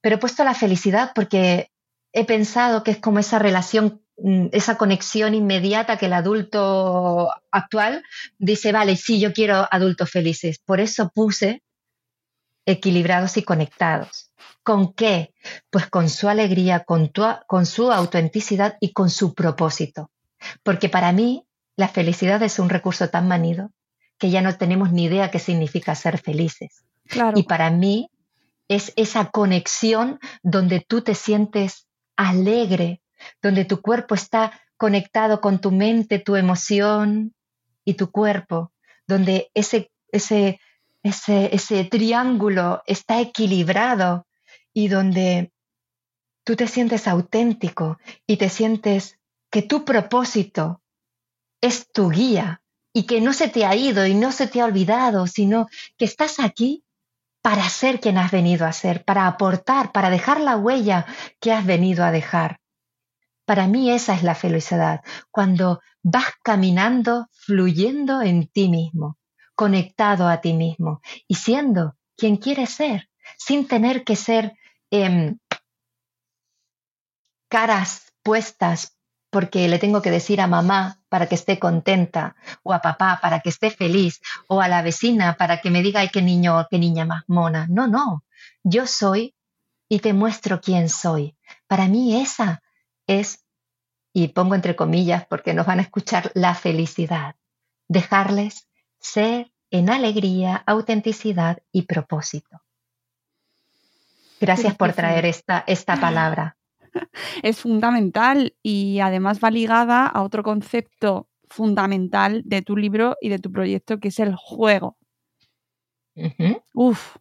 Pero 0.00 0.16
he 0.16 0.18
puesto 0.18 0.44
la 0.44 0.54
felicidad 0.54 1.12
porque 1.14 1.70
he 2.12 2.24
pensado 2.24 2.82
que 2.82 2.92
es 2.92 2.98
como 2.98 3.18
esa 3.18 3.38
relación, 3.38 4.02
mm, 4.18 4.48
esa 4.52 4.76
conexión 4.76 5.34
inmediata 5.34 5.96
que 5.96 6.06
el 6.06 6.12
adulto 6.12 7.30
actual 7.50 8.02
dice, 8.38 8.72
vale, 8.72 8.96
sí, 8.96 9.20
yo 9.20 9.32
quiero 9.32 9.66
adultos 9.70 10.10
felices. 10.10 10.58
Por 10.58 10.80
eso 10.80 11.10
puse 11.14 11.62
equilibrados 12.66 13.36
y 13.36 13.42
conectados. 13.42 14.30
¿Con 14.62 14.92
qué? 14.92 15.32
Pues 15.70 15.86
con 15.86 16.08
su 16.08 16.28
alegría, 16.28 16.84
con, 16.84 17.10
con 17.46 17.66
su 17.66 17.90
autenticidad 17.90 18.76
y 18.80 18.92
con 18.92 19.10
su 19.10 19.34
propósito. 19.34 20.10
Porque 20.62 20.88
para 20.88 21.12
mí 21.12 21.46
la 21.76 21.88
felicidad 21.88 22.42
es 22.42 22.58
un 22.58 22.68
recurso 22.68 23.08
tan 23.08 23.26
manido 23.28 23.70
que 24.18 24.30
ya 24.30 24.42
no 24.42 24.54
tenemos 24.56 24.92
ni 24.92 25.04
idea 25.04 25.30
qué 25.30 25.38
significa 25.38 25.94
ser 25.94 26.18
felices. 26.18 26.84
Y 27.34 27.44
para 27.44 27.70
mí 27.70 28.10
es 28.68 28.92
esa 28.96 29.30
conexión 29.30 30.20
donde 30.42 30.80
tú 30.80 31.00
te 31.00 31.14
sientes 31.14 31.86
alegre, 32.28 33.00
donde 33.40 33.64
tu 33.64 33.80
cuerpo 33.80 34.14
está 34.14 34.60
conectado 34.76 35.40
con 35.40 35.60
tu 35.60 35.70
mente, 35.70 36.18
tu 36.18 36.36
emoción 36.36 37.34
y 37.84 37.94
tu 37.94 38.10
cuerpo, 38.10 38.72
donde 39.06 39.50
ese, 39.54 39.90
ese, 40.12 40.60
ese, 41.02 41.54
ese 41.54 41.84
triángulo 41.84 42.82
está 42.86 43.20
equilibrado 43.20 44.26
y 44.72 44.88
donde 44.88 45.52
tú 46.44 46.56
te 46.56 46.66
sientes 46.66 47.08
auténtico 47.08 47.98
y 48.26 48.36
te 48.36 48.48
sientes 48.48 49.18
que 49.50 49.62
tu 49.62 49.84
propósito 49.84 50.82
es 51.60 51.90
tu 51.90 52.10
guía 52.10 52.62
y 52.92 53.04
que 53.04 53.20
no 53.20 53.32
se 53.32 53.48
te 53.48 53.64
ha 53.64 53.74
ido 53.74 54.06
y 54.06 54.14
no 54.14 54.32
se 54.32 54.46
te 54.46 54.60
ha 54.60 54.64
olvidado, 54.64 55.26
sino 55.26 55.68
que 55.96 56.04
estás 56.04 56.40
aquí 56.40 56.84
para 57.42 57.68
ser 57.68 58.00
quien 58.00 58.18
has 58.18 58.30
venido 58.30 58.66
a 58.66 58.72
ser, 58.72 59.04
para 59.04 59.26
aportar, 59.26 59.92
para 59.92 60.10
dejar 60.10 60.40
la 60.40 60.56
huella 60.56 61.06
que 61.40 61.52
has 61.52 61.64
venido 61.64 62.04
a 62.04 62.10
dejar. 62.10 62.60
Para 63.46 63.66
mí 63.66 63.90
esa 63.90 64.14
es 64.14 64.22
la 64.22 64.34
felicidad, 64.34 65.00
cuando 65.30 65.80
vas 66.02 66.26
caminando, 66.42 67.28
fluyendo 67.32 68.22
en 68.22 68.46
ti 68.46 68.68
mismo, 68.68 69.18
conectado 69.54 70.28
a 70.28 70.40
ti 70.40 70.52
mismo 70.52 71.00
y 71.26 71.34
siendo 71.34 71.96
quien 72.16 72.36
quieres 72.36 72.70
ser, 72.70 73.10
sin 73.38 73.66
tener 73.66 74.04
que 74.04 74.16
ser 74.16 74.54
em, 74.90 75.38
caras 77.48 78.12
puestas 78.22 78.96
porque 79.30 79.68
le 79.68 79.78
tengo 79.78 80.02
que 80.02 80.10
decir 80.10 80.40
a 80.40 80.46
mamá 80.46 80.99
para 81.10 81.26
que 81.26 81.34
esté 81.34 81.58
contenta, 81.58 82.36
o 82.62 82.72
a 82.72 82.80
papá 82.80 83.18
para 83.20 83.40
que 83.40 83.50
esté 83.50 83.70
feliz, 83.70 84.22
o 84.46 84.62
a 84.62 84.68
la 84.68 84.80
vecina 84.80 85.36
para 85.36 85.60
que 85.60 85.70
me 85.70 85.82
diga, 85.82 86.00
ay, 86.00 86.08
qué 86.08 86.22
niño, 86.22 86.66
qué 86.70 86.78
niña 86.78 87.04
más 87.04 87.24
mona. 87.26 87.66
No, 87.68 87.86
no, 87.86 88.24
yo 88.62 88.86
soy 88.86 89.34
y 89.88 89.98
te 89.98 90.14
muestro 90.14 90.60
quién 90.60 90.88
soy. 90.88 91.36
Para 91.66 91.88
mí 91.88 92.16
esa 92.22 92.62
es, 93.06 93.44
y 94.14 94.28
pongo 94.28 94.54
entre 94.54 94.76
comillas 94.76 95.26
porque 95.26 95.52
nos 95.52 95.66
van 95.66 95.80
a 95.80 95.82
escuchar, 95.82 96.30
la 96.34 96.54
felicidad. 96.54 97.34
Dejarles 97.88 98.68
ser 99.00 99.52
en 99.70 99.90
alegría, 99.90 100.62
autenticidad 100.64 101.58
y 101.72 101.82
propósito. 101.82 102.62
Gracias 104.40 104.74
por 104.76 104.92
traer 104.92 105.26
esta, 105.26 105.64
esta 105.66 106.00
palabra. 106.00 106.56
es 107.42 107.60
fundamental 107.60 108.54
y 108.62 109.00
además 109.00 109.40
va 109.42 109.50
ligada 109.50 110.06
a 110.06 110.22
otro 110.22 110.42
concepto 110.42 111.28
fundamental 111.48 112.42
de 112.44 112.62
tu 112.62 112.76
libro 112.76 113.16
y 113.20 113.28
de 113.28 113.38
tu 113.38 113.50
proyecto, 113.50 113.98
que 113.98 114.08
es 114.08 114.18
el 114.20 114.36
juego. 114.36 114.96
Uf, 116.74 117.16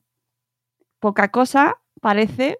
poca 0.99 1.29
cosa 1.29 1.77
parece, 2.01 2.59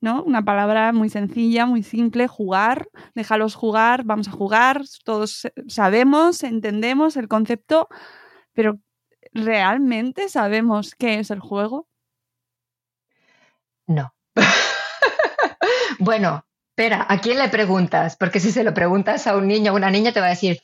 ¿no? 0.00 0.22
Una 0.22 0.44
palabra 0.44 0.92
muy 0.92 1.08
sencilla, 1.08 1.66
muy 1.66 1.82
simple, 1.82 2.28
jugar, 2.28 2.88
déjalos 3.14 3.54
jugar, 3.54 4.04
vamos 4.04 4.28
a 4.28 4.32
jugar, 4.32 4.82
todos 5.04 5.48
sabemos, 5.68 6.42
entendemos 6.42 7.16
el 7.16 7.28
concepto, 7.28 7.88
pero 8.52 8.78
¿realmente 9.32 10.28
sabemos 10.28 10.94
qué 10.94 11.18
es 11.18 11.30
el 11.30 11.40
juego? 11.40 11.88
No. 13.86 14.12
bueno, 16.06 16.46
espera, 16.70 17.04
¿a 17.08 17.18
quién 17.18 17.38
le 17.38 17.48
preguntas? 17.48 18.16
Porque 18.16 18.38
si 18.38 18.52
se 18.52 18.62
lo 18.62 18.72
preguntas 18.72 19.26
a 19.26 19.36
un 19.36 19.48
niño 19.48 19.72
o 19.72 19.76
una 19.76 19.90
niña 19.90 20.12
te 20.12 20.20
va 20.20 20.26
a 20.26 20.30
decir, 20.30 20.62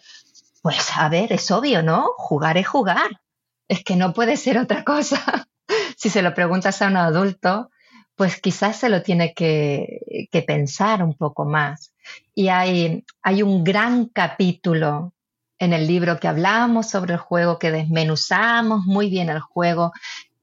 pues 0.62 0.90
a 0.96 1.08
ver, 1.08 1.32
es 1.32 1.50
obvio, 1.50 1.82
¿no? 1.82 2.12
Jugar 2.16 2.56
es 2.58 2.68
jugar. 2.68 3.20
Es 3.66 3.82
que 3.82 3.96
no 3.96 4.12
puede 4.12 4.36
ser 4.36 4.56
otra 4.56 4.84
cosa. 4.84 5.48
si 5.96 6.10
se 6.10 6.22
lo 6.22 6.32
preguntas 6.32 6.80
a 6.80 6.86
un 6.86 6.96
adulto, 6.96 7.70
pues 8.14 8.40
quizás 8.40 8.76
se 8.76 8.88
lo 8.88 9.02
tiene 9.02 9.34
que, 9.34 10.28
pensar 10.46 11.02
un 11.02 11.14
poco 11.14 11.44
más. 11.44 11.92
Y 12.36 12.46
hay, 12.46 13.04
un 13.42 13.64
gran 13.64 14.06
capítulo 14.06 15.12
en 15.58 15.72
el 15.72 15.88
libro 15.88 16.20
que 16.20 16.28
hablamos 16.28 16.88
sobre 16.88 17.14
el 17.14 17.18
juego, 17.18 17.58
que 17.58 17.72
desmenuzamos 17.72 18.84
muy 18.84 19.10
bien 19.10 19.28
el 19.28 19.40
juego, 19.40 19.90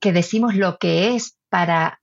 que 0.02 0.12
decimos 0.12 0.56
lo 0.56 0.78
que 0.78 1.16
es 1.16 1.38
para 1.47 1.99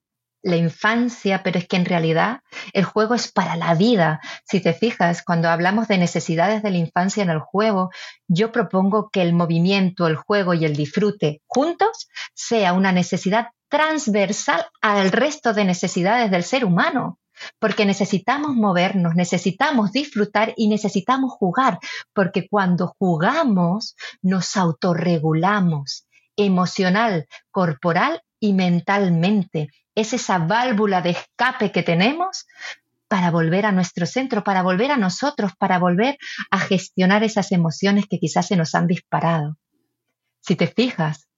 la 0.47 0.57
infancia, 0.57 1.43
pero 1.43 1.59
es 1.59 1.67
que 1.67 1.75
en 1.75 1.85
realidad 1.85 2.41
el 2.73 2.85
juego 2.85 3.15
es 3.15 3.33
para 3.33 3.57
la 3.57 3.75
vida. 3.75 4.21
Si 4.45 4.61
te 4.61 4.73
fijas, 4.73 5.25
cuando 5.25 5.49
hablamos 5.49 5.89
de 5.89 5.99
necesidades 5.99 6.63
de 6.63 6.71
la 6.71 6.79
infancia 6.79 7.25
en 7.25 7.31
el 7.31 7.41
juego, 7.41 7.91
yo 8.29 8.53
propongo 8.53 9.11
que 9.11 9.23
el 9.23 9.33
movimiento, 9.33 10.07
el 10.07 10.15
juego 10.15 10.55
y 10.55 10.65
el 10.65 10.77
disfrute 10.77 11.43
juntos 11.47 12.09
sea 12.33 12.75
una 12.75 12.93
necesidad 12.93 13.49
transversal 13.69 14.65
al 14.81 15.11
resto 15.11 15.53
de 15.53 15.65
necesidades 15.65 16.31
del 16.31 16.45
ser 16.45 16.65
humano. 16.65 17.19
Porque 17.59 17.85
necesitamos 17.85 18.55
movernos, 18.55 19.17
necesitamos 19.17 19.91
disfrutar 19.91 20.55
y 20.57 20.69
necesitamos 20.69 21.33
jugar, 21.33 21.81
porque 22.15 22.49
cuando 22.49 22.95
jugamos 22.99 23.97
nos 24.23 24.57
autorregulamos 24.57 26.07
emocional, 26.37 27.27
corporal 27.51 28.23
y 28.41 28.53
mentalmente 28.53 29.69
es 29.97 30.13
esa 30.13 30.39
válvula 30.39 31.03
de 31.03 31.11
escape 31.11 31.73
que 31.73 31.83
tenemos 31.83 32.47
para 33.09 33.31
volver 33.31 33.67
a 33.67 33.73
nuestro 33.73 34.07
centro, 34.07 34.45
para 34.45 34.63
volver 34.63 34.93
a 34.93 34.97
nosotros, 34.97 35.53
para 35.59 35.79
volver 35.79 36.19
a 36.51 36.59
gestionar 36.59 37.25
esas 37.25 37.51
emociones 37.51 38.05
que 38.09 38.19
quizás 38.19 38.47
se 38.47 38.57
nos 38.57 38.75
han 38.75 38.87
disparado. 38.87 39.57
Si 40.41 40.55
te 40.55 40.67
fijas, 40.67 41.29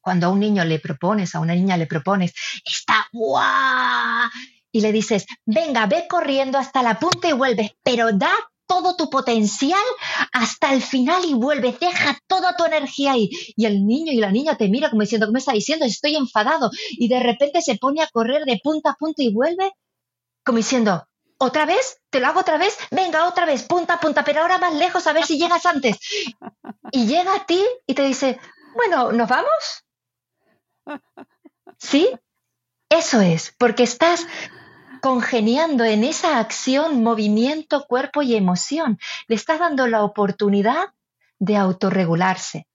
cuando 0.00 0.26
a 0.26 0.30
un 0.30 0.40
niño 0.40 0.64
le 0.64 0.78
propones, 0.78 1.34
a 1.34 1.40
una 1.40 1.54
niña 1.54 1.76
le 1.76 1.86
propones, 1.86 2.32
está 2.64 3.06
guau, 3.12 4.30
y 4.70 4.80
le 4.80 4.92
dices, 4.92 5.26
venga, 5.44 5.86
ve 5.86 6.06
corriendo 6.08 6.58
hasta 6.58 6.82
la 6.82 6.98
punta 6.98 7.28
y 7.28 7.32
vuelves, 7.32 7.72
pero 7.82 8.12
da 8.12 8.32
todo 8.72 8.96
tu 8.96 9.10
potencial 9.10 9.84
hasta 10.32 10.72
el 10.72 10.80
final 10.80 11.26
y 11.26 11.34
vuelve, 11.34 11.76
deja 11.78 12.18
toda 12.26 12.56
tu 12.56 12.64
energía 12.64 13.12
ahí. 13.12 13.28
Y 13.54 13.66
el 13.66 13.86
niño 13.86 14.12
y 14.12 14.16
la 14.16 14.32
niña 14.32 14.56
te 14.56 14.68
mira 14.68 14.88
como 14.88 15.02
diciendo, 15.02 15.26
¿qué 15.26 15.32
me 15.32 15.38
está 15.40 15.52
diciendo? 15.52 15.84
Estoy 15.84 16.16
enfadado. 16.16 16.70
Y 16.92 17.08
de 17.08 17.20
repente 17.20 17.60
se 17.60 17.76
pone 17.76 18.00
a 18.00 18.08
correr 18.08 18.44
de 18.46 18.58
punta 18.64 18.92
a 18.92 18.94
punta 18.94 19.22
y 19.22 19.30
vuelve 19.30 19.72
como 20.42 20.56
diciendo, 20.56 21.06
¿otra 21.36 21.66
vez? 21.66 21.98
¿Te 22.08 22.18
lo 22.18 22.28
hago 22.28 22.40
otra 22.40 22.56
vez? 22.56 22.78
Venga, 22.90 23.28
otra 23.28 23.44
vez, 23.44 23.64
punta 23.64 23.94
a 23.94 24.00
punta, 24.00 24.24
pero 24.24 24.40
ahora 24.40 24.56
más 24.56 24.74
lejos 24.74 25.06
a 25.06 25.12
ver 25.12 25.26
si 25.26 25.38
llegas 25.38 25.66
antes. 25.66 25.98
Y 26.92 27.06
llega 27.06 27.34
a 27.34 27.44
ti 27.44 27.62
y 27.86 27.92
te 27.92 28.04
dice, 28.04 28.40
bueno, 28.74 29.12
¿nos 29.12 29.28
vamos? 29.28 29.84
¿Sí? 31.78 32.08
Eso 32.88 33.20
es, 33.20 33.54
porque 33.58 33.82
estás 33.82 34.26
congeniando 35.02 35.84
en 35.84 36.04
esa 36.04 36.38
acción, 36.38 37.02
movimiento, 37.02 37.86
cuerpo 37.88 38.22
y 38.22 38.36
emoción. 38.36 39.00
Le 39.26 39.34
estás 39.34 39.58
dando 39.58 39.88
la 39.88 40.04
oportunidad 40.04 40.94
de 41.40 41.56
autorregularse. 41.56 42.68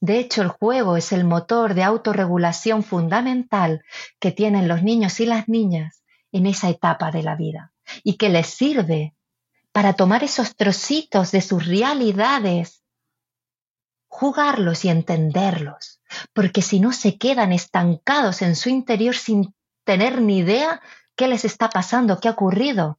De 0.00 0.18
hecho, 0.18 0.42
el 0.42 0.48
juego 0.48 0.96
es 0.96 1.12
el 1.12 1.22
motor 1.22 1.74
de 1.74 1.84
autorregulación 1.84 2.82
fundamental 2.82 3.84
que 4.18 4.32
tienen 4.32 4.66
los 4.66 4.82
niños 4.82 5.20
y 5.20 5.26
las 5.26 5.48
niñas 5.48 6.02
en 6.32 6.46
esa 6.46 6.68
etapa 6.68 7.12
de 7.12 7.22
la 7.22 7.36
vida 7.36 7.72
y 8.02 8.16
que 8.16 8.28
les 8.28 8.48
sirve 8.48 9.14
para 9.70 9.92
tomar 9.92 10.24
esos 10.24 10.56
trocitos 10.56 11.30
de 11.30 11.42
sus 11.42 11.64
realidades, 11.64 12.82
jugarlos 14.08 14.84
y 14.84 14.88
entenderlos, 14.88 16.00
porque 16.32 16.60
si 16.60 16.80
no 16.80 16.92
se 16.92 17.18
quedan 17.18 17.52
estancados 17.52 18.42
en 18.42 18.56
su 18.56 18.68
interior 18.68 19.14
sin 19.14 19.54
tener 19.84 20.20
ni 20.20 20.38
idea 20.38 20.82
¿Qué 21.16 21.28
les 21.28 21.44
está 21.44 21.68
pasando? 21.70 22.20
¿Qué 22.20 22.28
ha 22.28 22.32
ocurrido? 22.32 22.98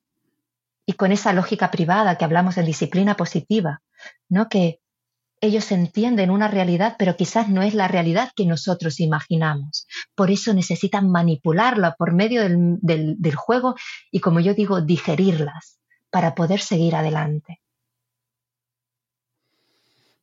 Y 0.86 0.94
con 0.94 1.12
esa 1.12 1.34
lógica 1.34 1.70
privada 1.70 2.18
que 2.18 2.26
hablamos 2.26 2.56
de 2.56 2.64
disciplina 2.64 3.16
positiva, 3.16 3.82
¿no? 4.30 4.50
Que 4.50 4.80
ellos 5.40 5.72
entienden 5.72 6.32
una 6.32 6.48
realidad, 6.48 6.96
pero 6.98 7.16
quizás 7.16 7.48
no 7.48 7.62
es 7.62 7.76
la 7.76 7.88
realidad 7.88 8.32
que 8.36 8.46
nosotros 8.46 9.00
imaginamos. 9.00 9.88
Por 10.16 10.32
eso 10.32 10.54
necesitan 10.54 11.12
manipularla 11.12 11.94
por 11.96 12.14
medio 12.14 12.42
del, 12.42 12.80
del 12.82 13.36
juego 13.36 13.76
y, 14.12 14.20
como 14.20 14.40
yo 14.40 14.56
digo, 14.56 14.82
digerirlas 14.82 15.80
para 16.10 16.34
poder 16.34 16.60
seguir 16.60 16.96
adelante. 16.96 17.62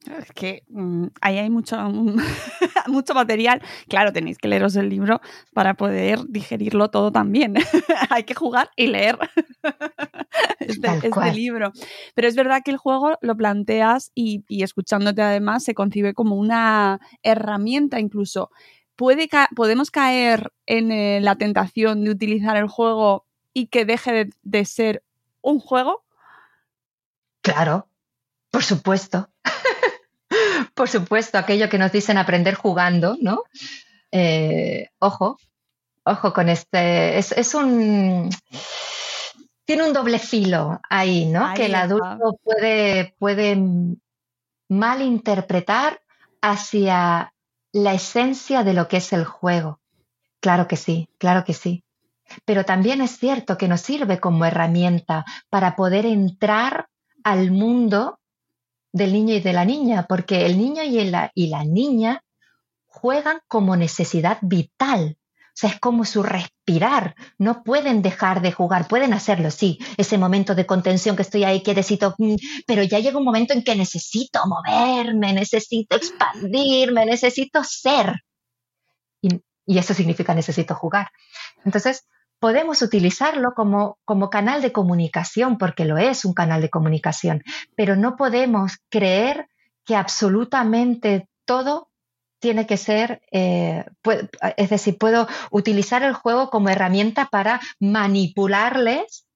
Es 0.07 0.32
que 0.32 0.64
mm, 0.68 1.07
ahí 1.20 1.38
hay 1.38 1.50
mucho, 1.50 1.76
mucho 2.88 3.14
material. 3.14 3.62
Claro, 3.88 4.12
tenéis 4.12 4.38
que 4.38 4.48
leeros 4.48 4.76
el 4.76 4.88
libro 4.88 5.20
para 5.52 5.74
poder 5.74 6.20
digerirlo 6.28 6.90
todo 6.90 7.11
también. 7.11 7.55
hay 8.11 8.24
que 8.24 8.34
jugar 8.34 8.70
y 8.76 8.88
leer 8.88 9.18
este, 10.61 10.88
este 11.02 11.32
libro. 11.32 11.72
Pero 12.14 12.28
es 12.28 12.36
verdad 12.36 12.61
que 12.64 12.70
el 12.70 12.76
juego 12.76 13.16
lo 13.22 13.36
planteas 13.36 14.12
y, 14.14 14.44
escuchándote 14.48 15.22
además 15.22 15.64
se 15.64 15.74
concibe 15.74 16.14
como 16.14 16.36
una 16.36 17.00
herramienta 17.22 17.98
incluso. 17.98 18.50
¿Puede 18.96 19.28
¿Podemos 19.57 19.90
caer 19.90 20.52
en 20.66 20.92
eh, 20.92 21.20
la 21.20 21.36
tentación 21.36 22.05
de 22.05 22.11
utilizar 22.11 22.57
el 22.57 22.68
juego 22.68 23.26
y 23.52 23.66
que 23.66 23.84
deje 23.84 24.28
de 24.42 24.64
ser 24.64 25.02
un 25.40 25.59
juego? 25.59 26.05
Claro, 27.42 27.88
por 28.50 28.62
supuesto 28.62 29.28
por 30.75 30.89
supuesto, 30.89 31.39
aquello 31.39 31.68
que 31.68 31.79
nos 31.79 31.93
dicen 31.93 32.18
aprender 32.18 32.55
jugando, 32.55 33.16
¿no? 33.20 33.45
Eh, 34.11 34.89
ojo, 34.99 35.39
ojo 36.05 36.33
con 36.33 36.49
este. 36.49 37.18
Es, 37.18 37.55
un. 37.55 38.31
Tiene 39.64 39.85
un 39.85 39.93
doble 39.93 40.18
filo 40.18 40.81
ahí, 40.91 41.27
¿no? 41.27 41.55
que 41.55 41.66
el 41.66 41.75
adulto 41.75 42.39
puede, 42.43 43.14
puede 43.18 43.57
malinterpretar 44.68 46.01
hacia 46.43 47.33
la 47.72 47.95
esencia 47.95 48.62
de 48.62 48.75
lo 48.75 48.89
que 48.89 48.99
es 48.99 49.12
el 49.12 49.25
juego. 49.25 49.81
Claro 50.41 50.68
que 50.68 50.77
sí, 50.77 51.09
claro 51.18 51.45
que 51.45 51.55
sí. 51.55 51.83
Pero 52.45 52.64
también 52.64 53.01
es 53.01 53.18
cierto 53.18 53.57
que 53.57 53.68
nos 53.68 53.81
sirve 53.81 54.20
como 54.20 54.45
herramienta 54.45 55.25
para 55.49 55.77
poder 55.77 56.05
entrar 56.05 56.89
al 57.22 57.51
mundo 57.51 58.18
del 58.95 59.12
niño 59.12 59.34
y 59.34 59.40
de 59.40 59.53
la 59.53 59.64
niña, 59.64 60.07
porque 60.09 60.47
el 60.47 60.57
niño 60.57 60.84
y 60.84 61.05
la, 61.11 61.32
y 61.34 61.49
la 61.49 61.64
niña 61.64 62.22
juegan 62.86 63.40
como 63.49 63.76
necesidad 63.76 64.38
vital. 64.40 65.18
O 65.49 65.57
sea, 65.57 65.70
es 65.70 65.80
como 65.80 66.05
su 66.05 66.22
respirar. 66.22 67.16
No 67.36 67.64
pueden 67.64 68.03
dejar 68.03 68.40
de 68.40 68.53
jugar, 68.53 68.86
pueden 68.86 69.12
hacerlo, 69.12 69.51
sí. 69.51 69.78
Ese 69.97 70.16
momento 70.16 70.55
de 70.55 70.66
contención 70.66 71.16
que 71.16 71.22
estoy 71.22 71.42
ahí, 71.42 71.61
que 71.62 71.74
necesito, 71.74 72.14
mm, 72.18 72.36
pero 72.68 72.84
ya 72.84 73.01
llega 73.01 73.18
un 73.18 73.24
momento 73.24 73.53
en 73.53 73.64
que 73.64 73.74
necesito 73.74 74.40
moverme, 74.47 75.32
necesito 75.32 75.97
expandirme, 75.97 77.05
necesito 77.05 77.64
ser. 77.64 78.22
Y 79.66 79.78
eso 79.78 79.95
significa 79.95 80.34
necesito 80.34 80.74
jugar. 80.74 81.09
Entonces, 81.64 82.07
podemos 82.39 82.82
utilizarlo 82.82 83.55
como, 83.55 83.99
como 84.05 84.30
canal 84.30 84.62
de 84.62 84.72
comunicación, 84.72 85.59
porque 85.59 85.85
lo 85.85 85.99
es 85.99 86.24
un 86.24 86.35
canal 86.35 86.61
de 86.61 86.70
comunicación, 86.70 87.43
pero 87.76 87.97
no 87.97 88.16
podemos 88.16 88.78
creer 88.91 89.49
que 89.85 89.97
absolutamente 89.97 91.28
todo 91.45 91.91
tiene 92.45 92.66
que 92.66 92.76
ser, 92.76 93.22
eh, 93.32 93.87
es 94.59 94.68
decir, 94.68 94.99
puedo 94.99 95.26
utilizar 95.51 96.03
el 96.03 96.12
juego 96.12 96.51
como 96.51 96.68
herramienta 96.68 97.26
para 97.30 97.61
manipularles 97.80 99.26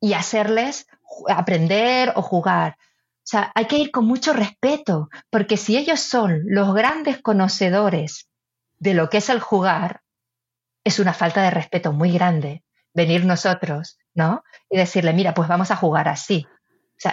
y 0.00 0.12
hacerles 0.12 0.86
aprender 1.28 2.12
o 2.14 2.20
jugar. 2.20 2.76
O 2.78 3.26
sea, 3.26 3.52
hay 3.54 3.64
que 3.64 3.78
ir 3.78 3.90
con 3.90 4.04
mucho 4.04 4.34
respeto, 4.34 5.08
porque 5.30 5.56
si 5.56 5.78
ellos 5.78 6.00
son 6.00 6.42
los 6.44 6.74
grandes 6.74 7.22
conocedores 7.22 8.28
de 8.78 8.92
lo 8.92 9.08
que 9.08 9.16
es 9.16 9.30
el 9.30 9.40
jugar, 9.40 10.02
es 10.84 10.98
una 10.98 11.14
falta 11.14 11.42
de 11.42 11.50
respeto 11.50 11.92
muy 11.92 12.12
grande 12.12 12.62
venir 12.92 13.24
nosotros, 13.24 13.98
¿no? 14.14 14.44
Y 14.70 14.76
decirle, 14.76 15.12
mira, 15.12 15.34
pues 15.34 15.48
vamos 15.48 15.70
a 15.70 15.76
jugar 15.76 16.08
así. 16.08 16.46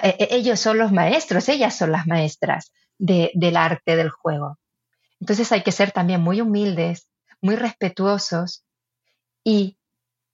E, 0.04 0.16
e, 0.20 0.36
ellos 0.36 0.60
son 0.60 0.78
los 0.78 0.92
maestros, 0.92 1.50
ellas 1.50 1.76
son 1.76 1.92
las 1.92 2.06
maestras 2.06 2.72
del 3.00 3.58
arte 3.58 3.96
del 3.96 4.12
juego. 4.12 4.60
Entonces 5.20 5.52
hay 5.52 5.64
que 5.64 5.72
ser 5.72 5.92
también 5.92 6.22
muy 6.22 6.42
humildes, 6.42 7.08
muy 7.42 7.56
respetuosos 7.56 8.64
y 9.44 9.78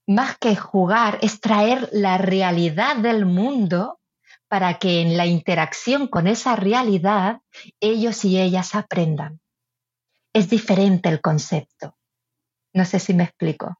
más 0.05 0.37
que 0.37 0.55
jugar, 0.55 1.19
es 1.21 1.41
traer 1.41 1.89
la 1.91 2.17
realidad 2.17 2.97
del 2.97 3.25
mundo 3.25 3.99
para 4.47 4.79
que 4.79 5.01
en 5.01 5.17
la 5.17 5.25
interacción 5.25 6.07
con 6.07 6.27
esa 6.27 6.55
realidad 6.55 7.41
ellos 7.81 8.23
y 8.23 8.39
ellas 8.39 8.75
aprendan. 8.75 9.41
Es 10.31 10.49
diferente 10.49 11.09
el 11.09 11.19
concepto. 11.19 11.96
No 12.77 12.85
sé 12.85 12.99
si 12.99 13.15
me 13.15 13.23
explico. 13.23 13.75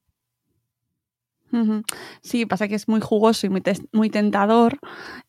Sí, 2.23 2.47
pasa 2.47 2.67
que 2.67 2.73
es 2.73 2.87
muy 2.87 2.99
jugoso 2.99 3.45
y 3.45 3.49
muy, 3.51 3.61
muy 3.93 4.09
tentador. 4.09 4.79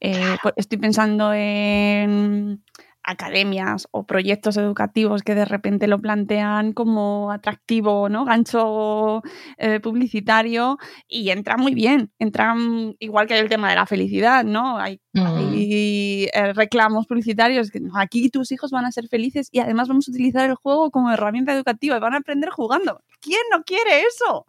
Eh, 0.01 0.37
estoy 0.57 0.79
pensando 0.79 1.35
en 1.35 2.65
academias 3.09 3.89
o 3.91 4.05
proyectos 4.05 4.59
educativos 4.59 5.23
que 5.23 5.35
de 5.35 5.47
repente 5.47 5.87
lo 5.87 5.99
plantean 5.99 6.75
como 6.75 7.33
atractivo, 7.33 8.11
¿no? 8.11 8.27
Gancho 8.27 9.23
eh, 9.57 9.81
publicitario 9.81 10.77
y 11.09 11.31
entra 11.31 11.57
muy 11.57 11.75
bien. 11.75 12.13
Entran 12.19 12.95
igual 12.99 13.27
que 13.27 13.39
el 13.39 13.49
tema 13.49 13.71
de 13.71 13.77
la 13.77 13.87
felicidad, 13.87 14.45
¿no? 14.45 14.79
Hay, 14.79 15.01
mm. 15.15 15.53
eh, 15.55 16.53
reclamos 16.55 17.07
publicitarios 17.07 17.71
que 17.71 17.81
aquí 17.95 18.29
tus 18.29 18.53
hijos 18.53 18.71
van 18.71 18.85
a 18.85 18.93
ser 18.93 19.09
felices 19.09 19.49
y 19.51 19.61
además 19.61 19.89
vamos 19.89 20.07
a 20.07 20.11
utilizar 20.11 20.49
el 20.49 20.57
juego 20.57 20.91
como 20.91 21.11
herramienta 21.11 21.55
educativa 21.55 21.97
y 21.97 22.01
van 22.01 22.13
a 22.15 22.19
aprender 22.19 22.51
jugando. 22.51 23.01
¿Quién 23.21 23.41
no 23.51 23.65
quiere 23.65 24.03
eso? 24.03 24.45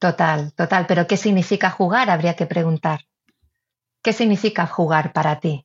Total, 0.00 0.52
total. 0.54 0.86
Pero 0.88 1.06
¿qué 1.06 1.16
significa 1.16 1.70
jugar? 1.70 2.10
Habría 2.10 2.34
que 2.34 2.46
preguntar. 2.46 3.02
¿Qué 4.02 4.12
significa 4.12 4.66
jugar 4.66 5.12
para 5.12 5.38
ti? 5.38 5.64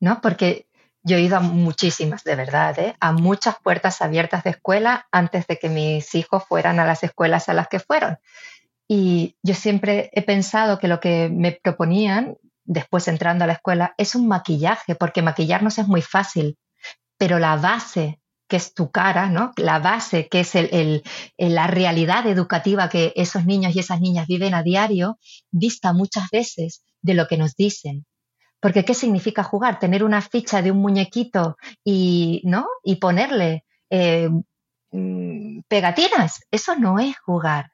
¿no? 0.00 0.20
Porque 0.20 0.65
yo 1.06 1.16
he 1.16 1.20
ido 1.20 1.36
a 1.36 1.40
muchísimas, 1.40 2.24
de 2.24 2.34
verdad, 2.34 2.76
¿eh? 2.80 2.96
a 2.98 3.12
muchas 3.12 3.54
puertas 3.62 4.02
abiertas 4.02 4.42
de 4.42 4.50
escuela 4.50 5.06
antes 5.12 5.46
de 5.46 5.56
que 5.56 5.68
mis 5.68 6.12
hijos 6.16 6.42
fueran 6.48 6.80
a 6.80 6.84
las 6.84 7.04
escuelas 7.04 7.48
a 7.48 7.54
las 7.54 7.68
que 7.68 7.78
fueron. 7.78 8.18
Y 8.88 9.36
yo 9.40 9.54
siempre 9.54 10.10
he 10.12 10.22
pensado 10.22 10.80
que 10.80 10.88
lo 10.88 10.98
que 10.98 11.28
me 11.32 11.52
proponían 11.52 12.36
después 12.64 13.06
entrando 13.06 13.44
a 13.44 13.46
la 13.46 13.52
escuela 13.52 13.94
es 13.98 14.16
un 14.16 14.26
maquillaje, 14.26 14.96
porque 14.96 15.22
maquillarnos 15.22 15.78
es 15.78 15.86
muy 15.86 16.02
fácil, 16.02 16.58
pero 17.16 17.38
la 17.38 17.54
base 17.56 18.20
que 18.48 18.56
es 18.56 18.74
tu 18.74 18.90
cara, 18.90 19.28
¿no? 19.28 19.52
La 19.56 19.78
base 19.78 20.26
que 20.28 20.40
es 20.40 20.54
la 21.38 21.66
realidad 21.68 22.26
educativa 22.26 22.88
que 22.88 23.12
esos 23.14 23.44
niños 23.44 23.76
y 23.76 23.78
esas 23.78 24.00
niñas 24.00 24.26
viven 24.26 24.54
a 24.54 24.64
diario, 24.64 25.18
dista 25.52 25.92
muchas 25.92 26.30
veces 26.30 26.82
de 27.00 27.14
lo 27.14 27.28
que 27.28 27.38
nos 27.38 27.54
dicen. 27.54 28.06
Porque 28.60 28.84
¿qué 28.84 28.94
significa 28.94 29.42
jugar? 29.42 29.78
Tener 29.78 30.02
una 30.02 30.22
ficha 30.22 30.62
de 30.62 30.70
un 30.70 30.78
muñequito 30.78 31.56
y, 31.84 32.42
¿no? 32.44 32.66
y 32.82 32.96
ponerle 32.96 33.64
eh, 33.90 34.28
mm, 34.90 35.60
pegatinas. 35.68 36.40
Eso 36.50 36.76
no 36.76 36.98
es 36.98 37.18
jugar. 37.18 37.72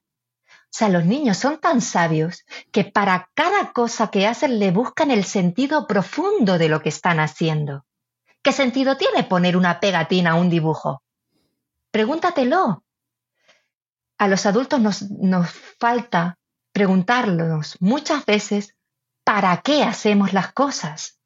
O 0.49 0.75
sea, 0.75 0.89
los 0.89 1.05
niños 1.05 1.37
son 1.37 1.61
tan 1.61 1.83
sabios 1.83 2.45
que 2.71 2.85
para 2.85 3.31
cada 3.35 3.73
cosa 3.73 4.11
que 4.11 4.27
hacen 4.27 4.59
le 4.59 4.71
buscan 4.71 5.11
el 5.11 5.25
sentido 5.25 5.87
profundo 5.87 6.57
de 6.57 6.71
lo 6.71 6.81
que 6.81 6.89
están 6.89 7.21
haciendo. 7.21 7.85
¿Qué 8.43 8.53
sentido 8.53 8.97
tiene 8.97 9.23
poner 9.25 9.57
una 9.57 9.81
pegatina 9.81 10.33
a 10.33 10.35
un 10.35 10.49
dibujo? 10.49 11.03
Pregúntatelo. 11.91 12.83
A 14.17 14.29
los 14.29 14.47
adultos 14.47 14.81
nos, 14.81 15.11
nos 15.11 15.51
falta 15.79 16.39
preguntarnos 16.73 17.77
muchas 17.81 18.25
veces 18.25 18.75
¿para 19.25 19.63
qué 19.63 19.83
hacemos 19.83 20.33
las 20.33 20.53
cosas? 20.53 21.21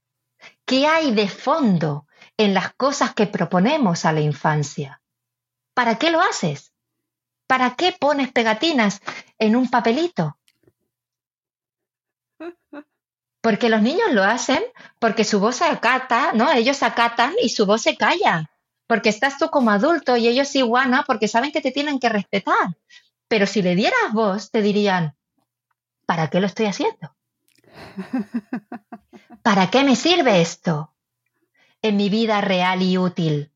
¿Qué 0.64 0.86
hay 0.86 1.12
de 1.12 1.28
fondo 1.28 2.06
en 2.36 2.54
las 2.54 2.74
cosas 2.74 3.14
que 3.14 3.26
proponemos 3.26 4.04
a 4.04 4.12
la 4.12 4.20
infancia? 4.20 5.02
¿Para 5.74 5.98
qué 5.98 6.10
lo 6.10 6.20
haces? 6.20 6.72
¿Para 7.46 7.76
qué 7.76 7.94
pones 7.98 8.32
pegatinas 8.32 9.00
en 9.38 9.56
un 9.56 9.70
papelito? 9.70 10.38
Porque 13.40 13.68
los 13.68 13.80
niños 13.80 14.12
lo 14.12 14.24
hacen 14.24 14.60
porque 14.98 15.22
su 15.22 15.38
voz 15.38 15.56
se 15.56 15.64
acata, 15.66 16.32
¿no? 16.32 16.50
Ellos 16.50 16.82
acatan 16.82 17.32
y 17.40 17.50
su 17.50 17.64
voz 17.64 17.82
se 17.82 17.96
calla. 17.96 18.50
Porque 18.88 19.08
estás 19.08 19.38
tú 19.38 19.50
como 19.50 19.70
adulto 19.70 20.16
y 20.16 20.26
ellos 20.26 20.52
iguana 20.56 21.04
porque 21.06 21.28
saben 21.28 21.52
que 21.52 21.60
te 21.60 21.70
tienen 21.70 22.00
que 22.00 22.08
respetar. 22.08 22.76
Pero 23.28 23.46
si 23.46 23.62
le 23.62 23.76
dieras 23.76 24.12
voz, 24.12 24.50
te 24.50 24.62
dirían, 24.62 25.16
¿para 26.06 26.28
qué 26.28 26.40
lo 26.40 26.48
estoy 26.48 26.66
haciendo? 26.66 27.15
¿Para 29.42 29.70
qué 29.70 29.84
me 29.84 29.96
sirve 29.96 30.40
esto 30.40 30.94
en 31.82 31.96
mi 31.96 32.08
vida 32.08 32.40
real 32.40 32.82
y 32.82 32.98
útil? 32.98 33.52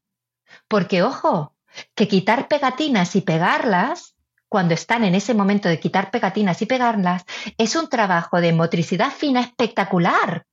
Porque, 0.69 1.03
ojo, 1.03 1.55
que 1.95 2.09
quitar 2.09 2.49
pegatinas 2.49 3.17
y 3.17 3.21
pegarlas, 3.21 4.17
cuando 4.49 4.75
están 4.75 5.05
en 5.05 5.15
ese 5.15 5.35
momento 5.35 5.69
de 5.69 5.79
quitar 5.79 6.11
pegatinas 6.11 6.61
y 6.63 6.67
pegarlas, 6.67 7.25
es 7.57 7.77
un 7.77 7.89
trabajo 7.89 8.41
de 8.41 8.53
motricidad 8.53 9.11
fina 9.11 9.41
espectacular. 9.41 10.47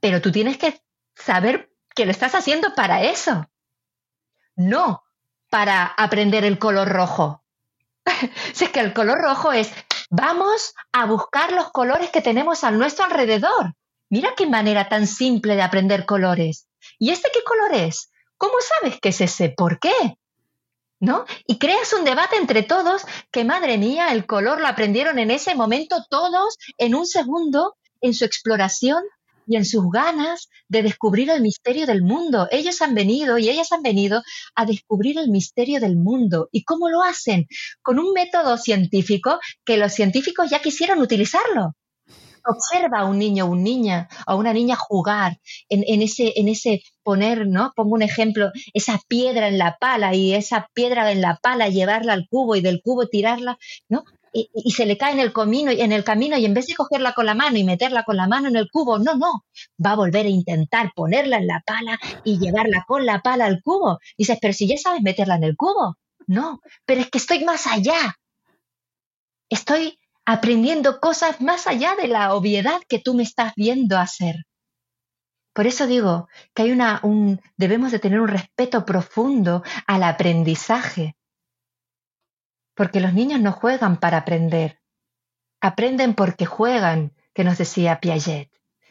Pero 0.00 0.20
tú 0.20 0.32
tienes 0.32 0.58
que 0.58 0.82
saber 1.14 1.72
que 1.94 2.04
lo 2.04 2.10
estás 2.10 2.34
haciendo 2.34 2.74
para 2.74 3.02
eso. 3.02 3.48
No 4.56 5.06
para 5.50 5.86
aprender 5.86 6.44
el 6.44 6.58
color 6.58 6.88
rojo. 6.88 7.44
si 8.52 8.64
es 8.64 8.70
que 8.70 8.80
el 8.80 8.92
color 8.92 9.18
rojo 9.22 9.52
es 9.52 9.72
Vamos 10.18 10.74
a 10.92 11.04
buscar 11.04 11.52
los 11.52 11.70
colores 11.72 12.08
que 12.08 12.22
tenemos 12.22 12.64
a 12.64 12.70
nuestro 12.70 13.04
alrededor. 13.04 13.74
Mira 14.08 14.32
qué 14.34 14.46
manera 14.46 14.88
tan 14.88 15.06
simple 15.06 15.56
de 15.56 15.60
aprender 15.60 16.06
colores. 16.06 16.68
¿Y 16.98 17.10
este 17.10 17.28
qué 17.34 17.40
color 17.44 17.74
es? 17.74 18.10
¿Cómo 18.38 18.54
sabes 18.60 18.98
qué 18.98 19.10
es 19.10 19.20
ese? 19.20 19.50
¿Por 19.50 19.78
qué? 19.78 20.16
¿No? 21.00 21.26
Y 21.46 21.58
creas 21.58 21.92
un 21.92 22.04
debate 22.04 22.36
entre 22.36 22.62
todos 22.62 23.02
que, 23.30 23.44
madre 23.44 23.76
mía, 23.76 24.10
el 24.10 24.24
color 24.24 24.58
lo 24.58 24.68
aprendieron 24.68 25.18
en 25.18 25.30
ese 25.30 25.54
momento 25.54 26.02
todos 26.08 26.56
en 26.78 26.94
un 26.94 27.04
segundo 27.04 27.76
en 28.00 28.14
su 28.14 28.24
exploración 28.24 29.04
y 29.46 29.56
en 29.56 29.64
sus 29.64 29.84
ganas 29.90 30.48
de 30.68 30.82
descubrir 30.82 31.30
el 31.30 31.40
misterio 31.40 31.86
del 31.86 32.02
mundo. 32.02 32.48
Ellos 32.50 32.82
han 32.82 32.94
venido 32.94 33.38
y 33.38 33.48
ellas 33.48 33.72
han 33.72 33.82
venido 33.82 34.22
a 34.54 34.66
descubrir 34.66 35.18
el 35.18 35.30
misterio 35.30 35.80
del 35.80 35.96
mundo. 35.96 36.48
¿Y 36.52 36.64
cómo 36.64 36.88
lo 36.88 37.02
hacen? 37.02 37.46
Con 37.82 37.98
un 37.98 38.12
método 38.12 38.58
científico 38.58 39.38
que 39.64 39.76
los 39.76 39.92
científicos 39.92 40.50
ya 40.50 40.60
quisieron 40.60 41.00
utilizarlo. 41.00 41.74
Observa 42.48 43.00
a 43.00 43.04
un 43.06 43.18
niño 43.18 43.46
una 43.46 43.62
niña, 43.62 44.08
a 44.24 44.36
una 44.36 44.52
niña 44.52 44.76
jugar 44.76 45.38
en, 45.68 46.00
ese, 46.00 46.32
en 46.36 46.46
ese 46.46 46.82
poner, 47.02 47.48
¿no? 47.48 47.72
Pongo 47.74 47.94
un 47.94 48.02
ejemplo, 48.02 48.52
esa 48.72 49.00
piedra 49.08 49.48
en 49.48 49.58
la 49.58 49.76
pala 49.80 50.14
y 50.14 50.32
esa 50.32 50.68
piedra 50.72 51.10
en 51.10 51.20
la 51.20 51.40
pala 51.42 51.68
llevarla 51.68 52.12
al 52.12 52.28
cubo 52.28 52.54
y 52.54 52.60
del 52.60 52.82
cubo 52.82 53.08
tirarla, 53.08 53.58
¿no? 53.88 54.04
Y, 54.52 54.70
se 54.70 54.86
le 54.86 54.98
cae 54.98 55.12
en 55.12 55.20
el, 55.20 55.32
camino, 55.32 55.70
en 55.70 55.92
el 55.92 56.04
camino 56.04 56.36
y 56.36 56.44
en 56.44 56.54
vez 56.54 56.66
de 56.66 56.74
cogerla 56.74 57.12
con 57.12 57.26
la 57.26 57.34
mano 57.34 57.56
y 57.56 57.64
meterla 57.64 58.04
con 58.04 58.16
la 58.16 58.26
mano 58.26 58.48
en 58.48 58.56
el 58.56 58.68
cubo, 58.70 58.98
no, 58.98 59.16
no, 59.16 59.44
va 59.84 59.92
a 59.92 59.96
volver 59.96 60.26
a 60.26 60.30
intentar 60.30 60.92
ponerla 60.94 61.38
en 61.38 61.46
la 61.46 61.62
pala 61.64 61.98
y 62.24 62.38
llevarla 62.38 62.84
con 62.86 63.06
la 63.06 63.20
pala 63.20 63.46
al 63.46 63.62
cubo. 63.62 63.98
dices, 64.18 64.38
pero 64.40 64.52
si 64.52 64.68
ya 64.68 64.76
sabes 64.76 65.02
meterla 65.02 65.36
en 65.36 65.44
el 65.44 65.56
cubo. 65.56 65.96
No, 66.26 66.60
pero 66.84 67.00
es 67.00 67.10
que 67.10 67.18
estoy 67.18 67.44
más 67.44 67.66
allá. 67.66 68.16
Estoy 69.48 69.98
aprendiendo 70.24 71.00
cosas 71.00 71.40
más 71.40 71.66
allá 71.68 71.94
de 71.94 72.08
la 72.08 72.34
obviedad 72.34 72.80
que 72.88 72.98
tú 72.98 73.14
me 73.14 73.22
estás 73.22 73.52
viendo 73.54 73.96
hacer. 73.96 74.44
Por 75.54 75.66
eso 75.66 75.86
digo 75.86 76.28
que 76.52 76.62
hay 76.62 76.72
una, 76.72 77.00
un, 77.02 77.40
debemos 77.56 77.92
de 77.92 77.98
tener 77.98 78.20
un 78.20 78.28
respeto 78.28 78.84
profundo 78.84 79.62
al 79.86 80.02
aprendizaje, 80.02 81.16
porque 82.76 83.00
los 83.00 83.14
niños 83.14 83.40
no 83.40 83.52
juegan 83.52 83.96
para 83.96 84.18
aprender, 84.18 84.78
aprenden 85.60 86.14
porque 86.14 86.46
juegan, 86.46 87.12
que 87.34 87.42
nos 87.42 87.58
decía 87.58 88.00
Piaget. 88.00 88.50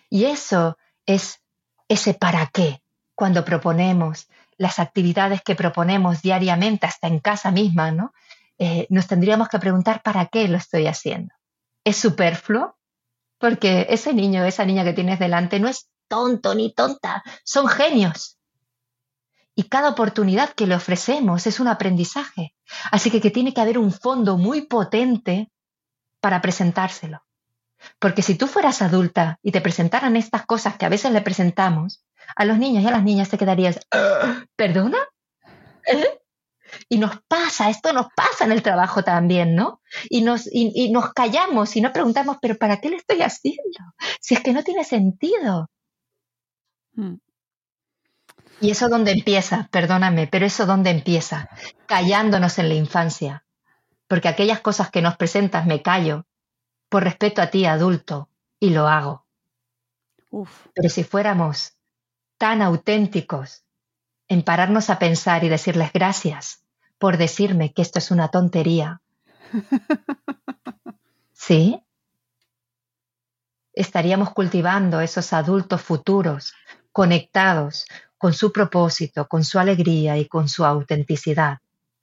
Y 0.10 0.26
eso 0.26 0.78
es 1.06 1.42
ese 1.88 2.14
para 2.14 2.48
qué, 2.48 2.82
cuando 3.14 3.46
proponemos 3.46 4.28
las 4.58 4.80
actividades 4.80 5.42
que 5.42 5.56
proponemos 5.56 6.22
diariamente, 6.22 6.88
hasta 6.88 7.08
en 7.08 7.20
casa 7.20 7.52
misma, 7.52 7.92
¿no? 7.92 8.14
Eh, 8.58 8.88
nos 8.90 9.08
tendríamos 9.08 9.50
que 9.50 9.60
preguntar 9.60 10.02
para 10.02 10.28
qué 10.28 10.48
lo 10.48 10.58
estoy 10.58 10.88
haciendo. 10.88 11.34
¿Es 11.84 11.98
superfluo? 11.98 12.78
Porque 13.38 13.88
ese 13.90 14.14
niño, 14.14 14.46
esa 14.46 14.66
niña 14.66 14.84
que 14.84 14.94
tienes 14.94 15.20
delante 15.20 15.60
no 15.60 15.68
es 15.68 15.90
tonto 16.08 16.56
ni 16.56 16.74
tonta, 16.74 17.24
son 17.44 17.68
genios. 17.68 18.38
Y 19.56 19.64
cada 19.64 19.90
oportunidad 19.90 20.52
que 20.52 20.68
le 20.68 20.76
ofrecemos 20.76 21.46
es 21.46 21.60
un 21.60 21.68
aprendizaje. 21.68 22.55
Así 22.92 23.12
que, 23.12 23.22
que 23.22 23.32
tiene 23.32 23.54
que 23.54 23.62
haber 23.62 23.78
un 23.78 23.92
fondo 23.92 24.38
muy 24.38 24.64
potente 24.64 25.52
para 26.20 26.42
presentárselo. 26.42 27.24
Porque 28.00 28.22
si 28.22 28.36
tú 28.36 28.48
fueras 28.48 28.82
adulta 28.82 29.40
y 29.44 29.52
te 29.52 29.62
presentaran 29.62 30.16
estas 30.16 30.46
cosas 30.46 30.78
que 30.78 30.86
a 30.86 30.90
veces 30.90 31.12
le 31.12 31.22
presentamos, 31.22 32.04
a 32.36 32.46
los 32.46 32.58
niños 32.58 32.84
y 32.84 32.88
a 32.88 32.92
las 32.92 33.04
niñas 33.04 33.30
te 33.30 33.38
quedarías, 33.38 33.80
¿perdona? 34.56 34.98
¿Eh? 35.86 36.20
Y 36.90 36.98
nos 36.98 37.22
pasa, 37.28 37.70
esto 37.70 37.94
nos 37.94 38.08
pasa 38.16 38.46
en 38.46 38.52
el 38.52 38.64
trabajo 38.64 39.04
también, 39.04 39.56
¿no? 39.56 39.82
Y 40.10 40.22
nos, 40.22 40.50
y 40.52 40.92
nos 40.92 41.14
callamos 41.14 41.76
y 41.76 41.82
no 41.82 41.94
preguntamos, 41.94 42.38
pero 42.42 42.58
¿para 42.58 42.82
qué 42.82 42.90
le 42.90 42.98
estoy 42.98 43.22
haciendo? 43.22 43.80
Si 44.20 44.34
es 44.34 44.42
que 44.42 44.52
no 44.52 44.64
tiene 44.64 44.84
sentido. 44.84 45.70
Hmm. 46.96 47.16
Y 48.62 48.72
eso 48.72 48.90
donde 48.90 49.12
empieza, 49.12 49.68
perdóname, 49.72 50.28
pero 50.28 50.46
eso 50.46 50.66
donde 50.66 50.90
empieza, 50.90 51.50
callándonos 51.86 52.58
en 52.58 52.70
la 52.70 52.76
infancia. 52.76 53.46
Porque 54.08 54.28
aquellas 54.28 54.62
cosas 54.62 54.90
que 54.90 55.02
nos 55.02 55.18
presentas 55.18 55.66
me 55.66 55.82
callo 55.82 56.26
por 56.90 57.04
respeto 57.04 57.42
a 57.42 57.48
ti 57.48 57.66
adulto 57.66 58.30
y 58.60 58.70
lo 58.70 58.88
hago. 58.88 59.26
Pero 60.74 60.90
si 60.90 61.04
fuéramos 61.04 61.74
tan 62.38 62.62
auténticos 62.62 63.64
en 64.28 64.44
pararnos 64.44 64.90
a 64.90 65.00
pensar 65.00 65.44
y 65.44 65.50
decirles 65.50 65.92
gracias 65.94 66.64
por 66.98 67.18
decirme 67.18 67.74
que 67.74 67.82
esto 67.82 68.00
es 68.00 68.12
una 68.12 68.30
tontería. 68.30 69.02
¿Sí? 71.34 71.82
Estaríamos 73.74 74.32
cultivando 74.32 75.02
esos 75.02 75.34
adultos 75.34 75.82
futuros 75.82 76.54
conectados 76.92 77.86
con 78.18 78.34
su 78.34 78.52
propósito, 78.52 79.28
con 79.28 79.44
su 79.44 79.60
alegría 79.60 80.18
y 80.18 80.28
con 80.28 80.48
su 80.48 80.66
autenticidad 80.66 81.60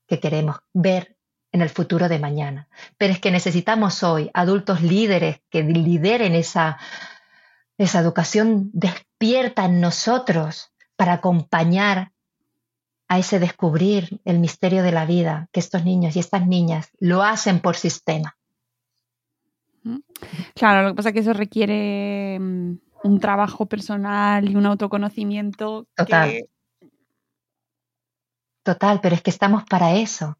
que 0.07 0.21
queremos 0.21 0.57
ver 0.73 1.17
en 1.53 1.61
el 1.63 1.69
futuro 1.69 2.09
de 2.09 2.19
mañana. 2.19 2.69
Pero 2.99 3.13
es 3.13 3.21
que 3.21 3.31
necesitamos 3.31 4.03
hoy 4.03 4.31
adultos 4.35 4.83
líderes 4.83 5.41
que 5.51 5.63
lideren 5.63 6.35
esa, 6.35 6.79
esa 7.79 8.01
educación 8.01 8.71
despierta 8.73 9.67
en 9.67 9.81
nosotros 9.81 10.73
para 10.97 11.15
acompañar 11.15 12.13
a 13.09 13.19
ese 13.19 13.39
descubrir 13.39 14.21
el 14.25 14.39
misterio 14.39 14.83
de 14.83 14.93
la 14.93 15.05
vida, 15.05 15.49
que 15.53 15.61
estos 15.61 15.85
niños 15.85 16.17
y 16.17 16.21
estas 16.21 16.47
niñas 16.47 16.91
lo 16.99 17.23
hacen 17.23 17.61
por 17.61 17.77
sistema. 17.77 18.37
Claro, 20.55 20.83
lo 20.83 20.89
que 20.91 20.95
pasa 20.95 21.09
es 21.11 21.13
que 21.13 21.21
eso 21.21 21.33
requiere 21.33 22.39
mm, 22.41 22.75
un 23.03 23.21
trabajo 23.21 23.67
personal 23.67 24.49
y 24.49 24.57
un 24.57 24.67
autoconocimiento. 24.67 25.87
Total. 25.95 26.49
Total, 28.63 29.01
pero 29.01 29.15
es 29.15 29.23
que 29.23 29.31
estamos 29.31 29.65
para 29.65 29.95
eso. 29.95 30.39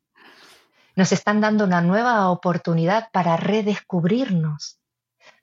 Nos 0.95 1.13
están 1.13 1.41
dando 1.41 1.65
una 1.65 1.81
nueva 1.81 2.31
oportunidad 2.31 3.11
para 3.13 3.37
redescubrirnos, 3.37 4.79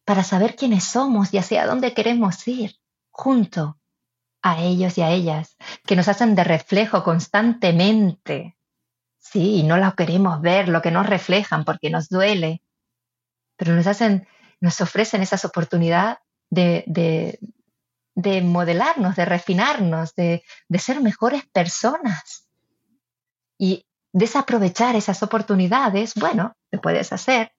para 0.05 0.23
saber 0.23 0.55
quiénes 0.55 0.85
somos 0.85 1.33
y 1.33 1.37
hacia 1.37 1.65
dónde 1.65 1.93
queremos 1.93 2.47
ir, 2.47 2.75
junto 3.09 3.77
a 4.41 4.61
ellos 4.61 4.97
y 4.97 5.01
a 5.01 5.09
ellas, 5.09 5.57
que 5.85 5.95
nos 5.95 6.07
hacen 6.07 6.35
de 6.35 6.43
reflejo 6.43 7.03
constantemente. 7.03 8.57
Sí, 9.17 9.63
no 9.63 9.77
lo 9.77 9.93
queremos 9.95 10.39
ver, 10.41 10.69
lo 10.69 10.81
que 10.81 10.91
nos 10.91 11.05
reflejan, 11.05 11.65
porque 11.65 11.89
nos 11.89 12.07
duele, 12.07 12.63
pero 13.57 13.73
nos 13.73 13.87
hacen, 13.87 14.27
nos 14.61 14.79
ofrecen 14.79 15.21
esas 15.21 15.43
oportunidades 15.43 16.17
de, 16.49 17.39
de, 18.15 18.41
modelarnos, 18.41 19.15
de 19.15 19.25
refinarnos, 19.25 20.15
de, 20.15 20.43
de 20.67 20.79
ser 20.79 21.01
mejores 21.01 21.45
personas. 21.47 22.47
Y 23.57 23.85
desaprovechar 24.13 24.95
esas 24.95 25.21
oportunidades, 25.23 26.13
bueno, 26.15 26.55
te 26.69 26.79
puedes 26.79 27.13
hacer, 27.13 27.53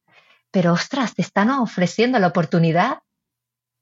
pero 0.50 0.72
ostras, 0.72 1.14
te 1.14 1.22
están 1.22 1.50
ofreciendo 1.50 2.18
la 2.18 2.28
oportunidad 2.28 3.02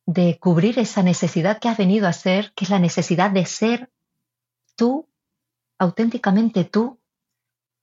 de 0.07 0.39
cubrir 0.39 0.79
esa 0.79 1.03
necesidad 1.03 1.59
que 1.59 1.69
has 1.69 1.77
venido 1.77 2.09
a 2.09 2.13
ser, 2.13 2.53
que 2.55 2.65
es 2.65 2.71
la 2.71 2.79
necesidad 2.79 3.31
de 3.31 3.45
ser 3.47 3.91
tú, 4.75 5.09
auténticamente 5.79 6.65
tú, 6.65 6.99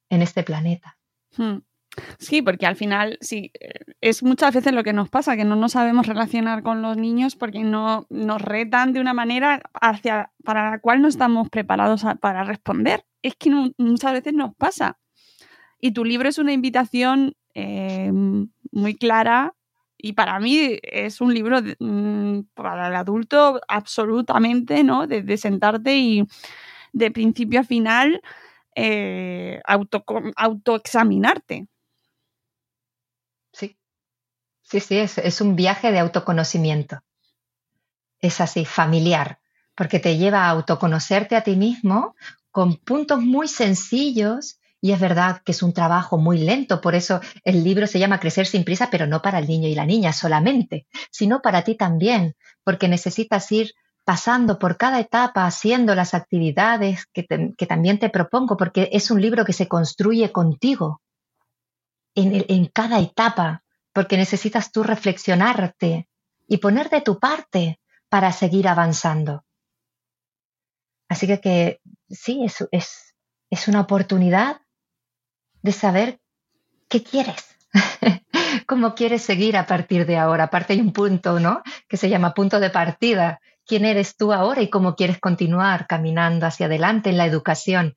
en 0.09 0.21
este 0.21 0.43
planeta. 0.43 0.97
Hmm. 1.37 1.59
Sí, 2.17 2.41
porque 2.41 2.65
al 2.65 2.75
final 2.75 3.17
sí, 3.21 3.51
es 4.01 4.23
muchas 4.23 4.53
veces 4.53 4.73
lo 4.73 4.83
que 4.83 4.93
nos 4.93 5.09
pasa, 5.09 5.35
que 5.35 5.45
no 5.45 5.55
nos 5.55 5.73
sabemos 5.73 6.07
relacionar 6.07 6.63
con 6.63 6.81
los 6.81 6.97
niños 6.97 7.35
porque 7.35 7.59
no 7.59 8.05
nos 8.09 8.41
retan 8.41 8.93
de 8.93 8.99
una 8.99 9.13
manera 9.13 9.61
hacia, 9.73 10.31
para 10.43 10.71
la 10.71 10.79
cual 10.79 11.01
no 11.01 11.07
estamos 11.07 11.49
preparados 11.49 12.05
para 12.21 12.43
responder. 12.43 13.05
Es 13.21 13.35
que 13.35 13.51
muchas 13.77 14.13
veces 14.13 14.33
nos 14.33 14.55
pasa. 14.55 14.97
Y 15.79 15.91
tu 15.91 16.05
libro 16.05 16.29
es 16.29 16.37
una 16.37 16.53
invitación 16.53 17.35
eh, 17.53 18.11
muy 18.71 18.95
clara 18.95 19.55
y 19.97 20.13
para 20.13 20.39
mí 20.39 20.77
es 20.83 21.21
un 21.21 21.33
libro 21.33 21.59
mm, 21.79 22.41
para 22.53 22.87
el 22.87 22.95
adulto 22.95 23.59
absolutamente, 23.67 24.83
¿no? 24.83 25.07
De, 25.07 25.37
sentarte 25.37 25.97
y 25.97 26.23
de 26.93 27.11
principio 27.11 27.61
a 27.61 27.63
final 27.63 28.21
eh, 28.75 29.61
auto, 29.65 30.03
autoexaminarte. 30.35 31.67
Sí, 34.65 34.79
sí, 34.79 34.97
es, 34.97 35.41
un 35.41 35.55
viaje 35.55 35.91
de 35.91 35.99
autoconocimiento. 35.99 37.01
Es 38.19 38.41
así, 38.41 38.65
familiar, 38.65 39.39
porque 39.75 39.99
te 39.99 40.17
lleva 40.17 40.45
a 40.45 40.49
autoconocerte 40.49 41.35
a 41.35 41.41
ti 41.41 41.55
mismo 41.55 42.15
con 42.49 42.77
puntos 42.77 43.21
muy 43.21 43.47
sencillos 43.47 44.59
y 44.81 44.91
es 44.91 44.99
verdad 44.99 45.41
que 45.45 45.51
es 45.51 45.61
un 45.61 45.73
trabajo 45.73 46.17
muy 46.17 46.39
lento, 46.39 46.81
por 46.81 46.95
eso 46.95 47.19
el 47.43 47.63
libro 47.63 47.85
se 47.85 47.99
llama 47.99 48.19
Crecer 48.19 48.47
sin 48.47 48.63
prisa, 48.63 48.89
pero 48.89 49.05
no 49.05 49.21
para 49.21 49.39
el 49.39 49.47
niño 49.47 49.67
y 49.67 49.75
la 49.75 49.85
niña 49.85 50.13
solamente, 50.13 50.87
sino 51.11 51.41
para 51.41 51.63
ti 51.63 51.75
también, 51.75 52.35
porque 52.63 52.87
necesitas 52.87 53.51
ir 53.51 53.73
pasando 54.03 54.57
por 54.57 54.77
cada 54.77 54.99
etapa, 54.99 55.45
haciendo 55.45 55.93
las 55.95 56.13
actividades 56.13 57.05
que, 57.13 57.23
también 57.67 57.99
te 57.99 58.09
propongo, 58.09 58.57
porque 58.57 58.89
es 58.91 59.11
un 59.11 59.21
libro 59.21 59.45
que 59.45 59.53
se 59.53 59.67
construye 59.67 60.31
contigo 60.31 61.01
en 62.15 62.65
cada 62.67 62.99
etapa 62.99 63.64
porque 63.95 64.17
necesitas 64.17 64.73
tú 64.73 64.83
reflexionarte 64.83 66.09
y 66.49 66.57
poner 66.57 66.89
de 66.89 66.99
tu 66.99 67.17
parte 67.17 67.79
para 68.09 68.33
seguir 68.33 68.67
avanzando. 68.67 69.45
Así 71.07 71.27
que, 71.39 71.79
sí, 72.09 72.43
es, 72.43 72.67
es, 72.71 73.15
es 73.49 73.67
una 73.69 73.79
oportunidad 73.79 74.59
de 75.61 75.71
saber 75.71 76.19
qué 76.89 77.03
quieres, 77.03 77.55
cómo 78.67 78.95
quieres 78.95 79.21
seguir 79.21 79.55
a 79.55 79.65
partir 79.65 80.05
de 80.05 80.17
ahora. 80.17 80.43
Aparte 80.43 80.73
hay 80.73 80.81
un 80.81 80.91
punto, 80.91 81.39
¿no? 81.39 81.63
Que 81.87 81.95
se 81.95 82.09
llama 82.09 82.33
punto 82.33 82.59
de 82.59 82.71
partida. 82.71 83.39
¿Quién 83.65 83.85
eres 83.85 84.17
tú 84.17 84.33
ahora 84.33 84.61
y 84.61 84.69
cómo 84.69 84.97
quieres 84.97 85.19
continuar 85.19 85.87
caminando 85.87 86.45
hacia 86.47 86.65
adelante 86.65 87.11
en 87.11 87.17
la 87.17 87.27
educación? 87.27 87.95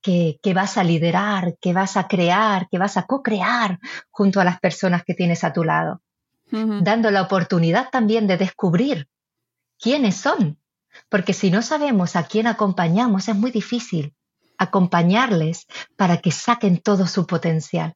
Que, 0.00 0.38
vas 0.54 0.76
a 0.78 0.84
liderar, 0.84 1.56
que 1.60 1.72
vas 1.72 1.96
a 1.96 2.08
crear, 2.08 2.68
que 2.68 2.78
vas 2.78 2.96
a 2.96 3.06
co-crear 3.06 3.78
junto 4.10 4.40
a 4.40 4.44
las 4.44 4.60
personas 4.60 5.04
que 5.04 5.14
tienes 5.14 5.44
a 5.44 5.52
tu 5.52 5.64
lado, 5.64 6.02
dando 6.50 7.10
la 7.10 7.22
oportunidad 7.22 7.90
también 7.90 8.26
de 8.26 8.36
descubrir 8.36 9.08
quiénes 9.78 10.16
son, 10.16 10.58
porque 11.08 11.32
si 11.32 11.50
no 11.50 11.62
sabemos 11.62 12.16
a 12.16 12.24
quién 12.24 12.46
acompañamos 12.46 13.28
es 13.28 13.36
muy 13.36 13.50
difícil 13.50 14.14
acompañarles 14.58 15.66
para 15.96 16.18
que 16.18 16.30
saquen 16.30 16.82
todo 16.82 17.06
su 17.06 17.26
potencial. 17.26 17.94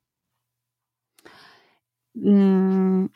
Mm, 2.15 3.07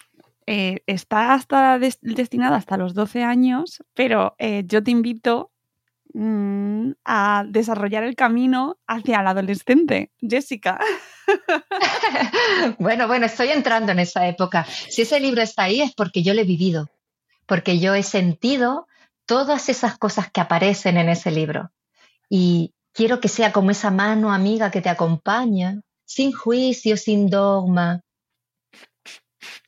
eh, 0.47 0.83
está 0.87 1.35
hasta 1.35 1.79
destinada 1.79 2.57
hasta 2.57 2.77
los 2.77 2.95
12 2.95 3.23
años, 3.23 3.83
pero 3.95 4.35
eh, 4.39 4.65
yo 4.67 4.83
te 4.83 4.91
invito 4.91 5.51
Mm, 6.15 6.93
a 7.05 7.45
desarrollar 7.47 8.03
el 8.03 8.17
camino 8.17 8.79
hacia 8.87 9.21
el 9.21 9.27
adolescente, 9.27 10.11
Jessica. 10.21 10.81
bueno, 12.79 13.07
bueno, 13.07 13.27
estoy 13.27 13.49
entrando 13.49 13.93
en 13.93 13.99
esa 13.99 14.27
época. 14.27 14.65
Si 14.65 15.03
ese 15.03 15.21
libro 15.21 15.43
está 15.43 15.65
ahí 15.65 15.83
es 15.83 15.95
porque 15.95 16.23
yo 16.23 16.33
lo 16.33 16.41
he 16.41 16.45
vivido, 16.45 16.89
porque 17.47 17.79
yo 17.79 17.95
he 17.95 18.03
sentido 18.03 18.87
todas 19.27 19.69
esas 19.69 19.99
cosas 19.99 20.31
que 20.31 20.41
aparecen 20.41 20.97
en 20.97 21.11
ese 21.11 21.31
libro. 21.31 21.71
Y 22.31 22.73
quiero 22.93 23.21
que 23.21 23.29
sea 23.29 23.53
como 23.53 23.71
esa 23.71 23.91
mano 23.91 24.33
amiga 24.33 24.71
que 24.71 24.81
te 24.81 24.89
acompaña, 24.89 25.83
sin 26.07 26.33
juicio, 26.33 26.97
sin 26.97 27.29
dogma, 27.29 28.01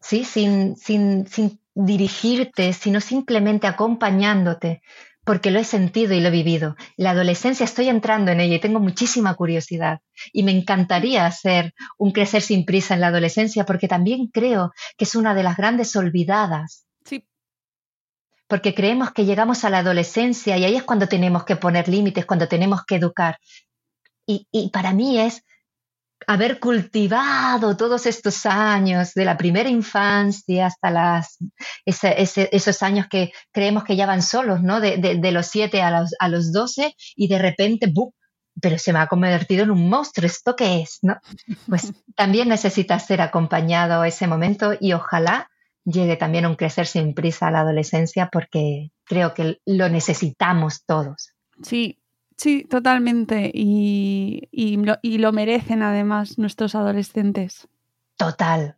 ¿sí? 0.01 0.25
sin, 0.25 0.77
sin, 0.77 1.27
sin 1.29 1.61
dirigirte, 1.75 2.73
sino 2.73 3.01
simplemente 3.01 3.67
acompañándote, 3.67 4.83
porque 5.31 5.53
lo 5.53 5.61
he 5.61 5.65
sentido 5.65 6.13
y 6.13 6.19
lo 6.19 6.27
he 6.27 6.33
vivido. 6.33 6.75
La 6.97 7.13
adolescencia 7.13 7.63
estoy 7.63 7.89
entrando 7.89 8.33
en 8.33 8.41
ella 8.41 8.57
y 8.57 8.59
tengo 8.59 8.81
muchísima 8.81 9.37
curiosidad. 9.37 10.01
Y 10.33 10.43
me 10.43 10.51
encantaría 10.51 11.25
hacer 11.25 11.73
un 11.99 12.11
crecer 12.11 12.43
sin 12.43 12.65
prisa 12.65 12.95
en 12.95 13.01
la 13.01 13.07
adolescencia, 13.07 13.65
porque 13.65 13.87
también 13.87 14.27
creo 14.27 14.73
que 14.99 15.05
es 15.05 15.15
una 15.15 15.33
de 15.33 15.45
las 15.45 15.57
grandes 15.57 15.95
olvidadas. 15.95 16.85
Sí. 17.05 17.25
Porque 18.49 18.75
creemos 18.75 19.13
que 19.13 19.25
llegamos 19.25 19.65
a 19.65 19.71
la 19.71 19.79
adolescencia 19.79 20.59
y 20.59 20.65
ahí 20.65 20.75
es 20.75 20.83
cuando 20.83 21.07
tenemos 21.07 21.45
que 21.45 21.55
poner 21.55 21.87
límites, 21.87 22.27
cuando 22.27 22.49
tenemos 22.49 22.85
que 22.85 22.97
educar. 22.97 23.39
Y, 24.27 24.49
y 24.51 24.71
para 24.71 24.93
mí 24.93 25.21
es 25.21 25.45
haber 26.27 26.61
cultivado 26.61 27.77
todos 27.77 28.07
estos 28.07 28.47
años, 28.47 29.15
de 29.15 29.25
la 29.25 29.37
primera 29.37 29.69
infancia 29.69 30.67
hasta 30.67 30.91
las, 30.91 31.39
esos 31.85 32.83
años 32.83 33.07
que 33.11 33.33
creemos 33.53 33.85
que 33.85 33.97
ya 33.97 34.07
van 34.07 34.23
solos, 34.23 34.63
¿no? 34.63 34.81
De, 34.81 35.33
los 35.33 35.47
siete 35.47 35.83
a 35.83 35.91
los, 35.91 36.15
a 36.19 36.29
los 36.29 36.53
12 36.53 36.95
y 37.17 37.29
de 37.29 37.39
repente, 37.39 37.87
¡bum! 37.93 38.11
pero 38.61 38.79
se 38.79 38.93
me 38.93 38.99
ha 38.99 39.07
convertido 39.07 39.65
en 39.65 39.71
un 39.71 39.89
monstruo, 39.89 40.27
¿esto 40.27 40.57
qué 40.57 40.83
es? 40.83 40.99
¿no? 41.03 41.17
Pues 41.69 41.93
también 42.17 42.49
necesita 42.49 42.99
ser 42.99 43.21
acompañado 43.21 44.05
ese 44.05 44.27
momento 44.27 44.73
y 44.79 44.93
ojalá 44.93 45.51
llegue 45.85 46.17
también 46.17 46.47
un 46.47 46.57
crecer 46.57 46.87
sin 46.87 47.15
prisa 47.15 47.49
a 47.49 47.51
la 47.51 47.61
adolescencia 47.61 48.29
porque 48.31 48.91
creo 49.05 49.35
que 49.35 49.61
lo 49.65 49.89
necesitamos 49.89 50.85
todos. 50.85 51.33
Sí, 51.63 52.00
Sí, 52.41 52.65
totalmente. 52.65 53.51
Y, 53.53 54.49
lo, 55.19 55.33
merecen 55.33 55.83
además 55.83 56.39
nuestros 56.39 56.75
adolescentes. 56.75 57.69
Total. 58.17 58.77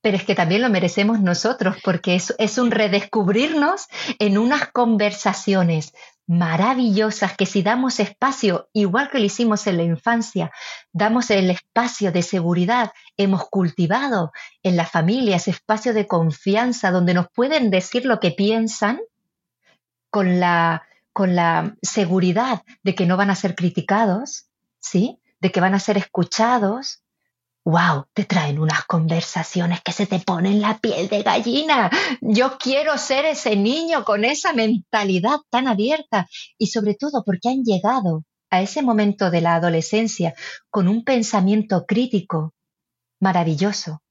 Pero 0.00 0.16
es 0.16 0.22
que 0.22 0.36
también 0.36 0.62
lo 0.62 0.70
merecemos 0.70 1.20
nosotros 1.20 1.76
porque 1.82 2.14
es, 2.14 2.32
es 2.38 2.56
un 2.56 2.70
redescubrirnos 2.70 3.88
en 4.20 4.38
unas 4.38 4.68
conversaciones 4.68 5.92
maravillosas 6.28 7.36
que 7.36 7.46
si 7.46 7.62
damos 7.62 7.98
espacio, 7.98 8.68
igual 8.72 9.10
que 9.10 9.18
lo 9.18 9.24
hicimos 9.24 9.66
en 9.66 9.78
la 9.78 9.82
infancia, 9.82 10.52
damos 10.92 11.30
el 11.30 11.50
espacio 11.50 12.12
de 12.12 12.22
seguridad, 12.22 12.92
hemos 13.16 13.48
cultivado 13.48 14.30
en 14.62 14.76
la 14.76 14.86
familia 14.86 15.36
ese 15.36 15.50
espacio 15.50 15.94
de 15.94 16.06
confianza 16.06 16.92
donde 16.92 17.14
nos 17.14 17.26
pueden 17.34 17.72
decir 17.72 18.06
lo 18.06 18.20
que 18.20 18.30
piensan 18.30 19.00
con 20.10 20.38
la 20.38 20.84
con 21.12 21.34
la 21.34 21.76
seguridad 21.82 22.62
de 22.82 22.94
que 22.94 23.06
no 23.06 23.16
van 23.16 23.30
a 23.30 23.34
ser 23.34 23.54
criticados, 23.54 24.48
¿sí? 24.78 25.20
De 25.40 25.50
que 25.50 25.60
van 25.60 25.74
a 25.74 25.80
ser 25.80 25.96
escuchados. 25.96 27.02
¡Wow! 27.64 28.06
Te 28.14 28.24
traen 28.24 28.58
unas 28.58 28.84
conversaciones 28.84 29.82
que 29.82 29.92
se 29.92 30.06
te 30.06 30.18
ponen 30.20 30.60
la 30.60 30.78
piel 30.78 31.08
de 31.08 31.22
gallina. 31.22 31.90
Yo 32.20 32.56
quiero 32.58 32.96
ser 32.96 33.26
ese 33.26 33.56
niño 33.56 34.04
con 34.04 34.24
esa 34.24 34.52
mentalidad 34.52 35.40
tan 35.50 35.68
abierta 35.68 36.26
y 36.56 36.68
sobre 36.68 36.94
todo 36.94 37.22
porque 37.24 37.50
han 37.50 37.62
llegado 37.62 38.24
a 38.48 38.62
ese 38.62 38.82
momento 38.82 39.30
de 39.30 39.40
la 39.40 39.56
adolescencia 39.56 40.34
con 40.70 40.88
un 40.88 41.04
pensamiento 41.04 41.84
crítico 41.86 42.54
maravilloso, 43.20 44.02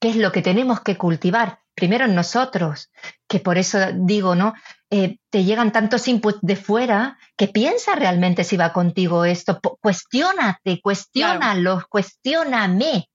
que 0.00 0.10
es 0.10 0.16
lo 0.16 0.32
que 0.32 0.42
tenemos 0.42 0.80
que 0.80 0.96
cultivar 0.96 1.61
primero 1.74 2.04
en 2.04 2.14
nosotros, 2.14 2.90
que 3.28 3.40
por 3.40 3.58
eso 3.58 3.78
digo, 3.94 4.34
¿no? 4.34 4.54
Eh, 4.90 5.18
te 5.30 5.44
llegan 5.44 5.72
tantos 5.72 6.06
inputs 6.08 6.38
de 6.42 6.56
fuera 6.56 7.18
que 7.36 7.48
piensa 7.48 7.94
realmente 7.94 8.44
si 8.44 8.56
va 8.56 8.72
contigo 8.72 9.24
esto, 9.24 9.58
cuestiónate, 9.80 10.80
cuestiónalos, 10.82 11.86
cuestióname. 11.86 13.08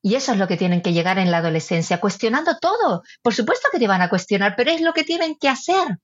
Y 0.00 0.16
eso 0.16 0.32
es 0.32 0.38
lo 0.38 0.48
que 0.48 0.56
tienen 0.56 0.82
que 0.82 0.92
llegar 0.92 1.18
en 1.18 1.30
la 1.30 1.38
adolescencia, 1.38 2.00
cuestionando 2.00 2.58
todo. 2.58 3.02
Por 3.22 3.34
supuesto 3.34 3.68
que 3.70 3.78
te 3.78 3.86
van 3.86 4.02
a 4.02 4.08
cuestionar, 4.08 4.54
pero 4.56 4.70
es 4.70 4.80
lo 4.80 4.92
que 4.92 5.04
tienen 5.04 5.36
que 5.36 5.48
hacer. 5.48 5.98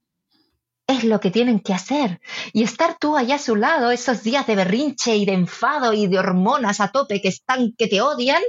Es 0.87 1.05
lo 1.05 1.21
que 1.21 1.31
tienen 1.31 1.59
que 1.61 1.75
hacer. 1.75 2.21
Y 2.53 2.63
estar 2.63 2.97
tú 2.99 3.17
allá 3.17 3.35
a 3.35 3.41
su 3.41 3.57
lado, 3.57 3.91
esos 3.91 4.23
días 4.23 4.47
de 4.47 4.55
berrinche 4.57 5.17
y 5.17 5.27
de 5.27 5.33
enfado 5.33 5.93
y 5.93 6.07
de 6.07 6.19
hormonas 6.19 6.81
a 6.81 6.93
tope 6.93 7.21
que 7.21 7.29
están, 7.29 7.73
que 7.77 7.89
te 7.89 8.01
odian, 8.01 8.43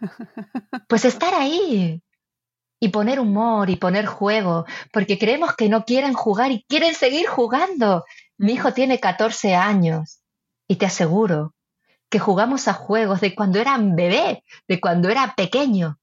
pues 0.88 1.04
estar 1.04 1.34
ahí, 1.34 2.00
y 2.80 2.88
poner 2.88 3.20
humor 3.20 3.70
y 3.70 3.76
poner 3.76 4.06
juego, 4.06 4.66
porque 4.92 5.18
creemos 5.18 5.54
que 5.54 5.68
no 5.68 5.84
quieren 5.84 6.12
jugar 6.12 6.50
y 6.52 6.64
quieren 6.68 6.94
seguir 6.94 7.26
jugando. 7.26 8.04
Mi 8.36 8.52
hijo 8.52 8.72
tiene 8.72 9.00
14 9.00 9.54
años 9.54 10.20
y 10.68 10.76
te 10.76 10.86
aseguro 10.86 11.54
que 12.10 12.18
jugamos 12.18 12.68
a 12.68 12.74
juegos 12.74 13.20
de 13.20 13.34
cuando 13.34 13.60
era 13.60 13.76
bebé, 13.78 14.44
de 14.68 14.80
cuando 14.80 15.08
era 15.08 15.34
pequeño. 15.34 15.98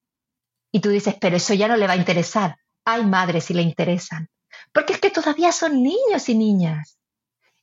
Y 0.71 0.79
tú 0.79 0.89
dices, 0.89 1.15
pero 1.19 1.37
eso 1.37 1.53
ya 1.53 1.67
no 1.67 1.77
le 1.77 1.87
va 1.87 1.93
a 1.93 1.97
interesar. 1.97 2.57
Hay 2.85 3.05
madres 3.05 3.45
si 3.45 3.53
le 3.53 3.61
interesan. 3.61 4.29
Porque 4.73 4.93
es 4.93 4.99
que 4.99 5.11
todavía 5.11 5.51
son 5.51 5.83
niños 5.83 6.27
y 6.29 6.35
niñas. 6.35 6.97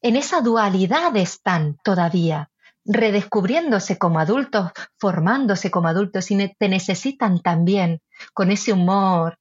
En 0.01 0.17
esa 0.17 0.41
dualidad 0.41 1.17
están 1.17 1.77
todavía 1.83 2.51
redescubriéndose 2.89 3.99
como 3.99 4.19
adultos, 4.19 4.71
formándose 4.97 5.71
como 5.71 5.89
adultos 5.89 6.31
y 6.31 6.55
te 6.59 6.69
necesitan 6.69 7.41
también 7.41 8.01
con 8.33 8.51
ese 8.51 8.73
humor. 8.73 9.39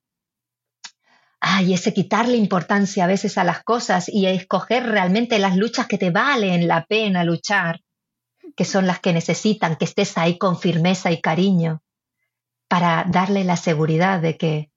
Ay, 1.39 1.73
ese 1.73 1.93
quitarle 1.93 2.35
importancia 2.35 3.05
a 3.05 3.07
veces 3.07 3.37
a 3.37 3.45
las 3.45 3.63
cosas 3.63 4.09
y 4.09 4.25
escoger 4.25 4.85
realmente 4.85 5.39
las 5.39 5.55
luchas 5.55 5.87
que 5.87 5.97
te 5.97 6.11
valen 6.11 6.67
la 6.67 6.85
pena 6.85 7.23
luchar, 7.23 7.79
que 8.55 8.65
son 8.65 8.85
las 8.85 8.99
que 8.99 9.13
necesitan 9.13 9.77
que 9.77 9.85
estés 9.85 10.17
ahí 10.17 10.37
con 10.37 10.59
firmeza 10.59 11.09
y 11.11 11.21
cariño, 11.21 11.81
para 12.67 13.05
darle 13.07 13.45
la 13.45 13.55
seguridad 13.55 14.19
de 14.19 14.37
que 14.37 14.71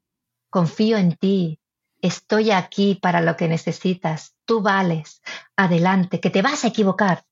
confío 0.49 0.97
en 0.97 1.17
ti, 1.17 1.59
estoy 2.03 2.53
aquí 2.53 2.95
para 2.95 3.21
lo 3.21 3.37
que 3.37 3.49
necesitas, 3.49 4.37
tú 4.45 4.63
vales, 4.63 5.23
adelante, 5.57 6.21
que 6.21 6.31
te 6.31 6.43
vas 6.43 6.65
a 6.65 6.69
equivocar, 6.69 7.25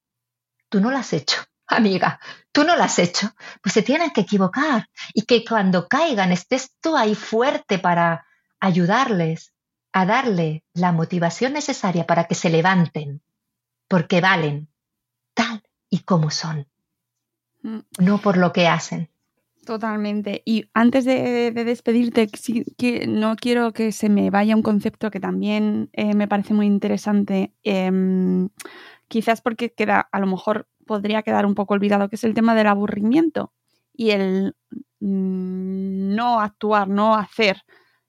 tú 0.68 0.80
no 0.80 0.90
lo 0.90 0.96
has 0.98 1.12
hecho, 1.12 1.38
amiga, 1.66 2.20
tú 2.52 2.64
no 2.64 2.76
lo 2.76 2.82
has 2.82 2.98
hecho, 2.98 3.30
pues 3.62 3.72
se 3.72 3.82
tienen 3.82 4.10
que 4.10 4.22
equivocar 4.22 4.88
y 5.14 5.22
que 5.22 5.44
cuando 5.44 5.88
caigan 5.88 6.32
estés 6.32 6.74
tú 6.80 6.96
ahí 6.96 7.14
fuerte 7.14 7.78
para 7.78 8.26
ayudarles 8.60 9.52
a 9.92 10.06
darle 10.06 10.64
la 10.74 10.92
motivación 10.92 11.52
necesaria 11.52 12.06
para 12.06 12.24
que 12.24 12.34
se 12.34 12.50
levanten, 12.50 13.22
porque 13.88 14.20
valen 14.20 14.68
tal 15.34 15.62
y 15.88 16.00
como 16.00 16.30
son, 16.30 16.68
mm. 17.62 17.78
no 17.98 18.18
por 18.18 18.36
lo 18.36 18.52
que 18.52 18.68
hacen. 18.68 19.10
Totalmente. 19.68 20.40
Y 20.46 20.64
antes 20.72 21.04
de, 21.04 21.52
despedirte, 21.52 22.28
que 22.78 23.06
no 23.06 23.36
quiero 23.36 23.72
que 23.74 23.92
se 23.92 24.08
me 24.08 24.30
vaya 24.30 24.56
un 24.56 24.62
concepto 24.62 25.10
que 25.10 25.20
también 25.20 25.90
eh, 25.92 26.14
me 26.14 26.26
parece 26.26 26.54
muy 26.54 26.64
interesante. 26.64 27.52
Em, 27.64 28.48
quizás 29.08 29.40
porque 29.40 29.72
queda, 29.72 30.08
a 30.12 30.20
lo 30.20 30.26
mejor 30.26 30.68
podría 30.86 31.22
quedar 31.22 31.46
un 31.46 31.54
poco 31.54 31.74
olvidado, 31.74 32.08
que 32.08 32.16
es 32.16 32.24
el 32.24 32.34
tema 32.34 32.54
del 32.54 32.66
aburrimiento 32.66 33.52
y 33.92 34.10
el 34.10 34.54
mm, 35.00 36.14
no 36.14 36.40
actuar, 36.40 36.88
no 36.88 37.14
hacer, 37.14 37.62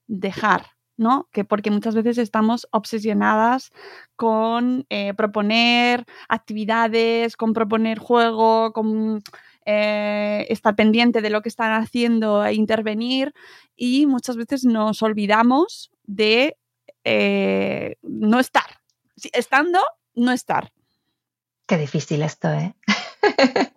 dejar, 0.06 0.66
¿no? 0.96 1.28
Que 1.32 1.44
porque 1.44 1.70
muchas 1.70 1.94
veces 1.94 2.18
estamos 2.18 2.68
obsesionadas 2.72 3.70
con 4.16 4.86
eh, 4.90 5.14
proponer 5.14 6.04
actividades, 6.28 7.36
con 7.36 7.52
proponer 7.52 7.98
juego, 7.98 8.72
con 8.72 9.22
eh, 9.66 10.46
estar 10.48 10.74
pendiente 10.74 11.20
de 11.22 11.30
lo 11.30 11.42
que 11.42 11.48
están 11.48 11.72
haciendo 11.72 12.44
e 12.44 12.54
intervenir 12.54 13.32
y 13.76 14.06
muchas 14.06 14.36
veces 14.36 14.64
nos 14.64 15.02
olvidamos 15.02 15.90
de 16.04 16.56
eh, 17.04 17.96
no 18.02 18.40
estar. 18.40 18.80
Estando, 19.32 19.80
no 20.14 20.32
estar. 20.32 20.72
Qué 21.70 21.78
difícil 21.78 22.22
esto, 22.22 22.52
¿eh? 22.52 22.74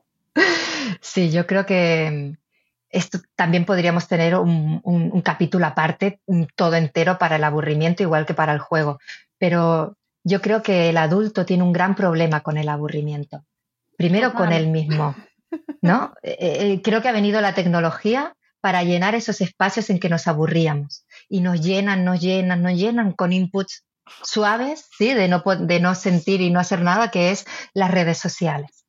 sí, 0.99 1.29
yo 1.29 1.45
creo 1.45 1.63
que 1.63 2.33
esto 2.89 3.19
también 3.35 3.65
podríamos 3.65 4.07
tener 4.07 4.35
un, 4.35 5.21
capítulo 5.23 5.67
aparte, 5.67 6.19
todo 6.55 6.73
entero 6.73 7.19
para 7.19 7.35
el 7.35 7.43
aburrimiento, 7.43 8.01
igual 8.01 8.25
que 8.25 8.33
para 8.33 8.51
el 8.51 8.57
juego. 8.57 8.97
Pero 9.37 9.95
yo 10.23 10.41
creo 10.41 10.63
que 10.63 10.89
el 10.89 10.97
adulto 10.97 11.45
tiene 11.45 11.61
un 11.61 11.71
gran 11.71 11.93
problema 11.93 12.41
con 12.41 12.57
el 12.57 12.67
aburrimiento. 12.67 13.45
Primero 13.95 14.33
con 14.33 14.51
él 14.51 14.69
mismo, 14.69 15.15
¿no? 15.83 16.15
Eh, 16.23 16.37
eh, 16.39 16.81
creo 16.81 17.03
que 17.03 17.09
ha 17.09 17.19
venido 17.19 17.41
la 17.41 17.53
tecnología 17.53 18.35
para 18.59 18.81
llenar 18.81 19.13
esos 19.13 19.39
espacios 19.39 19.91
en 19.91 19.99
que 19.99 20.09
nos 20.09 20.27
aburríamos. 20.27 21.05
Y 21.29 21.41
nos 21.41 21.61
llenan, 21.61 22.03
nos 22.05 22.19
llenan, 22.21 22.63
nos 22.63 22.73
llenan 22.73 23.11
con 23.11 23.33
inputs 23.33 23.83
suaves, 24.23 24.89
¿sí? 24.97 25.13
De 25.13 25.27
no, 25.27 25.43
de 25.45 25.79
no 25.79 25.95
sentir 25.95 26.41
y 26.41 26.49
no 26.49 26.59
hacer 26.59 26.81
nada, 26.81 27.11
que 27.11 27.31
es 27.31 27.45
las 27.73 27.91
redes 27.91 28.17
sociales. 28.17 28.83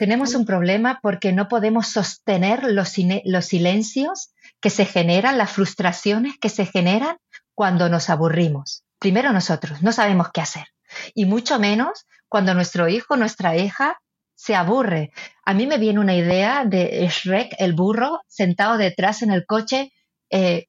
Tenemos 0.00 0.34
un 0.34 0.46
problema 0.46 0.98
porque 1.02 1.30
no 1.30 1.46
podemos 1.46 1.88
sostener 1.88 2.64
los, 2.64 2.88
silencios 2.88 4.32
que 4.58 4.70
se 4.70 4.86
generan, 4.86 5.36
las 5.36 5.50
frustraciones 5.50 6.38
que 6.40 6.48
se 6.48 6.64
generan 6.64 7.18
cuando 7.54 7.90
nos 7.90 8.08
aburrimos. 8.08 8.82
Primero 8.98 9.30
nosotros, 9.34 9.82
no 9.82 9.92
sabemos 9.92 10.28
qué 10.32 10.40
hacer. 10.40 10.68
Y 11.12 11.26
mucho 11.26 11.58
menos 11.58 12.06
cuando 12.30 12.54
nuestro 12.54 12.88
hijo, 12.88 13.18
nuestra 13.18 13.58
hija, 13.58 14.00
se 14.34 14.54
aburre. 14.54 15.12
A 15.44 15.52
mí 15.52 15.66
me 15.66 15.76
viene 15.76 16.00
una 16.00 16.14
idea 16.14 16.64
de 16.64 17.06
Shrek, 17.12 17.56
el 17.58 17.74
burro, 17.74 18.22
sentado 18.26 18.78
detrás 18.78 19.20
en 19.20 19.32
el 19.32 19.44
coche. 19.44 19.92
Eh, 20.30 20.64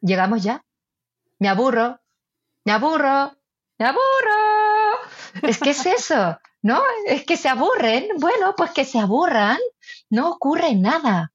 ¿Llegamos 0.00 0.42
ya? 0.42 0.64
Me 1.38 1.48
aburro, 1.48 2.00
me 2.64 2.72
aburro, 2.72 3.36
me 3.78 3.86
aburro. 3.86 5.00
Es 5.42 5.58
que 5.58 5.70
es 5.70 5.86
eso, 5.86 6.38
¿no? 6.62 6.82
Es 7.06 7.24
que 7.24 7.36
se 7.36 7.48
aburren. 7.48 8.08
Bueno, 8.18 8.54
pues 8.56 8.70
que 8.70 8.84
se 8.84 8.98
aburran. 8.98 9.58
No 10.10 10.30
ocurre 10.30 10.74
nada. 10.74 11.32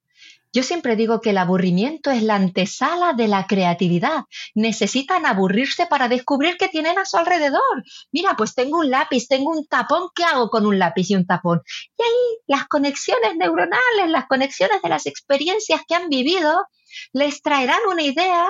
Yo 0.53 0.63
siempre 0.63 0.95
digo 0.95 1.21
que 1.21 1.31
el 1.31 1.37
aburrimiento 1.37 2.09
es 2.09 2.23
la 2.23 2.35
antesala 2.35 3.13
de 3.13 3.27
la 3.27 3.45
creatividad. 3.45 4.23
Necesitan 4.55 5.25
aburrirse 5.25 5.85
para 5.85 6.07
descubrir 6.07 6.57
qué 6.57 6.67
tienen 6.67 6.97
a 6.97 7.05
su 7.05 7.17
alrededor. 7.17 7.83
Mira, 8.11 8.35
pues 8.35 8.55
tengo 8.55 8.79
un 8.79 8.89
lápiz, 8.89 9.27
tengo 9.27 9.51
un 9.51 9.67
tapón, 9.67 10.09
¿qué 10.15 10.23
hago 10.23 10.49
con 10.49 10.65
un 10.65 10.79
lápiz 10.79 11.11
y 11.11 11.15
un 11.15 11.27
tapón? 11.27 11.61
Y 11.97 12.01
ahí 12.01 12.39
las 12.47 12.67
conexiones 12.67 13.35
neuronales, 13.35 14.09
las 14.09 14.25
conexiones 14.27 14.81
de 14.81 14.89
las 14.89 15.05
experiencias 15.05 15.81
que 15.87 15.95
han 15.95 16.09
vivido, 16.09 16.65
les 17.13 17.41
traerán 17.41 17.79
una 17.91 18.01
idea 18.01 18.47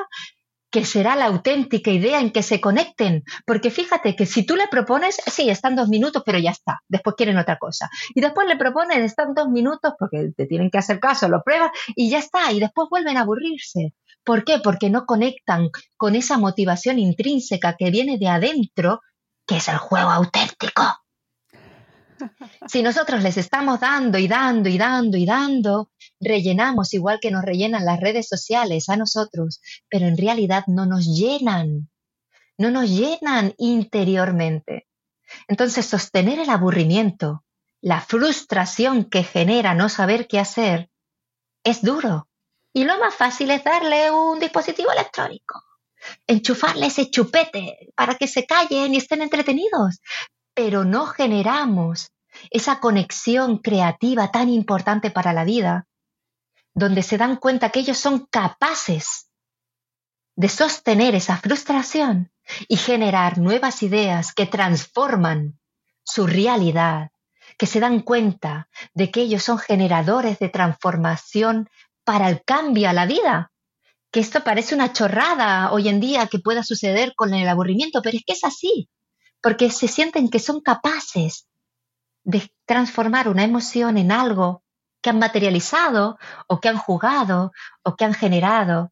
que 0.78 0.86
será 0.86 1.16
la 1.16 1.26
auténtica 1.26 1.90
idea 1.90 2.20
en 2.20 2.30
que 2.30 2.44
se 2.44 2.62
conecten. 2.62 3.24
Porque 3.48 3.72
fíjate 3.72 4.16
que 4.16 4.28
si 4.28 4.46
tú 4.46 4.56
le 4.56 4.68
propones, 4.68 5.18
sí, 5.26 5.50
están 5.50 5.76
dos 5.76 5.90
minutos, 5.90 6.22
pero 6.24 6.38
ya 6.38 6.52
está, 6.52 6.82
después 6.88 7.16
quieren 7.16 7.36
otra 7.40 7.58
cosa. 7.58 7.90
Y 8.14 8.22
después 8.22 8.48
le 8.48 8.58
propones, 8.58 9.00
están 9.00 9.34
dos 9.34 9.50
minutos, 9.50 9.94
porque 9.98 10.30
te 10.38 10.46
tienen 10.46 10.70
que 10.70 10.78
hacer 10.78 11.00
caso, 11.00 11.28
lo 11.30 11.42
pruebas 11.42 11.72
y 11.96 12.12
ya 12.12 12.20
está, 12.20 12.52
y 12.52 12.60
después 12.60 12.90
vuelven 12.92 13.18
a 13.18 13.22
aburrirse. 13.22 13.96
¿Por 14.24 14.44
qué? 14.44 14.60
Porque 14.60 14.92
no 14.92 15.08
conectan 15.08 15.70
con 15.96 16.14
esa 16.14 16.38
motivación 16.38 17.00
intrínseca 17.00 17.76
que 17.76 17.90
viene 17.90 18.20
de 18.20 18.28
adentro, 18.28 19.02
que 19.48 19.58
es 19.58 19.68
el 19.70 19.78
juego 19.78 20.12
auténtico. 20.12 20.84
Si 22.68 22.82
nosotros 22.82 23.22
les 23.22 23.38
estamos 23.38 23.80
dando 23.80 24.18
y 24.18 24.28
dando 24.28 24.70
y 24.70 24.78
dando 24.78 25.18
y 25.18 25.26
dando, 25.26 25.92
rellenamos 26.20 26.94
igual 26.94 27.20
que 27.22 27.32
nos 27.32 27.44
rellenan 27.44 27.86
las 27.86 28.00
redes 28.00 28.28
sociales 28.28 28.90
a 28.90 28.98
nosotros, 28.98 29.62
pero 29.90 30.08
en 30.08 30.18
realidad 30.18 30.64
no 30.68 30.86
nos 30.86 31.06
llenan, 31.06 31.90
no 32.58 32.72
nos 32.72 32.90
llenan 32.90 33.54
interiormente. 33.58 34.88
Entonces, 35.48 35.86
sostener 35.86 36.40
el 36.40 36.50
aburrimiento, 36.50 37.44
la 37.82 38.02
frustración 38.02 39.06
que 39.06 39.24
genera 39.24 39.74
no 39.74 39.90
saber 39.90 40.28
qué 40.28 40.40
hacer, 40.40 40.90
es 41.64 41.82
duro. 41.82 42.28
Y 42.74 42.84
lo 42.84 42.98
más 43.00 43.14
fácil 43.16 43.52
es 43.52 43.64
darle 43.64 44.12
un 44.12 44.40
dispositivo 44.40 44.92
electrónico, 44.92 45.62
enchufarle 46.28 46.88
ese 46.88 47.10
chupete 47.10 47.90
para 47.96 48.16
que 48.16 48.28
se 48.28 48.46
callen 48.46 48.94
y 48.94 48.98
estén 48.98 49.22
entretenidos 49.22 50.00
pero 50.58 50.86
no 50.86 51.06
generamos 51.06 52.12
esa 52.50 52.80
conexión 52.80 53.60
creativa 53.60 54.32
tan 54.32 54.50
importante 54.50 55.12
para 55.12 55.32
la 55.32 55.44
vida, 55.44 55.86
donde 56.78 57.02
se 57.02 57.18
dan 57.18 57.38
cuenta 57.38 57.72
que 57.72 57.80
ellos 57.80 57.98
son 57.98 58.28
capaces 58.28 59.32
de 60.36 60.48
sostener 60.48 61.16
esa 61.16 61.38
frustración 61.38 62.32
y 62.68 62.78
generar 62.78 63.40
nuevas 63.40 63.82
ideas 63.82 64.32
que 64.32 64.46
transforman 64.46 65.60
su 66.04 66.28
realidad, 66.28 67.10
que 67.58 67.66
se 67.66 67.80
dan 67.80 68.02
cuenta 68.02 68.70
de 68.94 69.10
que 69.10 69.22
ellos 69.22 69.42
son 69.42 69.58
generadores 69.58 70.38
de 70.38 70.50
transformación 70.50 71.68
para 72.04 72.30
el 72.30 72.44
cambio 72.44 72.90
a 72.90 72.94
la 72.94 73.08
vida. 73.08 73.52
Que 74.12 74.20
esto 74.20 74.44
parece 74.44 74.76
una 74.76 74.94
chorrada 74.94 75.72
hoy 75.72 75.90
en 75.90 76.00
día 76.00 76.28
que 76.28 76.38
pueda 76.38 76.62
suceder 76.62 77.16
con 77.16 77.34
el 77.34 77.50
aburrimiento, 77.50 78.04
pero 78.04 78.18
es 78.18 78.24
que 78.24 78.34
es 78.34 78.44
así 78.44 78.88
porque 79.42 79.72
se 79.72 79.88
sienten 79.88 80.30
que 80.30 80.40
son 80.40 80.62
capaces 80.62 81.48
de 82.24 82.52
transformar 82.66 83.30
una 83.30 83.44
emoción 83.44 83.98
en 83.98 84.12
algo 84.12 84.64
que 85.02 85.10
han 85.10 85.20
materializado 85.20 86.18
o 86.48 86.60
que 86.60 86.70
han 86.70 86.78
jugado 86.78 87.52
o 87.84 87.96
que 87.96 88.06
han 88.06 88.14
generado 88.14 88.92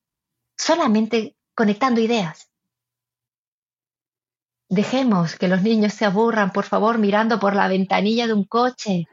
solamente 0.58 1.36
conectando 1.54 2.02
ideas. 2.02 2.50
Dejemos 4.70 5.36
que 5.36 5.48
los 5.48 5.62
niños 5.62 5.94
se 5.94 6.06
aburran, 6.06 6.52
por 6.52 6.66
favor, 6.66 6.98
mirando 6.98 7.40
por 7.40 7.56
la 7.56 7.68
ventanilla 7.68 8.28
de 8.28 8.34
un 8.34 8.46
coche 8.46 9.08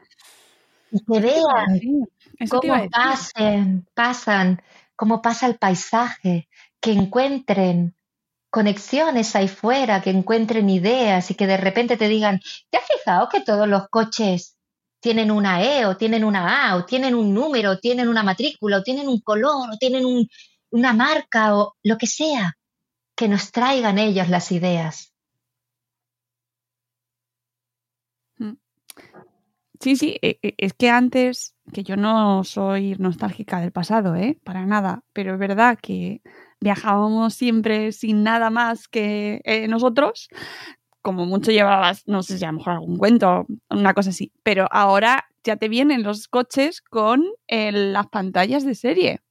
y 0.91 1.05
que 1.05 1.19
vean 1.19 2.07
cómo 2.49 2.89
pasen, 2.89 3.87
pasan, 3.93 4.61
cómo 4.95 5.21
pasa 5.21 5.47
el 5.47 5.57
paisaje, 5.57 6.49
que 6.79 6.91
encuentren 6.91 7.95
conexiones 8.49 9.35
ahí 9.35 9.47
fuera, 9.47 10.01
que 10.01 10.11
encuentren 10.11 10.69
ideas 10.69 11.31
y 11.31 11.35
que 11.35 11.47
de 11.47 11.57
repente 11.57 11.97
te 11.97 12.07
digan, 12.07 12.39
¿te 12.69 12.77
has 12.77 12.85
fijado 12.85 13.29
que 13.29 13.41
todos 13.41 13.67
los 13.67 13.87
coches 13.89 14.57
tienen 15.03 15.31
una 15.31 15.61
E 15.61 15.85
o 15.85 15.97
tienen 15.97 16.23
una 16.23 16.69
A 16.69 16.77
o 16.77 16.85
tienen 16.85 17.13
un 17.13 17.33
número, 17.33 17.71
o 17.71 17.77
tienen 17.77 18.07
una 18.07 18.23
matrícula 18.23 18.77
o 18.77 18.83
tienen 18.83 19.09
un 19.09 19.19
color 19.19 19.69
o 19.71 19.77
tienen 19.77 20.05
una 20.71 20.93
marca 20.93 21.57
o 21.57 21.75
lo 21.83 21.97
que 21.97 22.07
sea? 22.07 22.53
Que 23.15 23.27
nos 23.27 23.51
traigan 23.51 23.99
ellos 23.99 24.29
las 24.29 24.51
ideas. 24.51 25.13
Mm. 28.39 28.53
Sí, 29.81 29.97
sí, 29.97 30.17
e, 30.21 30.39
e, 30.41 30.55
es 30.57 30.73
que 30.73 30.89
antes, 30.89 31.53
que 31.73 31.83
yo 31.83 31.97
no 31.97 32.45
soy 32.45 32.95
nostálgica 32.97 33.59
del 33.59 33.73
pasado, 33.73 34.15
¿eh? 34.15 34.39
Para 34.45 34.65
nada, 34.65 35.03
pero 35.11 35.33
es 35.33 35.39
verdad 35.39 35.77
que 35.81 36.21
viajábamos 36.61 37.33
siempre 37.33 37.91
sin 37.91 38.23
nada 38.23 38.49
más 38.49 38.87
que 38.87 39.41
eh, 39.43 39.67
nosotros, 39.67 40.29
como 41.03 41.25
mucho 41.25 41.51
llevabas, 41.51 42.07
no 42.07 42.23
sé 42.23 42.39
si 42.39 42.45
a 42.45 42.51
lo 42.51 42.57
mejor 42.57 42.73
algún 42.73 42.97
cuento, 42.97 43.45
una 43.69 43.93
cosa 43.93 44.09
así, 44.09 44.31
pero 44.41 44.67
ahora 44.71 45.25
ya 45.43 45.57
te 45.57 45.67
vienen 45.67 46.01
los 46.01 46.27
coches 46.27 46.81
con 46.81 47.25
las 47.47 48.07
pantallas 48.07 48.65
de 48.65 48.73
serie 48.73 49.21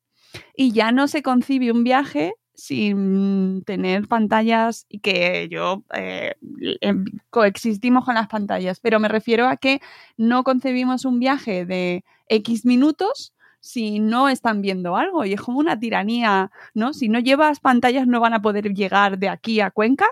y 0.54 0.72
ya 0.72 0.92
no 0.92 1.08
se 1.08 1.22
concibe 1.22 1.72
un 1.72 1.82
viaje 1.82 2.34
sin 2.54 3.62
tener 3.64 4.06
pantallas 4.06 4.84
y 4.88 5.00
que 5.00 5.48
yo 5.50 5.82
eh, 5.94 6.34
em, 6.82 7.06
coexistimos 7.30 8.04
con 8.04 8.14
las 8.14 8.28
pantallas, 8.28 8.78
pero 8.78 9.00
me 9.00 9.08
refiero 9.08 9.48
a 9.48 9.56
que 9.56 9.80
no 10.18 10.44
concebimos 10.44 11.06
un 11.06 11.18
viaje 11.18 11.64
de 11.64 12.04
X 12.28 12.66
minutos 12.66 13.32
si 13.60 14.00
no 14.00 14.28
están 14.28 14.60
viendo 14.60 14.96
algo 14.96 15.24
y 15.24 15.32
es 15.32 15.40
como 15.40 15.58
una 15.58 15.78
tiranía, 15.78 16.50
¿no? 16.74 16.92
Si 16.92 17.08
no 17.08 17.20
llevas 17.20 17.60
pantallas 17.60 18.06
no 18.06 18.20
van 18.20 18.34
a 18.34 18.42
poder 18.42 18.74
llegar 18.74 19.18
de 19.18 19.28
aquí 19.28 19.60
a 19.60 19.70
Cuenca. 19.70 20.06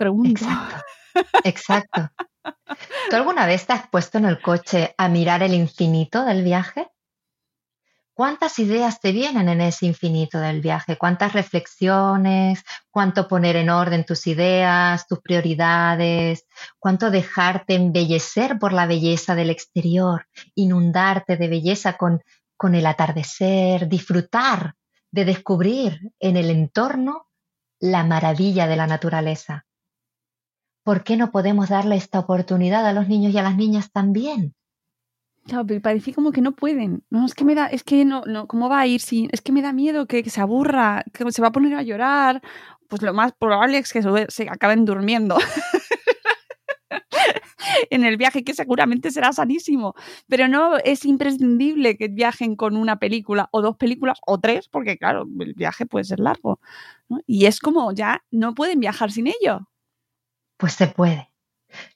Pregunto. 0.00 0.46
Exacto. 1.44 2.08
¿Tú 3.10 3.16
alguna 3.16 3.44
vez 3.44 3.66
te 3.66 3.74
has 3.74 3.86
puesto 3.88 4.16
en 4.16 4.24
el 4.24 4.40
coche 4.40 4.94
a 4.96 5.08
mirar 5.08 5.42
el 5.42 5.52
infinito 5.52 6.24
del 6.24 6.42
viaje? 6.42 6.88
¿Cuántas 8.14 8.58
ideas 8.58 9.00
te 9.00 9.12
vienen 9.12 9.50
en 9.50 9.60
ese 9.60 9.84
infinito 9.84 10.40
del 10.40 10.62
viaje? 10.62 10.96
¿Cuántas 10.96 11.34
reflexiones? 11.34 12.64
¿Cuánto 12.90 13.28
poner 13.28 13.56
en 13.56 13.68
orden 13.68 14.06
tus 14.06 14.26
ideas, 14.26 15.06
tus 15.06 15.20
prioridades? 15.20 16.46
¿Cuánto 16.78 17.10
dejarte 17.10 17.74
embellecer 17.74 18.58
por 18.58 18.72
la 18.72 18.86
belleza 18.86 19.34
del 19.34 19.50
exterior? 19.50 20.26
Inundarte 20.54 21.36
de 21.36 21.48
belleza 21.48 21.98
con 21.98 22.22
con 22.56 22.74
el 22.74 22.84
atardecer, 22.84 23.88
disfrutar 23.88 24.74
de 25.10 25.24
descubrir 25.24 26.12
en 26.18 26.36
el 26.36 26.50
entorno 26.50 27.26
la 27.78 28.04
maravilla 28.04 28.66
de 28.66 28.76
la 28.76 28.86
naturaleza. 28.86 29.64
¿Por 30.82 31.04
qué 31.04 31.16
no 31.16 31.30
podemos 31.30 31.68
darle 31.68 31.96
esta 31.96 32.18
oportunidad 32.18 32.86
a 32.86 32.92
los 32.92 33.08
niños 33.08 33.34
y 33.34 33.38
a 33.38 33.42
las 33.42 33.56
niñas 33.56 33.90
también? 33.92 34.54
Claro, 35.44 35.66
pero 35.66 35.80
parece 35.80 36.14
como 36.14 36.32
que 36.32 36.40
no 36.40 36.52
pueden. 36.52 37.02
No, 37.10 37.26
es 37.26 37.34
que 37.34 37.44
me 37.44 37.54
da, 37.54 37.66
es 37.66 37.82
que 37.82 38.04
no, 38.04 38.22
no, 38.26 38.46
¿cómo 38.46 38.68
va 38.68 38.80
a 38.80 38.86
ir 38.86 39.00
sin? 39.00 39.28
Es 39.32 39.40
que 39.40 39.52
me 39.52 39.62
da 39.62 39.72
miedo 39.72 40.06
que, 40.06 40.28
se 40.28 40.40
aburra, 40.40 41.04
que 41.12 41.30
se 41.32 41.42
va 41.42 41.48
a 41.48 41.52
poner 41.52 41.74
a 41.74 41.82
llorar. 41.82 42.42
Pues 42.88 43.02
lo 43.02 43.14
más 43.14 43.32
probable 43.32 43.78
es 43.78 43.92
que 43.92 44.02
se 44.28 44.48
acaben 44.48 44.84
durmiendo. 44.84 45.38
en 47.90 48.04
el 48.04 48.16
viaje, 48.16 48.44
que 48.44 48.54
seguramente 48.54 49.10
será 49.10 49.32
sanísimo. 49.32 49.94
Pero 50.28 50.48
no 50.48 50.76
es 50.78 51.04
imprescindible 51.04 51.96
que 51.96 52.08
viajen 52.08 52.56
con 52.56 52.76
una 52.76 52.98
película 52.98 53.48
o 53.52 53.62
dos 53.62 53.76
películas 53.76 54.18
o 54.26 54.38
tres, 54.38 54.68
porque 54.68 54.98
claro, 54.98 55.26
el 55.40 55.54
viaje 55.54 55.86
puede 55.86 56.04
ser 56.04 56.20
largo. 56.20 56.60
Y 57.26 57.46
es 57.46 57.60
como 57.60 57.92
ya 57.92 58.22
no 58.30 58.54
pueden 58.54 58.80
viajar 58.80 59.10
sin 59.10 59.26
ello. 59.28 59.69
Pues 60.60 60.74
se 60.74 60.88
puede. 60.88 61.32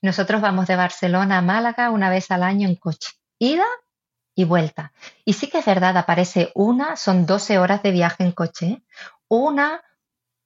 Nosotros 0.01 0.41
vamos 0.41 0.67
de 0.67 0.75
Barcelona 0.75 1.39
a 1.39 1.43
Málaga 1.43 1.91
una 1.91 2.09
vez 2.09 2.31
al 2.31 2.43
año 2.43 2.67
en 2.67 2.77
coche. 2.77 3.11
Ida 3.39 3.67
y 4.35 4.45
vuelta. 4.45 4.95
Y 5.27 5.35
sí 5.35 5.49
que 5.49 5.59
es 5.59 5.67
verdad, 5.67 5.99
aparece 5.99 6.51
una, 6.55 6.97
son 6.97 7.27
12 7.27 7.59
horas 7.59 7.83
de 7.83 7.91
viaje 7.91 8.25
en 8.25 8.33
coche, 8.33 8.83
una 9.29 9.83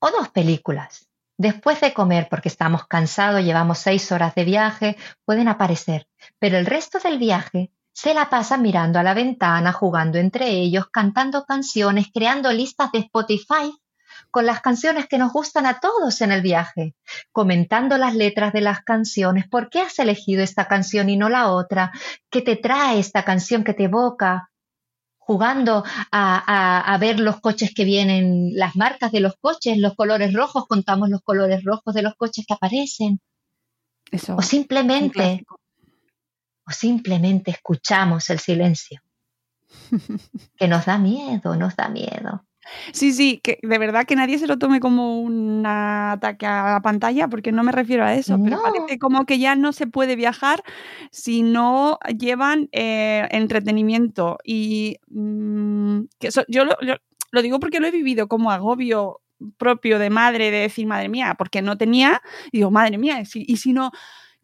o 0.00 0.10
dos 0.10 0.30
películas. 0.30 1.08
Después 1.36 1.80
de 1.80 1.94
comer, 1.94 2.26
porque 2.28 2.48
estamos 2.48 2.88
cansados, 2.88 3.44
llevamos 3.44 3.78
seis 3.78 4.10
horas 4.10 4.34
de 4.34 4.44
viaje, 4.44 4.96
pueden 5.24 5.46
aparecer, 5.46 6.08
pero 6.40 6.58
el 6.58 6.66
resto 6.66 6.98
del 6.98 7.18
viaje 7.18 7.70
se 7.92 8.14
la 8.14 8.28
pasan 8.28 8.62
mirando 8.62 8.98
a 8.98 9.04
la 9.04 9.14
ventana, 9.14 9.72
jugando 9.72 10.18
entre 10.18 10.48
ellos, 10.48 10.88
cantando 10.90 11.44
canciones, 11.44 12.08
creando 12.12 12.50
listas 12.52 12.90
de 12.90 12.98
Spotify 12.98 13.72
con 14.38 14.46
las 14.46 14.60
canciones 14.60 15.08
que 15.08 15.18
nos 15.18 15.32
gustan 15.32 15.66
a 15.66 15.80
todos 15.80 16.20
en 16.20 16.30
el 16.30 16.42
viaje, 16.42 16.94
comentando 17.32 17.98
las 17.98 18.14
letras 18.14 18.52
de 18.52 18.60
las 18.60 18.84
canciones, 18.84 19.48
por 19.48 19.68
qué 19.68 19.80
has 19.80 19.98
elegido 19.98 20.44
esta 20.44 20.68
canción 20.68 21.08
y 21.08 21.16
no 21.16 21.28
la 21.28 21.50
otra, 21.50 21.90
qué 22.30 22.40
te 22.40 22.54
trae 22.54 23.00
esta 23.00 23.24
canción 23.24 23.64
que 23.64 23.74
te 23.74 23.86
evoca, 23.86 24.52
jugando 25.18 25.82
a, 26.12 26.96
ver 27.00 27.18
los 27.18 27.40
coches 27.40 27.74
que 27.74 27.84
vienen, 27.84 28.52
las 28.54 28.76
marcas 28.76 29.10
de 29.10 29.18
los 29.18 29.34
coches, 29.40 29.76
los 29.76 29.96
colores 29.96 30.32
rojos, 30.32 30.68
contamos 30.68 31.08
los 31.08 31.22
colores 31.22 31.64
rojos 31.64 31.92
de 31.92 32.02
los 32.02 32.14
coches 32.14 32.46
que 32.46 32.54
aparecen. 32.54 33.20
o 34.36 34.40
simplemente, 34.40 35.44
o 36.64 36.70
simplemente 36.70 37.50
escuchamos 37.50 38.30
el 38.30 38.38
silencio, 38.38 39.02
que 40.56 40.68
nos 40.68 40.86
da 40.86 40.96
miedo, 40.96 41.56
nos 41.56 41.74
da 41.74 41.88
miedo. 41.88 42.44
Sí, 42.92 43.12
sí, 43.12 43.40
que 43.42 43.58
de 43.62 43.78
verdad 43.78 44.04
que 44.04 44.16
nadie 44.16 44.38
se 44.38 44.46
lo 44.46 44.58
tome 44.58 44.80
como 44.80 45.20
un 45.20 45.64
ataque 45.66 46.46
a 46.46 46.72
la 46.72 46.82
pantalla, 46.82 47.28
porque 47.28 47.52
no 47.52 47.62
me 47.62 47.72
refiero 47.72 48.04
a 48.04 48.14
eso, 48.14 48.38
pero 48.42 48.60
parece 48.62 48.98
como 48.98 49.26
que 49.26 49.38
ya 49.38 49.56
no 49.56 49.72
se 49.72 49.86
puede 49.86 50.16
viajar 50.16 50.62
si 51.10 51.42
no 51.42 51.98
llevan 52.18 52.68
eh, 52.72 53.26
entretenimiento. 53.30 54.38
Y 54.44 54.98
mm, 55.08 56.00
yo 56.48 56.64
lo, 56.64 57.42
digo 57.42 57.60
porque 57.60 57.80
lo 57.80 57.86
he 57.86 57.92
vivido 57.92 58.28
como 58.28 58.50
agobio 58.50 59.20
propio 59.56 59.98
de 59.98 60.10
madre, 60.10 60.50
de 60.50 60.58
decir, 60.58 60.86
madre 60.86 61.08
mía, 61.08 61.36
porque 61.38 61.62
no 61.62 61.78
tenía, 61.78 62.22
y 62.50 62.58
digo, 62.58 62.70
madre 62.70 62.98
mía, 62.98 63.22
y 63.22 63.56
si 63.56 63.72
no 63.72 63.92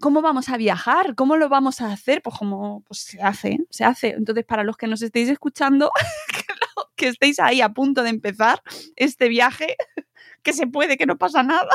¿cómo 0.01 0.23
vamos 0.23 0.49
a 0.49 0.57
viajar? 0.57 1.15
¿Cómo 1.15 1.37
lo 1.37 1.49
vamos 1.49 1.81
a 1.81 1.93
hacer? 1.93 2.21
Pues 2.23 2.37
como 2.37 2.83
pues 2.83 3.01
se 3.01 3.23
hace, 3.23 3.59
se 3.71 3.85
hace. 3.85 4.11
Entonces, 4.11 4.45
para 4.45 4.65
los 4.65 4.77
que 4.77 4.87
nos 4.87 5.01
estéis 5.03 5.29
escuchando, 5.29 5.91
que 6.29 6.55
estéis 6.97 7.39
ahí 7.41 7.61
a 7.61 7.71
punto 7.71 8.03
de 8.03 8.11
empezar 8.11 8.63
este 8.97 9.29
viaje, 9.29 9.77
que 10.43 10.53
se 10.53 10.67
puede, 10.67 10.97
que 10.97 11.07
no 11.07 11.17
pasa 11.17 11.43
nada. 11.43 11.71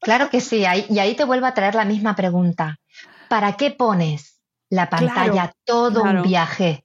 Claro 0.00 0.30
que 0.30 0.40
sí, 0.40 0.64
y 0.88 0.98
ahí 0.98 1.14
te 1.14 1.24
vuelvo 1.24 1.46
a 1.46 1.54
traer 1.54 1.74
la 1.74 1.84
misma 1.84 2.16
pregunta. 2.16 2.80
¿Para 3.28 3.56
qué 3.56 3.70
pones 3.70 4.40
la 4.68 4.90
pantalla 4.90 5.52
todo 5.64 6.02
un 6.02 6.22
viaje? 6.22 6.84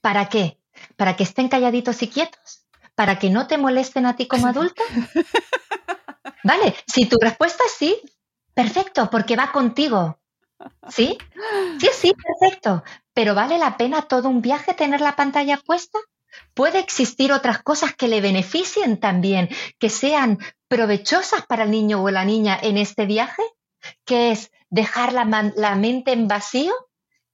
¿Para 0.00 0.28
qué? 0.28 0.58
¿Para 0.96 1.16
que 1.16 1.24
estén 1.24 1.48
calladitos 1.48 2.02
y 2.02 2.08
quietos? 2.08 2.66
¿Para 2.94 3.18
que 3.18 3.30
no 3.30 3.46
te 3.46 3.58
molesten 3.58 4.06
a 4.06 4.16
ti 4.16 4.26
como 4.26 4.46
adulto? 4.46 4.82
Vale, 6.44 6.74
si 6.86 7.06
tu 7.06 7.16
respuesta 7.20 7.64
es 7.66 7.72
sí, 7.72 8.00
perfecto, 8.52 9.08
porque 9.10 9.36
va 9.36 9.50
contigo. 9.50 10.20
¿Sí? 10.88 11.18
Sí, 11.80 11.88
sí, 11.92 12.12
perfecto. 12.12 12.84
Pero 13.12 13.34
¿vale 13.34 13.58
la 13.58 13.76
pena 13.76 14.02
todo 14.02 14.28
un 14.28 14.40
viaje 14.40 14.74
tener 14.74 15.00
la 15.00 15.16
pantalla 15.16 15.56
puesta? 15.58 15.98
Puede 16.54 16.78
existir 16.78 17.32
otras 17.32 17.62
cosas 17.62 17.94
que 17.94 18.08
le 18.08 18.20
beneficien 18.20 18.98
también, 18.98 19.48
que 19.78 19.90
sean 19.90 20.38
provechosas 20.68 21.46
para 21.46 21.64
el 21.64 21.70
niño 21.70 22.02
o 22.02 22.10
la 22.10 22.24
niña 22.24 22.58
en 22.60 22.78
este 22.78 23.06
viaje, 23.06 23.42
que 24.04 24.32
es 24.32 24.50
dejar 24.70 25.12
la, 25.12 25.24
mente 25.76 26.12
en 26.12 26.28
vacío, 26.28 26.72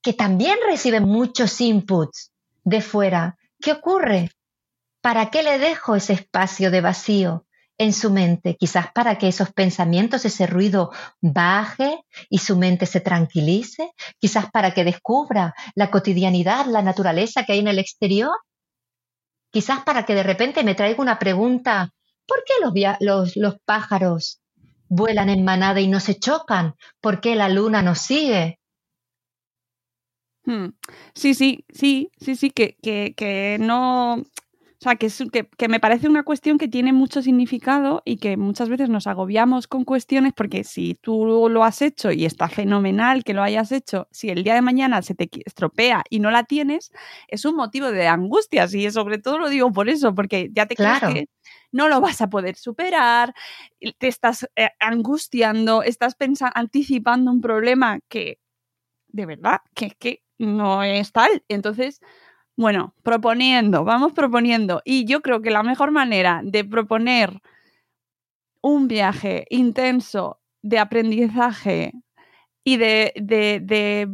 que 0.03 0.12
también 0.12 0.59
recibe 0.66 1.01
muchos 1.01 1.61
inputs 1.61 2.32
de 2.64 2.82
fuera. 2.82 3.38
¿Qué 3.61 3.72
ocurre? 3.72 4.30
¿Para 5.01 5.30
qué 5.30 5.42
le 5.42 5.59
dejo 5.59 5.96
ese 5.96 6.12
espacio 6.12 6.70
de 6.70 6.80
vacío 6.80 7.46
en 7.78 7.92
su 7.92 8.11
mente? 8.11 8.57
Quizás 8.57 8.92
para 8.92 9.16
que 9.16 9.28
esos 9.28 9.53
pensamientos, 9.53 10.24
ese 10.24 10.46
ruido 10.46 10.92
baje 11.20 12.05
y 12.28 12.38
su 12.38 12.57
mente 12.57 12.84
se 12.86 13.01
tranquilice, 13.01 13.92
quizás 14.18 14.51
para 14.51 14.72
que 14.72 14.84
descubra 14.84 15.55
la 15.74 15.90
cotidianidad, 15.90 16.66
la 16.66 16.82
naturaleza 16.82 17.44
que 17.44 17.53
hay 17.53 17.61
en 17.61 17.68
el 17.68 17.78
exterior, 17.78 18.36
quizás 19.51 19.82
para 19.84 20.05
que 20.05 20.14
de 20.14 20.22
repente 20.22 20.64
me 20.64 20.74
traiga 20.74 21.03
una 21.03 21.18
pregunta, 21.18 21.92
¿por 22.26 22.44
qué 22.44 22.55
los, 23.01 23.57
pájaros 23.64 24.40
vuelan 24.88 25.28
en 25.28 25.44
manada 25.44 25.80
y 25.80 25.88
no 25.88 26.01
se 26.01 26.18
chocan? 26.18 26.74
¿Por 27.01 27.20
qué 27.20 27.34
la 27.34 27.48
luna 27.48 27.82
nos 27.82 28.01
sigue? 28.01 28.59
Hmm. 30.44 30.68
Sí, 31.14 31.34
sí, 31.34 31.64
sí, 31.68 32.11
sí, 32.18 32.36
sí, 32.36 32.51
que, 32.51 32.76
que, 32.82 33.14
que 33.16 33.59
no, 33.61 34.24
o 34.81 34.83
sea, 34.83 34.97
que, 34.97 35.11
que, 35.59 35.68
me 35.68 35.78
parece 35.78 36.09
una 36.09 36.22
cuestión 36.22 36.57
que 36.57 36.66
tiene 36.66 36.95
mucho 36.95 37.20
significado 37.20 38.01
y 38.07 38.16
que 38.16 38.39
muchas 38.39 38.70
veces 38.70 38.89
nos 38.89 39.07
agobiamos 39.07 39.66
con 39.66 39.85
cuestiones 39.85 40.33
porque 40.33 40.64
si 40.64 40.95
tú 40.95 41.51
lo 41.51 41.64
has 41.64 41.83
hecho 41.83 42.11
y 42.12 42.24
está 42.24 42.49
fenomenal 42.49 43.22
que 43.22 43.35
lo 43.35 43.43
hayas 43.43 43.72
hecho, 43.72 44.09
si 44.11 44.31
el 44.31 44.43
día 44.43 44.55
de 44.55 44.62
mañana 44.62 45.03
se 45.03 45.14
te 45.14 45.28
estropea 45.45 46.03
y 46.09 46.20
no 46.20 46.31
la 46.31 46.45
tienes, 46.45 46.93
es 47.28 47.45
un 47.45 47.57
motivo 47.57 47.93
de 47.93 48.09
angustia. 48.09 48.66
Y 48.72 48.91
sobre 48.91 49.18
todo 49.18 49.39
lo 49.39 49.51
digo 49.51 49.70
por 49.70 49.91
eso, 49.91 50.14
porque 50.14 50.49
ya 50.51 50.64
te 50.64 50.76
crees 50.76 51.01
que 51.01 51.28
no 51.72 51.91
lo 51.91 52.01
vas 52.01 52.22
a 52.22 52.31
poder 52.31 52.57
superar, 52.57 53.35
te 53.99 54.09
estás 54.09 54.49
eh, 54.57 54.70
angustiando, 54.78 55.83
estás 55.83 56.16
anticipando 56.55 57.31
un 57.31 57.43
problema 57.43 58.01
que 58.09 58.41
de 59.09 59.26
verdad 59.26 59.61
que, 59.74 59.91
que 59.91 60.22
no 60.39 60.83
es 60.83 61.12
tal. 61.12 61.45
Entonces, 61.49 62.01
bueno, 62.61 62.95
proponiendo, 63.03 63.85
vamos 63.85 64.13
proponiendo. 64.13 64.83
Y 64.85 65.07
yo 65.07 65.23
creo 65.23 65.41
que 65.41 65.51
la 65.51 65.63
mejor 65.63 65.93
manera 65.93 66.43
de 66.45 66.63
proponer 66.63 67.41
un 68.61 68.87
viaje 68.87 69.47
intenso 69.49 70.43
de 70.61 70.79
aprendizaje 70.79 71.95
y 72.63 72.77
de, 72.77 74.07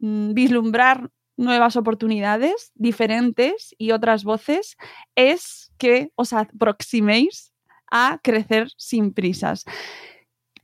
mm, 0.00 0.34
vislumbrar 0.34 1.12
nuevas 1.36 1.76
oportunidades 1.76 2.72
diferentes 2.74 3.72
y 3.78 3.92
otras 3.92 4.24
voces 4.24 4.76
es 5.14 5.72
que 5.78 6.10
os 6.16 6.32
aproximéis 6.32 7.52
a 7.88 8.18
crecer 8.20 8.66
sin 8.76 9.14
prisas. 9.14 9.64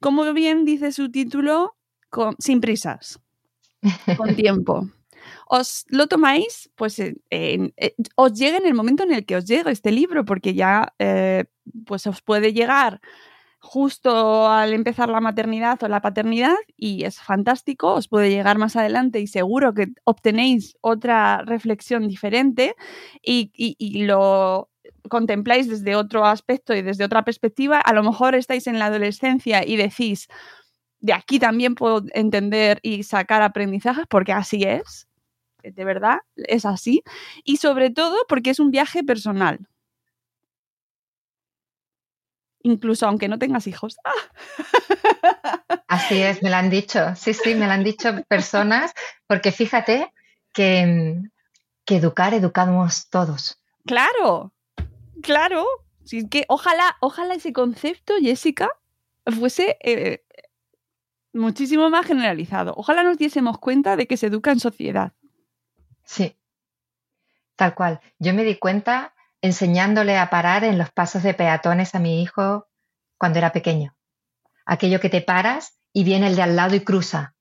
Como 0.00 0.32
bien 0.32 0.64
dice 0.64 0.90
su 0.90 1.08
título, 1.08 1.76
sin 2.40 2.60
prisas, 2.60 3.20
con 4.16 4.34
tiempo 4.36 4.90
os 5.46 5.84
lo 5.88 6.06
tomáis, 6.06 6.70
pues 6.76 6.98
eh, 6.98 7.72
os 8.16 8.32
llega 8.34 8.58
en 8.58 8.66
el 8.66 8.74
momento 8.74 9.02
en 9.02 9.12
el 9.12 9.26
que 9.26 9.36
os 9.36 9.44
llega 9.46 9.70
este 9.70 9.92
libro, 9.92 10.24
porque 10.24 10.54
ya 10.54 10.94
eh, 10.98 11.44
pues 11.86 12.06
os 12.06 12.22
puede 12.22 12.52
llegar 12.52 13.00
justo 13.60 14.48
al 14.48 14.72
empezar 14.72 15.08
la 15.08 15.20
maternidad 15.20 15.82
o 15.82 15.88
la 15.88 16.00
paternidad 16.00 16.54
y 16.76 17.04
es 17.04 17.20
fantástico, 17.20 17.94
os 17.94 18.08
puede 18.08 18.30
llegar 18.30 18.56
más 18.58 18.76
adelante 18.76 19.20
y 19.20 19.26
seguro 19.26 19.74
que 19.74 19.88
obtenéis 20.04 20.76
otra 20.80 21.42
reflexión 21.42 22.08
diferente 22.08 22.76
y, 23.22 23.50
y 23.54 24.04
lo 24.04 24.70
contempláis 25.08 25.68
desde 25.68 25.96
otro 25.96 26.24
aspecto 26.24 26.74
y 26.74 26.82
desde 26.82 27.04
otra 27.04 27.24
perspectiva. 27.24 27.80
A 27.80 27.92
lo 27.92 28.02
mejor 28.02 28.34
estáis 28.34 28.66
en 28.66 28.78
la 28.78 28.86
adolescencia 28.86 29.66
y 29.66 29.76
decís, 29.76 30.28
de 31.00 31.12
aquí 31.12 31.38
también 31.38 31.74
puedo 31.74 32.04
entender 32.12 32.80
y 32.82 33.02
sacar 33.02 33.42
aprendizajes 33.42 34.06
porque 34.08 34.32
así 34.32 34.62
es 34.64 35.07
de 35.70 35.84
verdad 35.84 36.18
es 36.36 36.64
así. 36.64 37.02
Y 37.44 37.58
sobre 37.58 37.90
todo 37.90 38.16
porque 38.28 38.50
es 38.50 38.60
un 38.60 38.70
viaje 38.70 39.02
personal. 39.04 39.68
Incluso 42.62 43.06
aunque 43.06 43.28
no 43.28 43.38
tengas 43.38 43.66
hijos. 43.66 43.96
Así 45.88 46.20
es, 46.20 46.42
me 46.42 46.50
lo 46.50 46.56
han 46.56 46.70
dicho. 46.70 47.14
Sí, 47.16 47.32
sí, 47.32 47.54
me 47.54 47.66
lo 47.66 47.72
han 47.72 47.84
dicho 47.84 48.22
personas, 48.28 48.92
porque 49.26 49.52
fíjate 49.52 50.12
que, 50.52 51.22
que 51.84 51.96
educar, 51.96 52.34
educamos 52.34 53.08
todos. 53.08 53.58
Claro, 53.86 54.52
claro. 55.22 55.66
Sí, 56.04 56.28
que 56.28 56.44
ojalá, 56.48 56.96
ojalá 57.00 57.34
ese 57.34 57.52
concepto, 57.52 58.14
Jessica, 58.20 58.70
fuese 59.26 59.76
eh, 59.80 60.24
muchísimo 61.32 61.90
más 61.90 62.06
generalizado. 62.06 62.74
Ojalá 62.76 63.02
nos 63.02 63.18
diésemos 63.18 63.58
cuenta 63.58 63.96
de 63.96 64.06
que 64.06 64.16
se 64.16 64.26
educa 64.26 64.50
en 64.50 64.60
sociedad. 64.60 65.12
Sí, 66.08 66.34
tal 67.54 67.74
cual. 67.74 68.00
Yo 68.18 68.32
me 68.32 68.44
di 68.44 68.56
cuenta 68.56 69.14
enseñándole 69.42 70.16
a 70.16 70.30
parar 70.30 70.64
en 70.64 70.78
los 70.78 70.90
pasos 70.90 71.22
de 71.22 71.34
peatones 71.34 71.94
a 71.94 71.98
mi 71.98 72.22
hijo 72.22 72.66
cuando 73.18 73.38
era 73.38 73.52
pequeño. 73.52 73.94
Aquello 74.64 75.00
que 75.00 75.10
te 75.10 75.20
paras 75.20 75.78
y 75.92 76.04
viene 76.04 76.28
el 76.28 76.36
de 76.36 76.42
al 76.42 76.56
lado 76.56 76.74
y 76.74 76.80
cruza. 76.80 77.34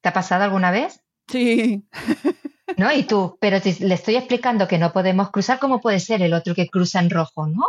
¿Te 0.00 0.08
ha 0.08 0.12
pasado 0.14 0.42
alguna 0.42 0.70
vez? 0.70 1.00
Sí. 1.28 1.86
¿No? 2.78 2.90
Y 2.92 3.02
tú, 3.02 3.36
pero 3.40 3.58
le 3.62 3.94
estoy 3.94 4.16
explicando 4.16 4.66
que 4.66 4.78
no 4.78 4.92
podemos 4.92 5.30
cruzar, 5.30 5.58
¿cómo 5.58 5.82
puede 5.82 6.00
ser 6.00 6.22
el 6.22 6.32
otro 6.32 6.54
que 6.54 6.68
cruza 6.68 7.00
en 7.00 7.10
rojo, 7.10 7.46
no? 7.46 7.64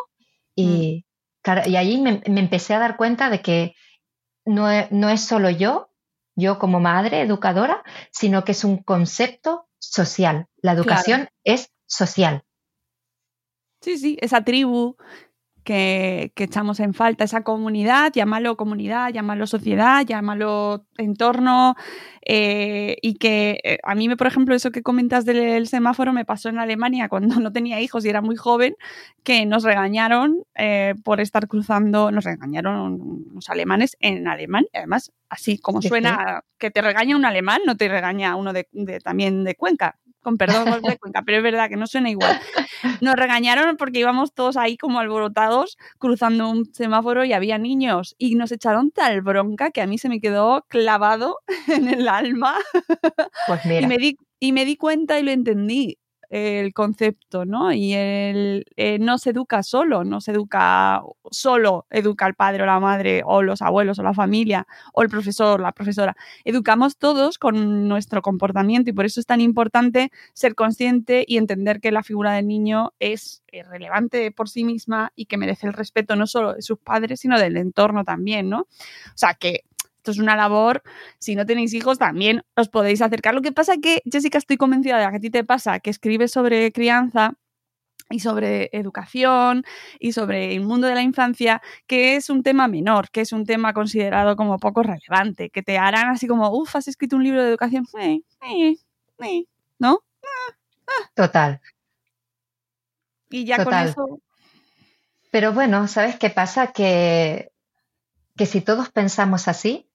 Y, 0.55 1.05
mm. 1.45 1.69
y 1.69 1.75
ahí 1.75 2.01
me, 2.01 2.21
empecé 2.25 2.73
a 2.73 2.79
dar 2.79 2.95
cuenta 2.95 3.29
de 3.29 3.41
que 3.41 3.75
no, 4.45 4.67
no 4.89 5.09
es 5.09 5.25
solo 5.25 5.49
yo, 5.49 5.89
yo 6.35 6.59
como 6.59 6.79
madre, 6.79 7.21
educadora, 7.21 7.83
sino 8.11 8.43
que 8.43 8.51
es 8.51 8.63
un 8.63 8.83
concepto 8.83 9.67
social. 9.79 10.47
La 10.57 10.73
educación 10.73 11.29
es 11.43 11.71
social. 11.85 12.43
Sí, 13.81 13.97
sí, 13.97 14.17
esa 14.21 14.43
tribu 14.43 14.97
que, 15.65 16.31
echamos 16.37 16.79
en 16.79 16.93
falta, 16.93 17.25
esa 17.25 17.43
comunidad, 17.43 18.13
llámalo 18.13 18.55
comunidad, 18.55 19.11
llámalo 19.11 19.47
sociedad, 19.47 20.05
llámalo 20.05 20.85
entorno, 20.97 21.75
eh, 22.21 22.97
y 23.01 23.15
que 23.15 23.59
eh, 23.63 23.79
a 23.83 23.95
mí, 23.95 24.07
me, 24.07 24.15
por 24.15 24.27
ejemplo, 24.27 24.55
eso 24.55 24.71
que 24.71 24.83
comentas 24.83 25.25
del 25.25 25.67
semáforo 25.67 26.13
me 26.13 26.23
pasó 26.23 26.49
en 26.49 26.59
Alemania 26.59 27.09
cuando 27.09 27.39
no 27.39 27.51
tenía 27.51 27.81
hijos 27.81 28.05
y 28.05 28.09
era 28.09 28.21
muy 28.21 28.35
joven, 28.35 28.75
que 29.23 29.45
nos 29.45 29.63
regañaron 29.63 30.43
eh, 30.55 30.93
por 31.03 31.19
estar 31.19 31.47
cruzando, 31.47 32.11
nos 32.11 32.23
regañaron 32.23 33.25
los 33.33 33.49
alemanes 33.49 33.97
en 33.99 34.27
alemán, 34.27 34.65
además, 34.71 35.11
así 35.29 35.57
como 35.57 35.81
suena 35.81 36.43
que 36.59 36.69
te 36.69 36.81
regaña 36.81 37.15
un 37.15 37.25
alemán, 37.25 37.61
no 37.65 37.75
te 37.75 37.89
regaña 37.89 38.35
uno 38.35 38.53
de, 38.53 38.67
también 39.03 39.43
de 39.43 39.55
Cuenca, 39.55 39.97
con 40.25 40.37
perdón 40.37 40.81
de 40.81 40.97
Cuenca, 40.97 41.21
pero 41.23 41.37
es 41.37 41.43
verdad 41.43 41.69
que 41.69 41.75
no 41.75 41.85
suena 41.85 42.09
igual. 42.09 42.41
Nos 42.99 43.15
regañaron 43.15 43.77
porque 43.77 43.99
íbamos 43.99 44.33
todos 44.33 44.57
ahí 44.57 44.75
como 44.75 44.99
alborotados 44.99 45.77
cruzando 45.99 46.49
un 46.49 46.65
semáforo 46.73 47.23
y 47.25 47.33
había 47.33 47.59
niños 47.59 48.15
y 48.17 48.33
nos 48.33 48.51
echaron 48.51 48.89
tal 48.89 49.21
bronca 49.21 49.69
que 49.69 49.83
a 49.83 49.87
mí 49.87 49.99
se 49.99 50.09
me 50.09 50.19
quedó 50.19 50.65
clavado 50.67 51.41
en 51.67 51.87
el 51.87 52.07
alma. 52.07 52.55
Pues 53.45 53.65
mira. 53.65 53.81
y, 53.81 53.87
me 53.87 53.97
di, 53.99 54.17
y 54.39 54.51
me 54.51 54.65
di 54.65 54.77
cuenta 54.77 55.19
y 55.19 55.23
lo 55.23 55.29
entendí 55.29 55.99
el 56.29 56.73
concepto, 56.73 57.45
¿no? 57.45 57.71
Y 57.71 57.93
el, 57.93 58.65
eh, 58.75 58.99
no 58.99 59.17
se 59.17 59.31
educa 59.31 59.63
solo, 59.63 60.03
no 60.03 60.21
se 60.21 60.31
educa 60.31 61.01
solo, 61.31 61.85
educa 61.89 62.27
el 62.27 62.35
padre 62.35 62.63
o 62.63 62.65
la 62.65 62.79
madre 62.79 63.21
o 63.25 63.41
los 63.41 63.61
abuelos 63.61 63.99
o 63.99 64.03
la 64.03 64.13
familia 64.13 64.67
o 64.93 65.01
el 65.01 65.09
profesor 65.09 65.59
o 65.59 65.63
la 65.63 65.71
profesora. 65.71 66.15
Educamos 66.43 66.97
todos 66.97 67.37
con 67.37 67.87
nuestro 67.87 68.21
comportamiento 68.21 68.89
y 68.89 68.93
por 68.93 69.05
eso 69.05 69.19
es 69.19 69.25
tan 69.25 69.41
importante 69.41 70.11
ser 70.33 70.55
consciente 70.55 71.25
y 71.27 71.37
entender 71.37 71.79
que 71.79 71.91
la 71.91 72.03
figura 72.03 72.33
del 72.33 72.47
niño 72.47 72.93
es 72.99 73.43
relevante 73.69 74.31
por 74.31 74.49
sí 74.49 74.63
misma 74.63 75.11
y 75.15 75.25
que 75.25 75.37
merece 75.37 75.67
el 75.67 75.73
respeto 75.73 76.15
no 76.15 76.27
solo 76.27 76.53
de 76.53 76.61
sus 76.61 76.77
padres, 76.77 77.21
sino 77.21 77.39
del 77.39 77.57
entorno 77.57 78.03
también, 78.03 78.49
¿no? 78.49 78.61
O 78.61 79.17
sea, 79.17 79.33
que 79.33 79.63
esto 80.05 80.11
es 80.11 80.19
una 80.19 80.35
labor, 80.35 80.83
si 81.17 81.35
no 81.35 81.47
tenéis 81.47 81.73
hijos 81.73 81.97
también 81.97 82.43
os 82.55 82.69
podéis 82.69 83.01
acercar. 83.01 83.33
Lo 83.33 83.41
que 83.41 83.51
pasa 83.51 83.77
que, 83.77 84.03
Jessica, 84.05 84.37
estoy 84.37 84.55
convencida 84.55 84.99
de 84.99 85.09
que 85.09 85.15
a 85.15 85.19
ti 85.19 85.31
te 85.31 85.43
pasa, 85.43 85.79
que 85.79 85.89
escribes 85.89 86.31
sobre 86.31 86.71
crianza 86.71 87.33
y 88.11 88.19
sobre 88.19 88.69
educación 88.71 89.63
y 89.99 90.11
sobre 90.11 90.53
el 90.53 90.61
mundo 90.61 90.85
de 90.85 90.93
la 90.93 91.01
infancia, 91.01 91.59
que 91.87 92.17
es 92.17 92.29
un 92.29 92.43
tema 92.43 92.67
menor, 92.67 93.09
que 93.09 93.21
es 93.21 93.31
un 93.31 93.47
tema 93.47 93.73
considerado 93.73 94.35
como 94.35 94.59
poco 94.59 94.83
relevante, 94.83 95.49
que 95.49 95.63
te 95.63 95.79
harán 95.79 96.09
así 96.09 96.27
como, 96.27 96.51
uff, 96.51 96.75
has 96.75 96.87
escrito 96.87 97.15
un 97.15 97.23
libro 97.23 97.41
de 97.41 97.49
educación, 97.49 97.87
eh, 97.99 98.21
eh, 98.47 98.75
eh", 99.23 99.45
¿no? 99.79 100.03
Total. 101.15 101.61
Y 103.31 103.43
ya 103.45 103.63
con 103.63 103.73
eso... 103.73 104.19
Pero 105.31 105.51
bueno, 105.51 105.87
¿sabes 105.87 106.17
qué 106.17 106.29
pasa? 106.29 106.67
Que, 106.67 107.51
que 108.37 108.45
si 108.45 108.61
todos 108.61 108.89
pensamos 108.91 109.47
así, 109.47 109.89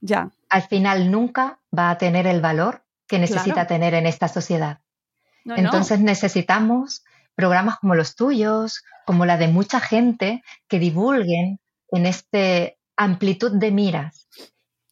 ya. 0.00 0.30
Al 0.48 0.62
final 0.62 1.10
nunca 1.10 1.60
va 1.76 1.90
a 1.90 1.98
tener 1.98 2.26
el 2.26 2.40
valor 2.40 2.84
que 3.06 3.18
necesita 3.18 3.66
tener 3.66 3.94
en 3.94 4.06
esta 4.06 4.28
sociedad. 4.28 4.80
Entonces 5.44 6.00
necesitamos 6.00 7.04
programas 7.34 7.78
como 7.78 7.94
los 7.94 8.16
tuyos, 8.16 8.82
como 9.04 9.26
la 9.26 9.36
de 9.36 9.48
mucha 9.48 9.80
gente, 9.80 10.42
que 10.68 10.78
divulguen 10.78 11.60
en 11.90 12.06
este 12.06 12.78
amplitud 12.96 13.52
de 13.52 13.70
miras 13.70 14.26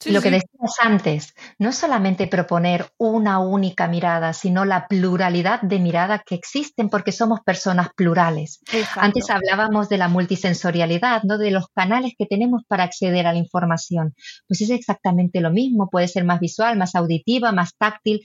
lo 0.07 0.21
que 0.21 0.31
decías 0.31 0.75
antes, 0.83 1.35
no 1.59 1.73
solamente 1.73 2.27
proponer 2.27 2.91
una 2.99 3.39
única 3.39 3.89
mirada, 3.89 4.33
sino 4.33 4.65
la 4.65 4.87
pluralidad 4.89 5.61
de 5.63 5.79
miradas 5.79 6.23
que 6.25 6.35
existen 6.35 6.89
porque 6.89 7.13
somos 7.13 7.41
personas 7.41 7.89
plurales. 7.95 8.61
Antes 8.97 9.31
hablábamos 9.31 9.89
de 9.89 9.99
la 9.99 10.09
multisensorialidad, 10.09 11.23
¿no? 11.23 11.39
de 11.39 11.51
los 11.51 11.69
canales 11.69 12.13
que 12.19 12.27
tenemos 12.27 12.63
para 12.67 12.85
acceder 12.85 13.27
a 13.27 13.33
la 13.33 13.39
información. 13.39 14.15
Pues 14.47 14.61
es 14.61 14.71
exactamente 14.71 15.41
lo 15.41 15.51
mismo, 15.51 15.89
puede 15.91 16.09
ser 16.09 16.25
más 16.25 16.41
visual, 16.41 16.77
más 16.77 16.95
auditiva, 16.95 17.53
más 17.53 17.75
táctil. 17.77 18.23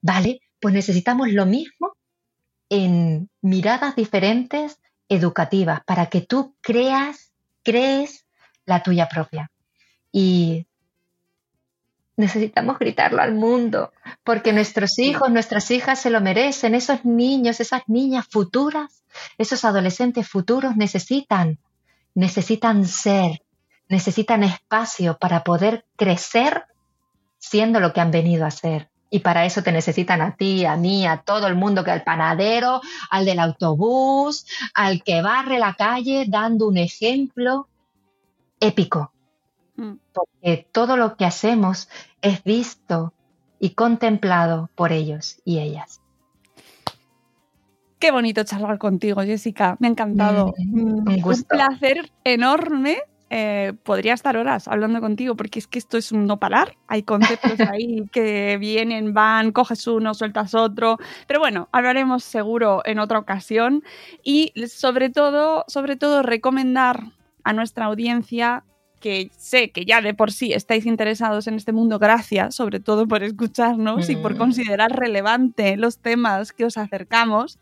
Vale, 0.00 0.40
pues 0.60 0.74
necesitamos 0.74 1.30
lo 1.30 1.46
mismo 1.46 1.92
en 2.68 3.28
miradas 3.42 3.96
diferentes 3.96 4.78
educativas 5.08 5.80
para 5.84 6.06
que 6.06 6.22
tú 6.22 6.56
creas, 6.60 7.32
crees 7.62 8.24
la 8.64 8.82
tuya 8.82 9.08
propia. 9.08 9.50
Y 10.10 10.66
necesitamos 12.16 12.78
gritarlo 12.78 13.22
al 13.22 13.34
mundo, 13.34 13.92
porque 14.24 14.52
nuestros 14.52 14.98
hijos, 14.98 15.30
nuestras 15.30 15.70
hijas 15.70 16.00
se 16.00 16.10
lo 16.10 16.20
merecen, 16.20 16.74
esos 16.74 17.04
niños, 17.04 17.60
esas 17.60 17.82
niñas 17.86 18.26
futuras, 18.28 19.02
esos 19.38 19.64
adolescentes 19.64 20.28
futuros 20.28 20.76
necesitan, 20.76 21.58
necesitan 22.14 22.86
ser, 22.86 23.42
necesitan 23.88 24.42
espacio 24.42 25.18
para 25.18 25.44
poder 25.44 25.86
crecer 25.96 26.64
siendo 27.38 27.80
lo 27.80 27.92
que 27.92 28.00
han 28.00 28.10
venido 28.10 28.46
a 28.46 28.50
ser. 28.50 28.90
Y 29.10 29.18
para 29.18 29.44
eso 29.44 29.62
te 29.62 29.72
necesitan 29.72 30.22
a 30.22 30.36
ti, 30.36 30.64
a 30.64 30.76
mí, 30.76 31.06
a 31.06 31.18
todo 31.18 31.46
el 31.46 31.54
mundo, 31.54 31.84
que 31.84 31.90
al 31.90 32.02
panadero, 32.02 32.80
al 33.10 33.26
del 33.26 33.40
autobús, 33.40 34.46
al 34.74 35.02
que 35.02 35.20
barre 35.20 35.58
la 35.58 35.74
calle, 35.74 36.24
dando 36.26 36.68
un 36.68 36.78
ejemplo 36.78 37.68
épico 38.58 39.11
Mm. 39.82 39.98
porque 40.12 40.68
todo 40.70 40.96
lo 40.96 41.16
que 41.16 41.24
hacemos 41.24 41.88
es 42.20 42.44
visto 42.44 43.12
y 43.58 43.70
contemplado 43.70 44.70
por 44.76 44.92
ellos 44.92 45.40
y 45.44 45.58
ellas. 45.58 46.00
Qué 47.98 48.12
bonito 48.12 48.44
charlar 48.44 48.78
contigo, 48.78 49.22
Jessica. 49.22 49.76
Me 49.80 49.88
ha 49.88 49.90
encantado. 49.90 50.54
Mm, 50.58 51.06
un, 51.24 51.42
placer 51.48 52.12
enorme. 52.22 52.98
Eh, 53.34 53.72
podría 53.82 54.12
estar 54.12 54.36
horas 54.36 54.68
hablando 54.68 55.00
contigo 55.00 55.36
porque 55.36 55.58
es 55.58 55.66
que 55.66 55.78
esto 55.78 55.96
es 55.96 56.12
un 56.12 56.26
no 56.26 56.38
parar. 56.38 56.76
Hay 56.86 57.02
conceptos 57.02 57.58
ahí 57.72 58.04
que 58.12 58.58
vienen, 58.58 59.14
van, 59.14 59.50
coges 59.50 59.86
uno, 59.88 60.14
sueltas 60.14 60.54
otro. 60.54 60.98
Pero 61.26 61.40
bueno, 61.40 61.68
hablaremos 61.72 62.22
seguro 62.22 62.82
en 62.84 63.00
otra 63.00 63.18
ocasión. 63.18 63.82
Y 64.22 64.52
sobre 64.68 65.10
todo, 65.10 65.64
sobre 65.66 65.96
todo, 65.96 66.22
recomendar 66.22 67.02
a 67.42 67.52
nuestra 67.52 67.86
audiencia 67.86 68.64
que 69.02 69.30
sé 69.36 69.70
que 69.70 69.84
ya 69.84 70.00
de 70.00 70.14
por 70.14 70.32
sí 70.32 70.54
estáis 70.54 70.86
interesados 70.86 71.46
en 71.46 71.54
este 71.54 71.72
mundo, 71.72 71.98
gracias 71.98 72.54
sobre 72.54 72.80
todo 72.80 73.06
por 73.06 73.22
escucharnos 73.22 74.08
y 74.08 74.16
por 74.16 74.34
mm. 74.34 74.38
considerar 74.38 74.92
relevante 74.98 75.76
los 75.76 75.98
temas 75.98 76.52
que 76.52 76.64
os 76.64 76.78
acercamos. 76.78 77.58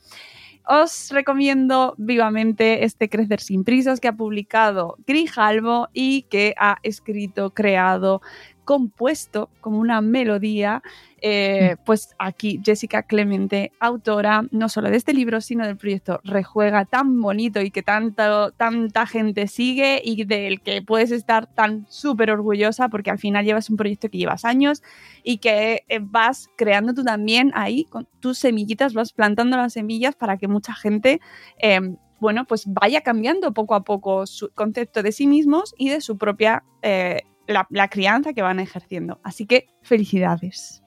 Os 0.67 1.11
recomiendo 1.11 1.95
vivamente 1.97 2.85
este 2.85 3.09
Crecer 3.09 3.41
sin 3.41 3.65
prisas 3.65 3.99
que 3.99 4.09
ha 4.09 4.13
publicado 4.13 4.97
Grijalvo 5.07 5.89
y 5.93 6.23
que 6.31 6.55
ha 6.59 6.77
escrito, 6.83 7.51
creado, 7.51 8.21
compuesto 8.65 9.49
como 9.61 9.79
una 9.79 10.01
melodía 10.01 10.83
eh, 11.23 11.77
pues 11.85 12.15
aquí 12.19 12.61
Jessica 12.65 13.03
Clemente, 13.03 13.73
autora 13.81 14.45
no 14.51 14.69
solo 14.69 14.91
de 14.91 14.97
este 14.97 15.13
libro, 15.13 15.41
sino 15.41 15.67
del 15.67 15.77
proyecto 15.77 16.21
Rejuega, 16.25 16.85
tan 16.85 17.21
bonito 17.21 17.61
y 17.61 17.71
que 17.71 17.83
tanto, 17.83 18.53
tanta 18.53 19.07
gente 19.07 19.47
sigue 19.47 20.01
y 20.05 20.25
del 20.25 20.61
que 20.61 20.83
puedes 20.83 21.11
estar 21.11 21.47
tan 21.47 21.87
súper 21.89 22.31
orgullosa 22.31 22.89
porque 22.89 23.11
al 23.11 23.19
final 23.19 23.45
llevas 23.45 23.71
un 23.71 23.77
proyecto 23.77 24.09
que 24.09 24.19
llevas 24.19 24.45
años 24.45 24.83
y 25.23 25.39
que 25.39 25.85
eh, 25.89 26.01
vas 26.03 26.49
creando 26.57 26.95
tú 26.95 27.05
también 27.05 27.53
ahí 27.55 27.85
con 27.85 28.07
tus 28.21 28.39
semillitas, 28.39 28.95
vas 28.95 29.13
plantando 29.13 29.57
las 29.57 29.73
semillas 29.73 30.15
para 30.15 30.37
que 30.37 30.49
mucha 30.49 30.75
gente... 30.75 31.21
Em, 31.59 31.97
bueno, 32.21 32.45
pues 32.45 32.65
vaya 32.67 33.01
cambiando 33.01 33.55
poco 33.55 33.75
a 33.75 33.83
poco 33.83 34.27
su 34.27 34.51
concepto 34.53 35.03
de 35.03 35.11
sí 35.11 35.27
mismos 35.27 35.75
y 35.79 35.89
de 35.89 36.03
su 36.03 36.19
propia 36.19 36.65
eh, 36.83 37.23
la, 37.47 37.89
crianza 37.89 38.33
que 38.33 38.43
van 38.43 38.61
ejerciendo. 38.61 39.21
Así 39.23 39.47
que 39.47 39.67
felicidades. 39.83 40.80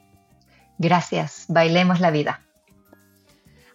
Gracias, 0.77 1.45
bailemos 1.47 1.99
la 1.99 2.11
vida. 2.11 2.41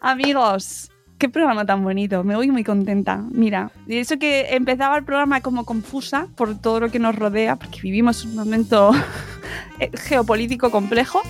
Amigos, 0.01 0.91
qué 1.19 1.29
programa 1.29 1.67
tan 1.67 1.83
bonito, 1.83 2.25
me 2.25 2.37
voy 2.37 2.51
muy 2.51 2.65
contenta. 2.65 3.23
Mira, 3.31 3.71
y 3.87 3.97
eso 3.97 4.19
que 4.19 4.55
empezaba 4.55 4.97
el 4.97 5.05
programa 5.05 5.41
como 5.41 5.65
confusa 5.65 6.29
por 6.37 6.59
todo 6.59 6.81
lo 6.81 6.91
que 6.91 6.99
nos 6.99 7.17
rodea, 7.17 7.57
porque 7.57 7.81
vivimos 7.83 8.25
un 8.25 8.37
momento 8.37 8.93
eh, 9.81 9.91
geopolítico 9.95 10.71
complejo, 10.71 11.21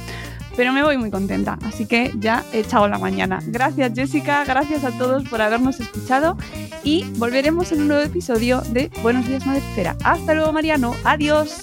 pero 0.56 0.72
me 0.72 0.82
voy 0.82 0.98
muy 0.98 1.10
contenta, 1.10 1.58
así 1.64 1.86
que 1.86 2.12
ya 2.18 2.44
he 2.52 2.60
echado 2.60 2.88
la 2.88 2.98
mañana. 2.98 3.38
Gracias 3.46 3.92
Jessica, 3.94 4.44
gracias 4.44 4.84
a 4.84 4.90
todos 4.98 5.26
por 5.28 5.40
habernos 5.40 5.80
escuchado 5.80 6.36
y 6.82 7.04
volveremos 7.16 7.72
en 7.72 7.82
un 7.82 7.88
nuevo 7.88 8.02
episodio 8.02 8.60
de 8.62 8.90
Buenos 9.02 9.26
días 9.26 9.46
Madre 9.46 9.62
Hasta 10.04 10.34
luego 10.34 10.52
Mariano, 10.52 10.94
adiós. 11.04 11.60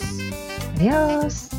Adiós. 0.77 1.55